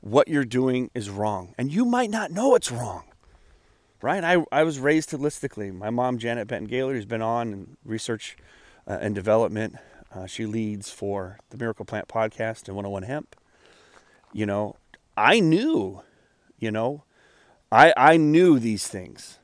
what 0.00 0.28
you're 0.28 0.44
doing 0.44 0.90
is 0.94 1.08
wrong. 1.08 1.54
And 1.56 1.72
you 1.72 1.86
might 1.86 2.10
not 2.10 2.30
know 2.30 2.54
it's 2.54 2.70
wrong. 2.70 3.04
Right? 4.02 4.24
I, 4.24 4.42
I 4.50 4.64
was 4.64 4.78
raised 4.78 5.10
holistically. 5.10 5.74
My 5.74 5.90
mom, 5.90 6.16
Janet 6.18 6.48
Benton 6.48 6.68
Gaylor, 6.68 6.94
who's 6.94 7.04
been 7.04 7.20
on 7.20 7.52
in 7.52 7.76
research 7.84 8.34
uh, 8.86 8.96
and 9.00 9.14
development, 9.14 9.76
uh, 10.14 10.24
she 10.26 10.46
leads 10.46 10.90
for 10.90 11.38
the 11.50 11.58
Miracle 11.58 11.84
Plant 11.84 12.08
podcast 12.08 12.66
and 12.66 12.76
101 12.76 13.02
Hemp. 13.04 13.36
You 14.32 14.46
know, 14.46 14.76
I 15.16 15.40
knew, 15.40 16.02
you 16.58 16.70
know, 16.70 17.02
I, 17.70 17.92
I 17.96 18.16
knew 18.16 18.58
these 18.58 18.88
things. 18.88 19.38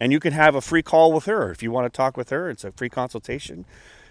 And 0.00 0.12
you 0.12 0.20
can 0.20 0.32
have 0.32 0.54
a 0.54 0.60
free 0.60 0.82
call 0.82 1.12
with 1.12 1.24
her. 1.26 1.50
If 1.50 1.60
you 1.62 1.70
want 1.70 1.92
to 1.92 1.96
talk 1.96 2.16
with 2.16 2.30
her, 2.30 2.48
it's 2.48 2.64
a 2.64 2.72
free 2.72 2.88
consultation. 2.88 3.66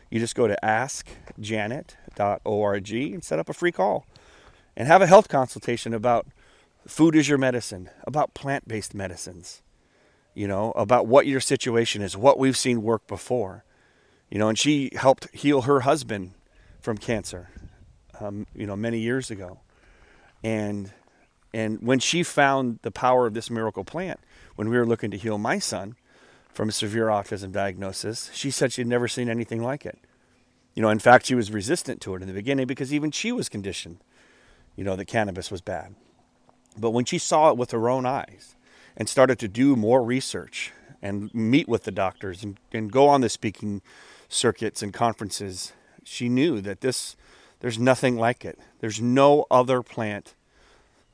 You 0.10 0.20
just 0.20 0.36
go 0.36 0.48
to 0.48 0.58
askjanet.org 0.64 2.92
and 2.92 3.24
set 3.24 3.40
up 3.40 3.50
a 3.50 3.54
free 3.54 3.72
call 3.72 4.06
and 4.76 4.88
have 4.88 5.02
a 5.02 5.08
health 5.08 5.30
consultation 5.30 5.94
about 5.94 6.28
food 6.88 7.16
is 7.16 7.28
your 7.30 7.38
medicine, 7.38 7.90
about 8.06 8.34
plant 8.34 8.68
based 8.68 8.94
medicines, 8.94 9.62
you 10.34 10.48
know, 10.48 10.72
about 10.72 11.08
what 11.08 11.28
your 11.28 11.40
situation 11.40 12.02
is, 12.02 12.18
what 12.18 12.40
we've 12.40 12.58
seen 12.58 12.82
work 12.82 13.08
before. 13.08 13.64
You 14.30 14.40
know, 14.40 14.50
and 14.50 14.60
she 14.60 14.92
helped 14.96 15.34
heal 15.34 15.62
her 15.62 15.82
husband 15.82 16.34
from 16.82 16.98
cancer, 16.98 17.50
um, 18.20 18.46
you 18.54 18.68
know, 18.68 18.76
many 18.76 19.00
years 19.00 19.32
ago. 19.32 19.60
And 20.44 20.92
and 21.54 21.82
when 21.82 22.00
she 22.00 22.24
found 22.24 22.80
the 22.82 22.92
power 22.92 23.26
of 23.26 23.34
this 23.34 23.50
miracle 23.50 23.84
plant, 23.84 24.20
when 24.56 24.70
we 24.70 24.78
were 24.78 24.86
looking 24.86 25.12
to 25.12 25.18
heal 25.18 25.38
my 25.38 25.60
son 25.60 25.96
from 26.54 26.70
a 26.70 26.72
severe 26.72 27.08
autism 27.08 27.52
diagnosis, 27.52 28.30
she 28.34 28.52
said 28.52 28.74
she'd 28.74 28.88
never 28.88 29.08
seen 29.08 29.30
anything 29.30 29.64
like 29.64 29.86
it. 29.86 29.98
You 30.76 30.82
know, 30.82 30.90
in 30.90 31.00
fact, 31.00 31.26
she 31.26 31.36
was 31.36 31.52
resistant 31.52 32.02
to 32.02 32.16
it 32.16 32.22
in 32.22 32.28
the 32.28 32.34
beginning 32.34 32.68
because 32.68 32.94
even 32.94 33.12
she 33.12 33.32
was 33.32 33.50
conditioned, 33.50 34.00
you 34.76 34.84
know, 34.84 34.96
that 34.96 35.06
cannabis 35.06 35.50
was 35.50 35.62
bad. 35.62 35.96
But 36.78 36.92
when 36.92 37.06
she 37.06 37.18
saw 37.18 37.50
it 37.50 37.58
with 37.58 37.72
her 37.72 37.90
own 37.90 38.06
eyes 38.06 38.56
and 38.96 39.10
started 39.10 39.40
to 39.40 39.48
do 39.48 39.76
more 39.76 40.04
research 40.04 40.72
and 41.02 41.34
meet 41.34 41.68
with 41.68 41.84
the 41.84 41.92
doctors 41.92 42.44
and, 42.44 42.60
and 42.72 42.92
go 42.92 43.08
on 43.08 43.22
the 43.22 43.30
speaking 43.30 43.82
circuits 44.30 44.82
and 44.82 44.94
conferences, 44.94 45.74
she 46.04 46.30
knew 46.30 46.62
that 46.62 46.82
this, 46.82 47.16
there's 47.60 47.80
nothing 47.80 48.18
like 48.18 48.46
it. 48.46 48.60
There's 48.80 49.02
no 49.02 49.46
other 49.50 49.82
plant 49.82 50.34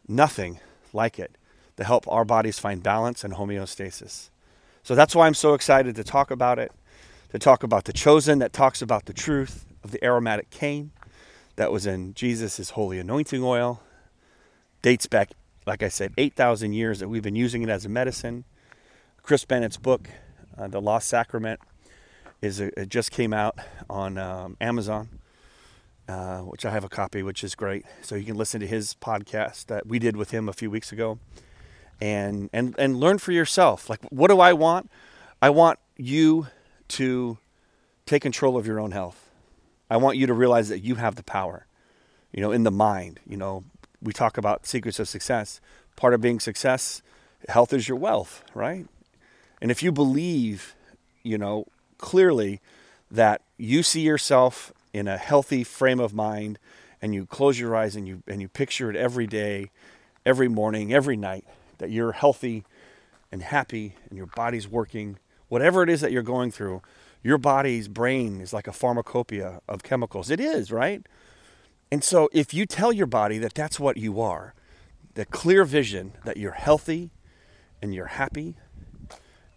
nothing 0.07 0.59
like 0.91 1.19
it 1.19 1.37
to 1.77 1.83
help 1.83 2.07
our 2.07 2.25
bodies 2.25 2.59
find 2.59 2.83
balance 2.83 3.23
and 3.23 3.33
homeostasis. 3.33 4.29
So 4.83 4.95
that's 4.95 5.15
why 5.15 5.27
I'm 5.27 5.33
so 5.33 5.53
excited 5.53 5.95
to 5.95 6.03
talk 6.03 6.29
about 6.29 6.59
it, 6.59 6.71
to 7.31 7.39
talk 7.39 7.63
about 7.63 7.85
the 7.85 7.93
chosen 7.93 8.39
that 8.39 8.53
talks 8.53 8.81
about 8.81 9.05
the 9.05 9.13
truth 9.13 9.65
of 9.83 9.91
the 9.91 10.03
aromatic 10.03 10.49
cane 10.49 10.91
that 11.55 11.71
was 11.71 11.85
in 11.85 12.13
Jesus' 12.13 12.71
holy 12.71 12.99
anointing 12.99 13.43
oil. 13.43 13.81
Dates 14.81 15.07
back, 15.07 15.31
like 15.65 15.83
I 15.83 15.89
said, 15.89 16.13
8,000 16.17 16.73
years 16.73 16.99
that 16.99 17.07
we've 17.07 17.23
been 17.23 17.35
using 17.35 17.61
it 17.61 17.69
as 17.69 17.85
a 17.85 17.89
medicine. 17.89 18.45
Chris 19.21 19.45
Bennett's 19.45 19.77
book, 19.77 20.09
uh, 20.57 20.67
The 20.67 20.81
Lost 20.81 21.07
Sacrament, 21.07 21.59
is 22.41 22.59
a, 22.59 22.77
it 22.79 22.89
just 22.89 23.11
came 23.11 23.33
out 23.33 23.57
on 23.89 24.17
um, 24.17 24.57
Amazon 24.59 25.19
uh, 26.07 26.39
which 26.39 26.65
I 26.65 26.71
have 26.71 26.83
a 26.83 26.89
copy, 26.89 27.23
which 27.23 27.43
is 27.43 27.55
great. 27.55 27.85
So 28.01 28.15
you 28.15 28.25
can 28.25 28.35
listen 28.35 28.59
to 28.59 28.67
his 28.67 28.95
podcast 28.95 29.67
that 29.67 29.87
we 29.87 29.99
did 29.99 30.17
with 30.17 30.31
him 30.31 30.49
a 30.49 30.53
few 30.53 30.69
weeks 30.69 30.91
ago, 30.91 31.19
and 32.01 32.49
and 32.51 32.75
and 32.77 32.97
learn 32.97 33.19
for 33.19 33.31
yourself. 33.31 33.89
Like, 33.89 34.01
what 34.09 34.27
do 34.27 34.39
I 34.39 34.53
want? 34.53 34.89
I 35.41 35.49
want 35.49 35.79
you 35.97 36.47
to 36.89 37.37
take 38.05 38.21
control 38.21 38.57
of 38.57 38.67
your 38.67 38.79
own 38.79 38.91
health. 38.91 39.29
I 39.89 39.97
want 39.97 40.17
you 40.17 40.27
to 40.27 40.33
realize 40.33 40.69
that 40.69 40.79
you 40.79 40.95
have 40.95 41.15
the 41.15 41.23
power. 41.23 41.67
You 42.31 42.41
know, 42.41 42.51
in 42.51 42.63
the 42.63 42.71
mind. 42.71 43.19
You 43.27 43.37
know, 43.37 43.63
we 44.03 44.13
talk 44.13 44.37
about 44.37 44.67
secrets 44.67 44.99
of 44.99 45.07
success. 45.07 45.61
Part 45.95 46.13
of 46.13 46.21
being 46.21 46.39
success, 46.39 47.01
health 47.47 47.73
is 47.73 47.87
your 47.87 47.97
wealth, 47.97 48.43
right? 48.53 48.85
And 49.61 49.71
if 49.71 49.81
you 49.81 49.91
believe, 49.91 50.75
you 51.23 51.37
know, 51.37 51.65
clearly 51.97 52.59
that 53.09 53.41
you 53.57 53.81
see 53.81 54.01
yourself 54.01 54.73
in 54.91 55.07
a 55.07 55.17
healthy 55.17 55.63
frame 55.63 55.99
of 55.99 56.13
mind 56.13 56.59
and 57.01 57.13
you 57.13 57.25
close 57.25 57.59
your 57.59 57.75
eyes 57.75 57.95
and 57.95 58.07
you 58.07 58.23
and 58.27 58.41
you 58.41 58.47
picture 58.47 58.89
it 58.89 58.95
every 58.95 59.27
day, 59.27 59.71
every 60.25 60.47
morning, 60.47 60.93
every 60.93 61.15
night 61.15 61.45
that 61.77 61.89
you're 61.89 62.11
healthy 62.11 62.65
and 63.31 63.41
happy 63.41 63.95
and 64.09 64.17
your 64.17 64.27
body's 64.27 64.67
working, 64.67 65.17
whatever 65.47 65.83
it 65.83 65.89
is 65.89 66.01
that 66.01 66.11
you're 66.11 66.21
going 66.23 66.51
through, 66.51 66.81
your 67.23 67.37
body's 67.37 67.87
brain 67.87 68.41
is 68.41 68.51
like 68.51 68.67
a 68.67 68.73
pharmacopoeia 68.73 69.61
of 69.67 69.83
chemicals. 69.83 70.29
It 70.29 70.39
is, 70.39 70.71
right? 70.71 71.05
And 71.93 72.03
so 72.03 72.27
if 72.33 72.55
you 72.55 72.65
tell 72.65 72.91
your 72.91 73.05
body 73.05 73.37
that 73.37 73.53
that's 73.53 73.79
what 73.79 73.97
you 73.97 74.19
are, 74.19 74.55
the 75.13 75.25
clear 75.25 75.63
vision 75.63 76.13
that 76.25 76.37
you're 76.37 76.53
healthy 76.53 77.11
and 77.83 77.93
you're 77.93 78.07
happy 78.07 78.55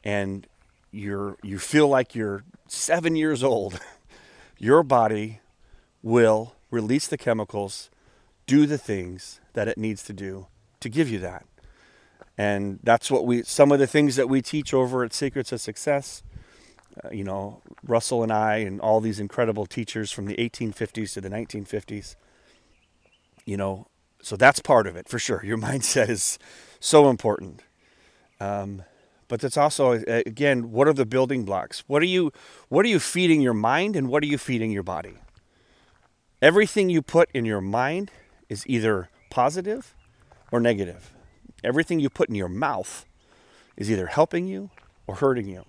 and 0.05 0.47
you're 0.93 1.39
you 1.43 1.59
feel 1.59 1.89
like 1.89 2.15
you're 2.15 2.45
7 2.69 3.17
years 3.17 3.43
old 3.43 3.81
your 4.59 4.83
body 4.85 5.41
will 6.03 6.55
release 6.71 7.07
the 7.09 7.19
chemicals, 7.19 7.91
do 8.47 8.67
the 8.67 8.79
things 8.79 9.41
that 9.55 9.69
it 9.69 9.79
needs 9.79 10.03
to 10.05 10.13
do 10.13 10.49
to 10.81 10.91
give 10.91 11.09
you 11.11 11.21
that. 11.21 11.47
And 12.39 12.81
that's 12.83 13.11
what 13.11 13.27
we, 13.27 13.45
some 13.45 13.73
of 13.73 13.79
the 13.79 13.87
things 13.87 14.17
that 14.17 14.29
we 14.29 14.43
teach 14.43 14.75
over 14.75 15.05
at 15.05 15.15
Secrets 15.15 15.53
of 15.53 15.61
Success. 15.63 16.23
uh, 17.05 17.11
you 17.13 17.25
know, 17.25 17.63
Russell 17.87 18.23
and 18.23 18.33
I 18.33 18.59
and 18.59 18.81
all 18.81 19.01
these 19.01 19.21
incredible 19.21 19.67
teachers 19.67 20.13
from 20.13 20.27
the 20.27 20.37
1850s 20.37 21.15
to 21.15 21.21
the 21.21 21.31
1950s. 21.31 22.17
You 23.47 23.57
know, 23.57 23.87
so 24.21 24.37
that's 24.37 24.61
part 24.61 24.87
of 24.87 24.97
it 24.97 25.09
for 25.09 25.19
sure. 25.19 25.43
Your 25.45 25.57
mindset 25.69 26.11
is 26.11 26.39
so 26.81 27.09
important. 27.09 27.63
Um, 28.41 28.83
but 29.29 29.41
that's 29.41 29.57
also 29.57 29.93
again, 30.07 30.71
what 30.71 30.87
are 30.87 30.93
the 30.93 31.07
building 31.07 31.45
blocks? 31.45 31.83
What 31.87 32.03
are 32.03 32.07
you 32.07 32.33
what 32.69 32.85
are 32.85 32.89
you 32.89 33.01
feeding 33.01 33.41
your 33.41 33.55
mind 33.55 33.97
and 33.97 34.09
what 34.09 34.23
are 34.23 34.27
you 34.27 34.39
feeding 34.39 34.71
your 34.71 34.83
body? 34.83 35.15
Everything 36.43 36.91
you 36.91 37.03
put 37.03 37.31
in 37.33 37.45
your 37.45 37.61
mind 37.61 38.11
is 38.49 38.65
either 38.67 39.09
positive 39.31 39.95
or 40.53 40.61
negative. 40.61 41.13
Everything 41.65 41.99
you 41.99 42.11
put 42.11 42.29
in 42.29 42.35
your 42.35 42.49
mouth 42.49 43.05
is 43.77 43.91
either 43.91 44.07
helping 44.07 44.47
you 44.47 44.71
or 45.07 45.17
hurting 45.17 45.49
you. 45.49 45.65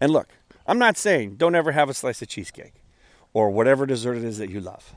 And 0.00 0.12
look, 0.12 0.28
I'm 0.66 0.78
not 0.78 0.96
saying 0.96 1.36
don't 1.36 1.54
ever 1.54 1.72
have 1.72 1.88
a 1.88 1.94
slice 1.94 2.22
of 2.22 2.28
cheesecake 2.28 2.74
or 3.32 3.50
whatever 3.50 3.86
dessert 3.86 4.16
it 4.16 4.24
is 4.24 4.38
that 4.38 4.50
you 4.50 4.60
love 4.60 4.94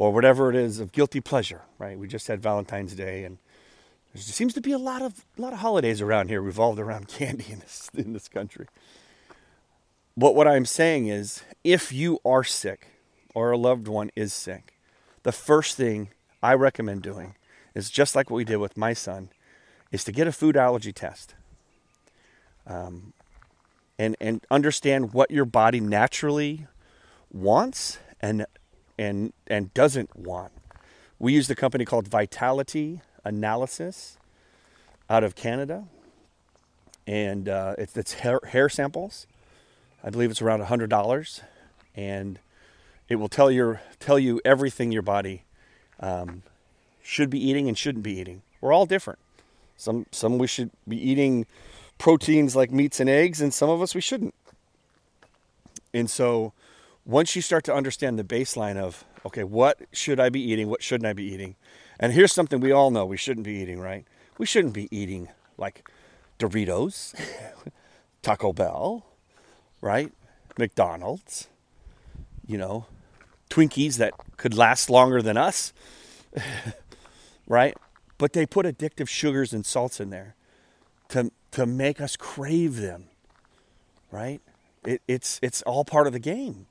or 0.00 0.10
whatever 0.10 0.48
it 0.48 0.56
is 0.56 0.80
of 0.80 0.92
guilty 0.92 1.20
pleasure, 1.20 1.60
right? 1.78 1.98
We 1.98 2.08
just 2.08 2.26
had 2.26 2.40
Valentine's 2.40 2.94
Day 2.94 3.22
and 3.22 3.36
there 4.14 4.22
seems 4.22 4.54
to 4.54 4.60
be 4.62 4.72
a 4.72 4.78
lot 4.78 5.02
of 5.02 5.26
a 5.38 5.42
lot 5.42 5.52
of 5.52 5.58
holidays 5.58 6.00
around 6.00 6.30
here 6.30 6.40
revolved 6.40 6.78
around 6.78 7.06
candy 7.18 7.44
in 7.50 7.58
this 7.58 7.90
in 7.94 8.14
this 8.14 8.26
country. 8.26 8.66
But 10.16 10.34
what 10.34 10.48
I'm 10.48 10.64
saying 10.64 11.08
is 11.08 11.42
if 11.64 11.92
you 11.92 12.18
are 12.24 12.42
sick 12.42 12.86
or 13.34 13.50
a 13.50 13.58
loved 13.58 13.88
one 13.88 14.10
is 14.16 14.32
sick, 14.32 14.78
the 15.22 15.32
first 15.32 15.76
thing 15.76 16.08
I 16.42 16.54
recommend 16.54 17.02
doing 17.02 17.34
is 17.74 17.90
just 17.90 18.16
like 18.16 18.30
what 18.30 18.36
we 18.38 18.44
did 18.44 18.56
with 18.56 18.78
my 18.78 18.94
son, 18.94 19.28
is 19.92 20.02
to 20.04 20.12
get 20.12 20.26
a 20.26 20.32
food 20.32 20.56
allergy 20.56 20.94
test. 20.94 21.34
Um, 22.66 23.12
and 23.98 24.16
and 24.18 24.46
understand 24.50 25.12
what 25.12 25.30
your 25.30 25.44
body 25.44 25.78
naturally 25.78 26.66
wants 27.30 27.98
and 28.22 28.46
and 29.00 29.32
and 29.46 29.72
doesn't 29.72 30.14
want. 30.14 30.52
We 31.18 31.32
use 31.32 31.48
the 31.48 31.56
company 31.56 31.84
called 31.84 32.06
Vitality 32.06 33.00
Analysis 33.24 34.18
out 35.08 35.24
of 35.24 35.34
Canada, 35.34 35.84
and 37.06 37.48
uh, 37.48 37.74
it's, 37.78 37.96
it's 37.96 38.12
hair, 38.14 38.40
hair, 38.46 38.68
samples. 38.68 39.26
I 40.04 40.10
believe 40.10 40.30
it's 40.30 40.42
around 40.42 40.60
hundred 40.60 40.90
dollars, 40.90 41.40
and 41.96 42.38
it 43.08 43.16
will 43.16 43.28
tell 43.28 43.50
your 43.50 43.80
tell 43.98 44.18
you 44.18 44.40
everything 44.44 44.92
your 44.92 45.02
body 45.02 45.44
um, 45.98 46.42
should 47.02 47.30
be 47.30 47.42
eating 47.42 47.68
and 47.68 47.76
shouldn't 47.76 48.04
be 48.04 48.18
eating. 48.18 48.42
We're 48.60 48.72
all 48.72 48.86
different. 48.86 49.18
Some 49.76 50.06
some 50.12 50.36
we 50.36 50.46
should 50.46 50.70
be 50.86 50.96
eating 50.96 51.46
proteins 51.96 52.54
like 52.54 52.70
meats 52.70 53.00
and 53.00 53.08
eggs, 53.08 53.40
and 53.40 53.52
some 53.52 53.70
of 53.70 53.80
us 53.80 53.94
we 53.94 54.02
shouldn't. 54.02 54.34
And 55.92 56.08
so, 56.08 56.52
once 57.04 57.34
you 57.34 57.42
start 57.42 57.64
to 57.64 57.74
understand 57.74 58.18
the 58.18 58.24
baseline 58.24 58.76
of, 58.76 59.04
okay, 59.24 59.44
what 59.44 59.78
should 59.92 60.20
I 60.20 60.28
be 60.28 60.40
eating? 60.40 60.68
What 60.68 60.82
shouldn't 60.82 61.06
I 61.06 61.12
be 61.12 61.24
eating? 61.24 61.56
And 61.98 62.12
here's 62.12 62.32
something 62.32 62.60
we 62.60 62.72
all 62.72 62.90
know 62.90 63.04
we 63.04 63.16
shouldn't 63.16 63.44
be 63.44 63.54
eating, 63.54 63.80
right? 63.80 64.04
We 64.38 64.46
shouldn't 64.46 64.74
be 64.74 64.88
eating 64.90 65.28
like 65.58 65.88
Doritos, 66.38 67.14
Taco 68.22 68.52
Bell, 68.52 69.04
right? 69.80 70.12
McDonald's, 70.58 71.48
you 72.46 72.58
know, 72.58 72.86
Twinkies 73.50 73.96
that 73.96 74.14
could 74.36 74.54
last 74.54 74.88
longer 74.88 75.20
than 75.20 75.36
us, 75.36 75.72
right? 77.46 77.76
But 78.18 78.32
they 78.32 78.46
put 78.46 78.66
addictive 78.66 79.08
sugars 79.08 79.52
and 79.52 79.64
salts 79.64 80.00
in 80.00 80.10
there 80.10 80.34
to 81.08 81.30
to 81.52 81.66
make 81.66 82.00
us 82.00 82.16
crave 82.16 82.76
them, 82.76 83.06
right? 84.10 84.40
It, 84.84 85.02
it's, 85.08 85.38
it's 85.42 85.62
all 85.62 85.84
part 85.84 86.06
of 86.06 86.12
the 86.12 86.18
game. 86.18 86.66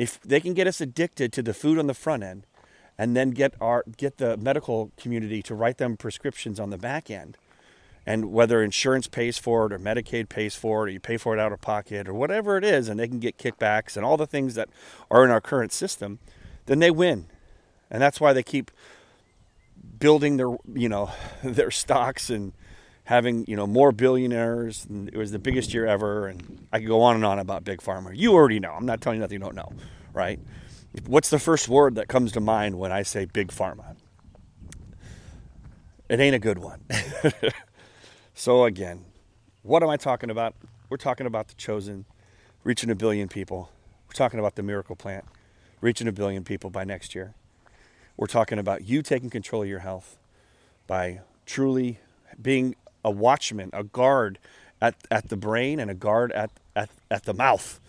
If 0.00 0.18
they 0.22 0.40
can 0.40 0.54
get 0.54 0.66
us 0.66 0.80
addicted 0.80 1.30
to 1.34 1.42
the 1.42 1.52
food 1.52 1.78
on 1.78 1.86
the 1.86 1.92
front 1.92 2.22
end 2.22 2.46
and 2.96 3.14
then 3.14 3.32
get, 3.32 3.52
our, 3.60 3.84
get 3.98 4.16
the 4.16 4.38
medical 4.38 4.92
community 4.96 5.42
to 5.42 5.54
write 5.54 5.76
them 5.76 5.98
prescriptions 5.98 6.58
on 6.58 6.70
the 6.70 6.78
back 6.78 7.10
end, 7.10 7.36
and 8.06 8.32
whether 8.32 8.62
insurance 8.62 9.08
pays 9.08 9.36
for 9.36 9.66
it 9.66 9.74
or 9.74 9.78
Medicaid 9.78 10.30
pays 10.30 10.56
for 10.56 10.78
it 10.78 10.90
or 10.90 10.92
you 10.94 11.00
pay 11.00 11.18
for 11.18 11.34
it 11.34 11.38
out 11.38 11.52
of 11.52 11.60
pocket 11.60 12.08
or 12.08 12.14
whatever 12.14 12.56
it 12.56 12.64
is, 12.64 12.88
and 12.88 12.98
they 12.98 13.08
can 13.08 13.18
get 13.18 13.36
kickbacks 13.36 13.94
and 13.94 14.06
all 14.06 14.16
the 14.16 14.26
things 14.26 14.54
that 14.54 14.70
are 15.10 15.22
in 15.22 15.30
our 15.30 15.42
current 15.42 15.70
system, 15.70 16.18
then 16.64 16.78
they 16.78 16.90
win. 16.90 17.26
And 17.90 18.00
that's 18.00 18.22
why 18.22 18.32
they 18.32 18.42
keep 18.42 18.70
building 19.98 20.38
their, 20.38 20.56
you 20.72 20.88
know, 20.88 21.10
their 21.44 21.70
stocks 21.70 22.30
and 22.30 22.54
having 23.10 23.44
you 23.48 23.56
know 23.56 23.66
more 23.66 23.90
billionaires 23.90 24.86
it 25.06 25.16
was 25.16 25.32
the 25.32 25.38
biggest 25.40 25.74
year 25.74 25.84
ever 25.84 26.28
and 26.28 26.64
i 26.72 26.78
could 26.78 26.86
go 26.86 27.02
on 27.02 27.16
and 27.16 27.24
on 27.24 27.40
about 27.40 27.64
big 27.64 27.80
pharma. 27.80 28.12
You 28.14 28.34
already 28.34 28.60
know. 28.60 28.70
I'm 28.70 28.86
not 28.86 29.00
telling 29.00 29.16
you 29.18 29.20
nothing 29.20 29.34
you 29.34 29.44
don't 29.44 29.56
know 29.56 29.72
right? 30.12 30.38
What's 31.06 31.28
the 31.28 31.40
first 31.40 31.68
word 31.68 31.96
that 31.96 32.06
comes 32.06 32.30
to 32.32 32.40
mind 32.40 32.78
when 32.78 32.92
i 32.92 33.02
say 33.02 33.24
big 33.24 33.48
pharma? 33.48 33.96
It 36.08 36.20
ain't 36.20 36.36
a 36.36 36.38
good 36.38 36.58
one. 36.58 36.80
So 38.32 38.64
again 38.64 39.04
what 39.62 39.82
am 39.82 39.90
i 39.90 39.96
talking 39.96 40.30
about? 40.30 40.54
We're 40.88 40.96
talking 40.96 41.26
about 41.26 41.48
the 41.48 41.54
chosen 41.54 42.04
reaching 42.62 42.90
a 42.90 42.94
billion 42.94 43.26
people. 43.28 43.70
We're 44.06 44.14
talking 44.14 44.38
about 44.38 44.54
the 44.54 44.62
miracle 44.62 44.94
plant 44.94 45.24
reaching 45.80 46.06
a 46.06 46.12
billion 46.12 46.44
people 46.44 46.70
by 46.70 46.84
next 46.84 47.16
year. 47.16 47.34
We're 48.16 48.28
talking 48.28 48.58
about 48.60 48.84
you 48.84 49.02
taking 49.02 49.30
control 49.30 49.62
of 49.62 49.68
your 49.68 49.80
health 49.80 50.16
by 50.86 51.22
truly 51.44 51.98
being 52.40 52.76
a 53.04 53.10
watchman, 53.10 53.70
a 53.72 53.84
guard 53.84 54.38
at, 54.80 54.94
at 55.10 55.28
the 55.28 55.36
brain 55.36 55.78
and 55.78 55.90
a 55.90 55.94
guard 55.94 56.32
at, 56.32 56.50
at, 56.74 56.90
at 57.10 57.24
the 57.24 57.34
mouth. 57.34 57.80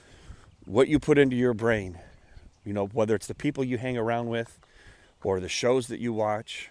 What 0.66 0.88
you 0.88 0.99
put 0.99 1.18
into 1.18 1.36
your 1.36 1.53
brain, 1.53 1.99
you 2.64 2.74
know, 2.74 2.88
whether 2.88 3.16
it's 3.16 3.28
the 3.28 3.36
people 3.36 3.64
you 3.64 3.78
hang 3.78 3.97
around 3.97 4.30
with 4.30 4.59
or 5.24 5.39
the 5.39 5.49
shows 5.49 5.88
that 5.88 5.99
you 5.99 6.14
watch 6.14 6.70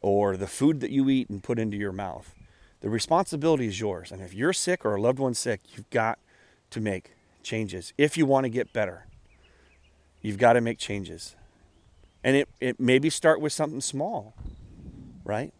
or 0.00 0.36
the 0.36 0.46
food 0.46 0.80
that 0.80 0.90
you 0.90 1.08
eat 1.08 1.28
and 1.30 1.42
put 1.42 1.58
into 1.58 1.76
your 1.76 1.92
mouth, 1.92 2.34
the 2.80 2.90
responsibility 2.90 3.66
is 3.66 3.80
yours. 3.80 4.10
And 4.10 4.20
if 4.20 4.34
you're 4.34 4.52
sick 4.52 4.84
or 4.84 4.96
a 4.96 5.00
loved 5.00 5.18
one's 5.18 5.38
sick, 5.38 5.60
you've 5.76 5.88
got 5.90 6.18
to 6.70 6.80
make 6.80 7.12
changes. 7.42 7.92
If 7.96 8.16
you 8.16 8.26
want 8.26 8.44
to 8.44 8.50
get 8.50 8.72
better, 8.72 9.06
you've 10.20 10.38
got 10.38 10.54
to 10.54 10.60
make 10.60 10.78
changes. 10.78 11.36
And 12.24 12.36
it, 12.36 12.48
it 12.60 12.80
maybe 12.80 13.10
start 13.10 13.40
with 13.40 13.52
something 13.52 13.80
small, 13.80 14.34
right? 15.24 15.52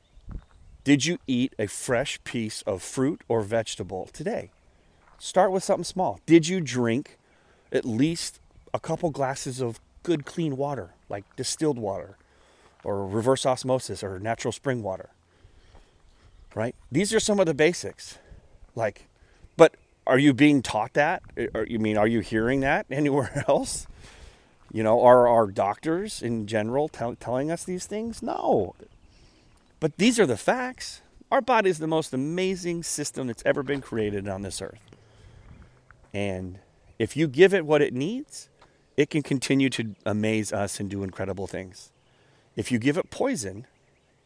Did 0.84 1.06
you 1.06 1.18
eat 1.28 1.54
a 1.60 1.68
fresh 1.68 2.22
piece 2.24 2.62
of 2.62 2.82
fruit 2.82 3.22
or 3.28 3.42
vegetable 3.42 4.08
today? 4.12 4.50
Start 5.18 5.52
with 5.52 5.62
something 5.62 5.84
small. 5.84 6.18
Did 6.26 6.48
you 6.48 6.60
drink 6.60 7.18
at 7.70 7.84
least 7.84 8.40
a 8.74 8.80
couple 8.80 9.10
glasses 9.10 9.60
of 9.60 9.78
good 10.02 10.24
clean 10.24 10.56
water, 10.56 10.90
like 11.08 11.24
distilled 11.36 11.78
water 11.78 12.16
or 12.82 13.06
reverse 13.06 13.46
osmosis 13.46 14.02
or 14.02 14.18
natural 14.18 14.50
spring 14.50 14.82
water? 14.82 15.10
Right? 16.56 16.74
These 16.90 17.14
are 17.14 17.20
some 17.20 17.38
of 17.38 17.46
the 17.46 17.54
basics. 17.54 18.18
Like, 18.74 19.06
but 19.56 19.76
are 20.04 20.18
you 20.18 20.34
being 20.34 20.62
taught 20.62 20.94
that? 20.94 21.22
Or 21.54 21.64
you 21.64 21.78
mean, 21.78 21.96
are 21.96 22.08
you 22.08 22.20
hearing 22.20 22.58
that 22.60 22.86
anywhere 22.90 23.44
else? 23.46 23.86
You 24.72 24.82
know, 24.82 25.00
are 25.02 25.28
our 25.28 25.46
doctors 25.46 26.22
in 26.22 26.48
general 26.48 26.88
telling 26.88 27.52
us 27.52 27.62
these 27.62 27.86
things? 27.86 28.20
No. 28.20 28.74
But 29.82 29.96
these 29.96 30.20
are 30.20 30.26
the 30.26 30.36
facts. 30.36 31.02
Our 31.32 31.40
body 31.40 31.68
is 31.68 31.80
the 31.80 31.88
most 31.88 32.14
amazing 32.14 32.84
system 32.84 33.26
that's 33.26 33.42
ever 33.44 33.64
been 33.64 33.80
created 33.80 34.28
on 34.28 34.42
this 34.42 34.62
earth. 34.62 34.78
And 36.14 36.60
if 37.00 37.16
you 37.16 37.26
give 37.26 37.52
it 37.52 37.66
what 37.66 37.82
it 37.82 37.92
needs, 37.92 38.48
it 38.96 39.10
can 39.10 39.24
continue 39.24 39.68
to 39.70 39.96
amaze 40.06 40.52
us 40.52 40.78
and 40.78 40.88
do 40.88 41.02
incredible 41.02 41.48
things. 41.48 41.90
If 42.54 42.70
you 42.70 42.78
give 42.78 42.96
it 42.96 43.10
poison, 43.10 43.66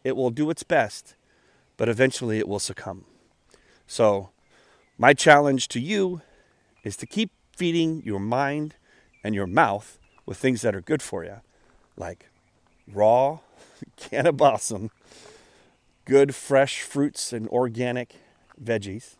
it 0.04 0.14
will 0.14 0.28
do 0.28 0.50
its 0.50 0.62
best, 0.62 1.14
but 1.78 1.88
eventually 1.88 2.38
it 2.38 2.48
will 2.48 2.58
succumb. 2.58 3.06
So, 3.86 4.28
my 4.98 5.14
challenge 5.14 5.68
to 5.68 5.80
you 5.80 6.20
is 6.84 6.98
to 6.98 7.06
keep 7.06 7.30
feeding 7.56 8.02
your 8.04 8.20
mind 8.20 8.74
and 9.24 9.34
your 9.34 9.46
mouth 9.46 9.98
with 10.26 10.36
things 10.36 10.60
that 10.60 10.74
are 10.74 10.82
good 10.82 11.00
for 11.00 11.24
you, 11.24 11.40
like 11.96 12.28
raw 12.86 13.38
cannabosum 13.98 14.90
good 16.06 16.34
fresh 16.34 16.80
fruits 16.82 17.32
and 17.32 17.48
organic 17.48 18.16
veggies 18.62 19.16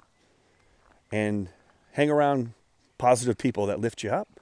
and 1.12 1.49
hang 1.93 2.09
around 2.09 2.55
positive 2.97 3.37
people 3.37 3.66
that 3.66 3.80
lift 3.80 4.03
you 4.03 4.11
up 4.11 4.41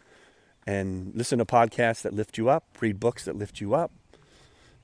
and 0.67 1.13
listen 1.15 1.39
to 1.39 1.45
podcasts 1.45 2.03
that 2.03 2.15
lift 2.15 2.39
you 2.39 2.49
up, 2.49 2.65
read 2.81 3.01
books 3.01 3.25
that 3.25 3.37
lift 3.37 3.61
you 3.61 3.75
up, 3.75 3.91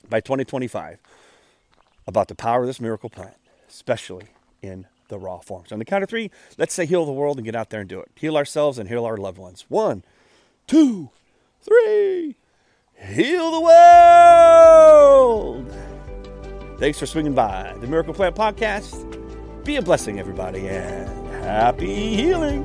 by 0.09 0.21
2025 0.21 0.99
about 2.07 2.29
the 2.29 2.35
power 2.35 2.63
of 2.63 2.67
this 2.67 2.81
miracle 2.81 3.11
plant, 3.11 3.35
especially 3.69 4.29
in 4.63 4.87
the 5.09 5.19
raw 5.19 5.41
form. 5.41 5.65
So, 5.67 5.75
on 5.75 5.81
the 5.81 5.85
count 5.85 6.03
of 6.03 6.09
three, 6.09 6.31
let's 6.57 6.73
say 6.73 6.87
heal 6.87 7.05
the 7.05 7.13
world 7.13 7.37
and 7.37 7.45
get 7.45 7.55
out 7.55 7.69
there 7.69 7.81
and 7.81 7.91
do 7.91 8.01
it. 8.01 8.11
Heal 8.15 8.39
ourselves 8.39 8.79
and 8.79 8.89
heal 8.89 9.05
our 9.05 9.19
loved 9.19 9.37
ones. 9.37 9.67
One, 9.69 10.03
two, 10.67 11.11
three. 11.61 12.37
Heal 13.01 13.51
the 13.51 13.61
world! 13.61 14.91
Thanks 16.79 16.99
for 16.99 17.07
swinging 17.07 17.35
by 17.35 17.75
the 17.81 17.87
Miracle 17.87 18.15
Plant 18.15 18.37
Podcast. 18.37 19.07
Be 19.65 19.77
a 19.77 19.83
blessing, 19.83 20.19
everybody, 20.21 20.69
and 20.69 21.09
happy 21.45 22.15
healing. 22.15 22.65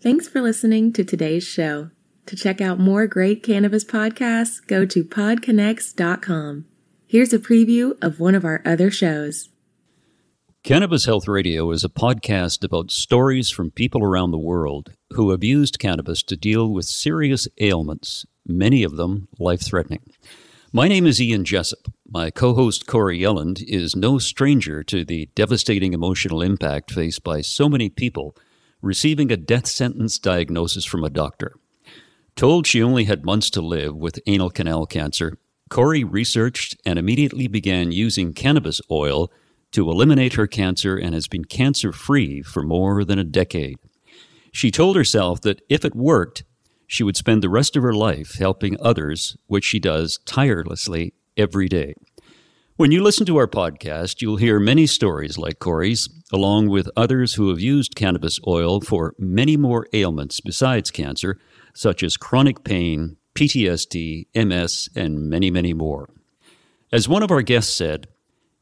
Thanks 0.00 0.28
for 0.28 0.40
listening 0.40 0.92
to 0.92 1.04
today's 1.04 1.44
show. 1.44 1.90
To 2.26 2.36
check 2.36 2.60
out 2.60 2.78
more 2.78 3.06
great 3.06 3.42
cannabis 3.42 3.84
podcasts, 3.84 4.64
go 4.66 4.84
to 4.86 5.04
podconx.com. 5.04 6.66
Here's 7.06 7.32
a 7.32 7.38
preview 7.38 7.96
of 8.02 8.20
one 8.20 8.34
of 8.34 8.44
our 8.44 8.62
other 8.64 8.90
shows. 8.90 9.48
Cannabis 10.64 11.06
Health 11.06 11.28
Radio 11.28 11.70
is 11.70 11.84
a 11.84 11.88
podcast 11.88 12.64
about 12.64 12.90
stories 12.90 13.48
from 13.48 13.70
people 13.70 14.02
around 14.02 14.32
the 14.32 14.38
world 14.38 14.90
who 15.14 15.30
have 15.30 15.44
used 15.44 15.78
cannabis 15.78 16.22
to 16.24 16.36
deal 16.36 16.70
with 16.70 16.84
serious 16.84 17.48
ailments, 17.60 18.26
many 18.44 18.82
of 18.82 18.96
them 18.96 19.28
life 19.38 19.62
threatening. 19.62 20.02
My 20.72 20.88
name 20.88 21.06
is 21.06 21.22
Ian 21.22 21.44
Jessop. 21.44 21.90
My 22.10 22.30
co 22.30 22.54
host 22.54 22.86
Corrie 22.86 23.20
Yelland 23.20 23.62
is 23.66 23.96
no 23.96 24.18
stranger 24.18 24.82
to 24.82 25.04
the 25.04 25.30
devastating 25.34 25.94
emotional 25.94 26.42
impact 26.42 26.90
faced 26.90 27.22
by 27.22 27.40
so 27.40 27.68
many 27.68 27.88
people 27.88 28.36
receiving 28.82 29.30
a 29.30 29.36
death 29.36 29.68
sentence 29.68 30.18
diagnosis 30.18 30.84
from 30.84 31.04
a 31.04 31.10
doctor. 31.10 31.54
Told 32.36 32.66
she 32.66 32.82
only 32.82 33.04
had 33.04 33.24
months 33.24 33.48
to 33.50 33.62
live 33.62 33.96
with 33.96 34.20
anal 34.26 34.50
canal 34.50 34.86
cancer, 34.86 35.38
Corrie 35.70 36.04
researched 36.04 36.76
and 36.84 36.98
immediately 36.98 37.46
began 37.46 37.92
using 37.92 38.34
cannabis 38.34 38.82
oil 38.90 39.30
to 39.72 39.90
eliminate 39.90 40.34
her 40.34 40.46
cancer 40.46 40.96
and 40.96 41.14
has 41.14 41.28
been 41.28 41.44
cancer 41.44 41.92
free 41.92 42.42
for 42.42 42.62
more 42.62 43.04
than 43.04 43.18
a 43.18 43.24
decade. 43.24 43.78
She 44.52 44.70
told 44.70 44.96
herself 44.96 45.40
that 45.42 45.60
if 45.68 45.84
it 45.84 45.94
worked, 45.94 46.44
she 46.86 47.04
would 47.04 47.16
spend 47.16 47.42
the 47.42 47.50
rest 47.50 47.76
of 47.76 47.82
her 47.82 47.92
life 47.92 48.38
helping 48.38 48.76
others, 48.80 49.36
which 49.46 49.64
she 49.64 49.78
does 49.78 50.18
tirelessly 50.24 51.12
every 51.36 51.68
day. 51.68 51.94
When 52.76 52.92
you 52.92 53.02
listen 53.02 53.26
to 53.26 53.36
our 53.38 53.48
podcast, 53.48 54.22
you'll 54.22 54.36
hear 54.36 54.60
many 54.60 54.86
stories 54.86 55.36
like 55.36 55.58
Corrie's, 55.58 56.08
along 56.32 56.68
with 56.68 56.88
others 56.96 57.34
who 57.34 57.48
have 57.48 57.60
used 57.60 57.96
cannabis 57.96 58.38
oil 58.46 58.80
for 58.80 59.14
many 59.18 59.56
more 59.56 59.88
ailments 59.92 60.40
besides 60.40 60.92
cancer, 60.92 61.38
such 61.74 62.02
as 62.02 62.16
chronic 62.16 62.62
pain, 62.62 63.16
PTSD, 63.34 64.26
MS, 64.34 64.88
and 64.94 65.28
many, 65.28 65.50
many 65.50 65.74
more. 65.74 66.08
As 66.92 67.08
one 67.08 67.22
of 67.22 67.30
our 67.30 67.42
guests 67.42 67.74
said, 67.74 68.06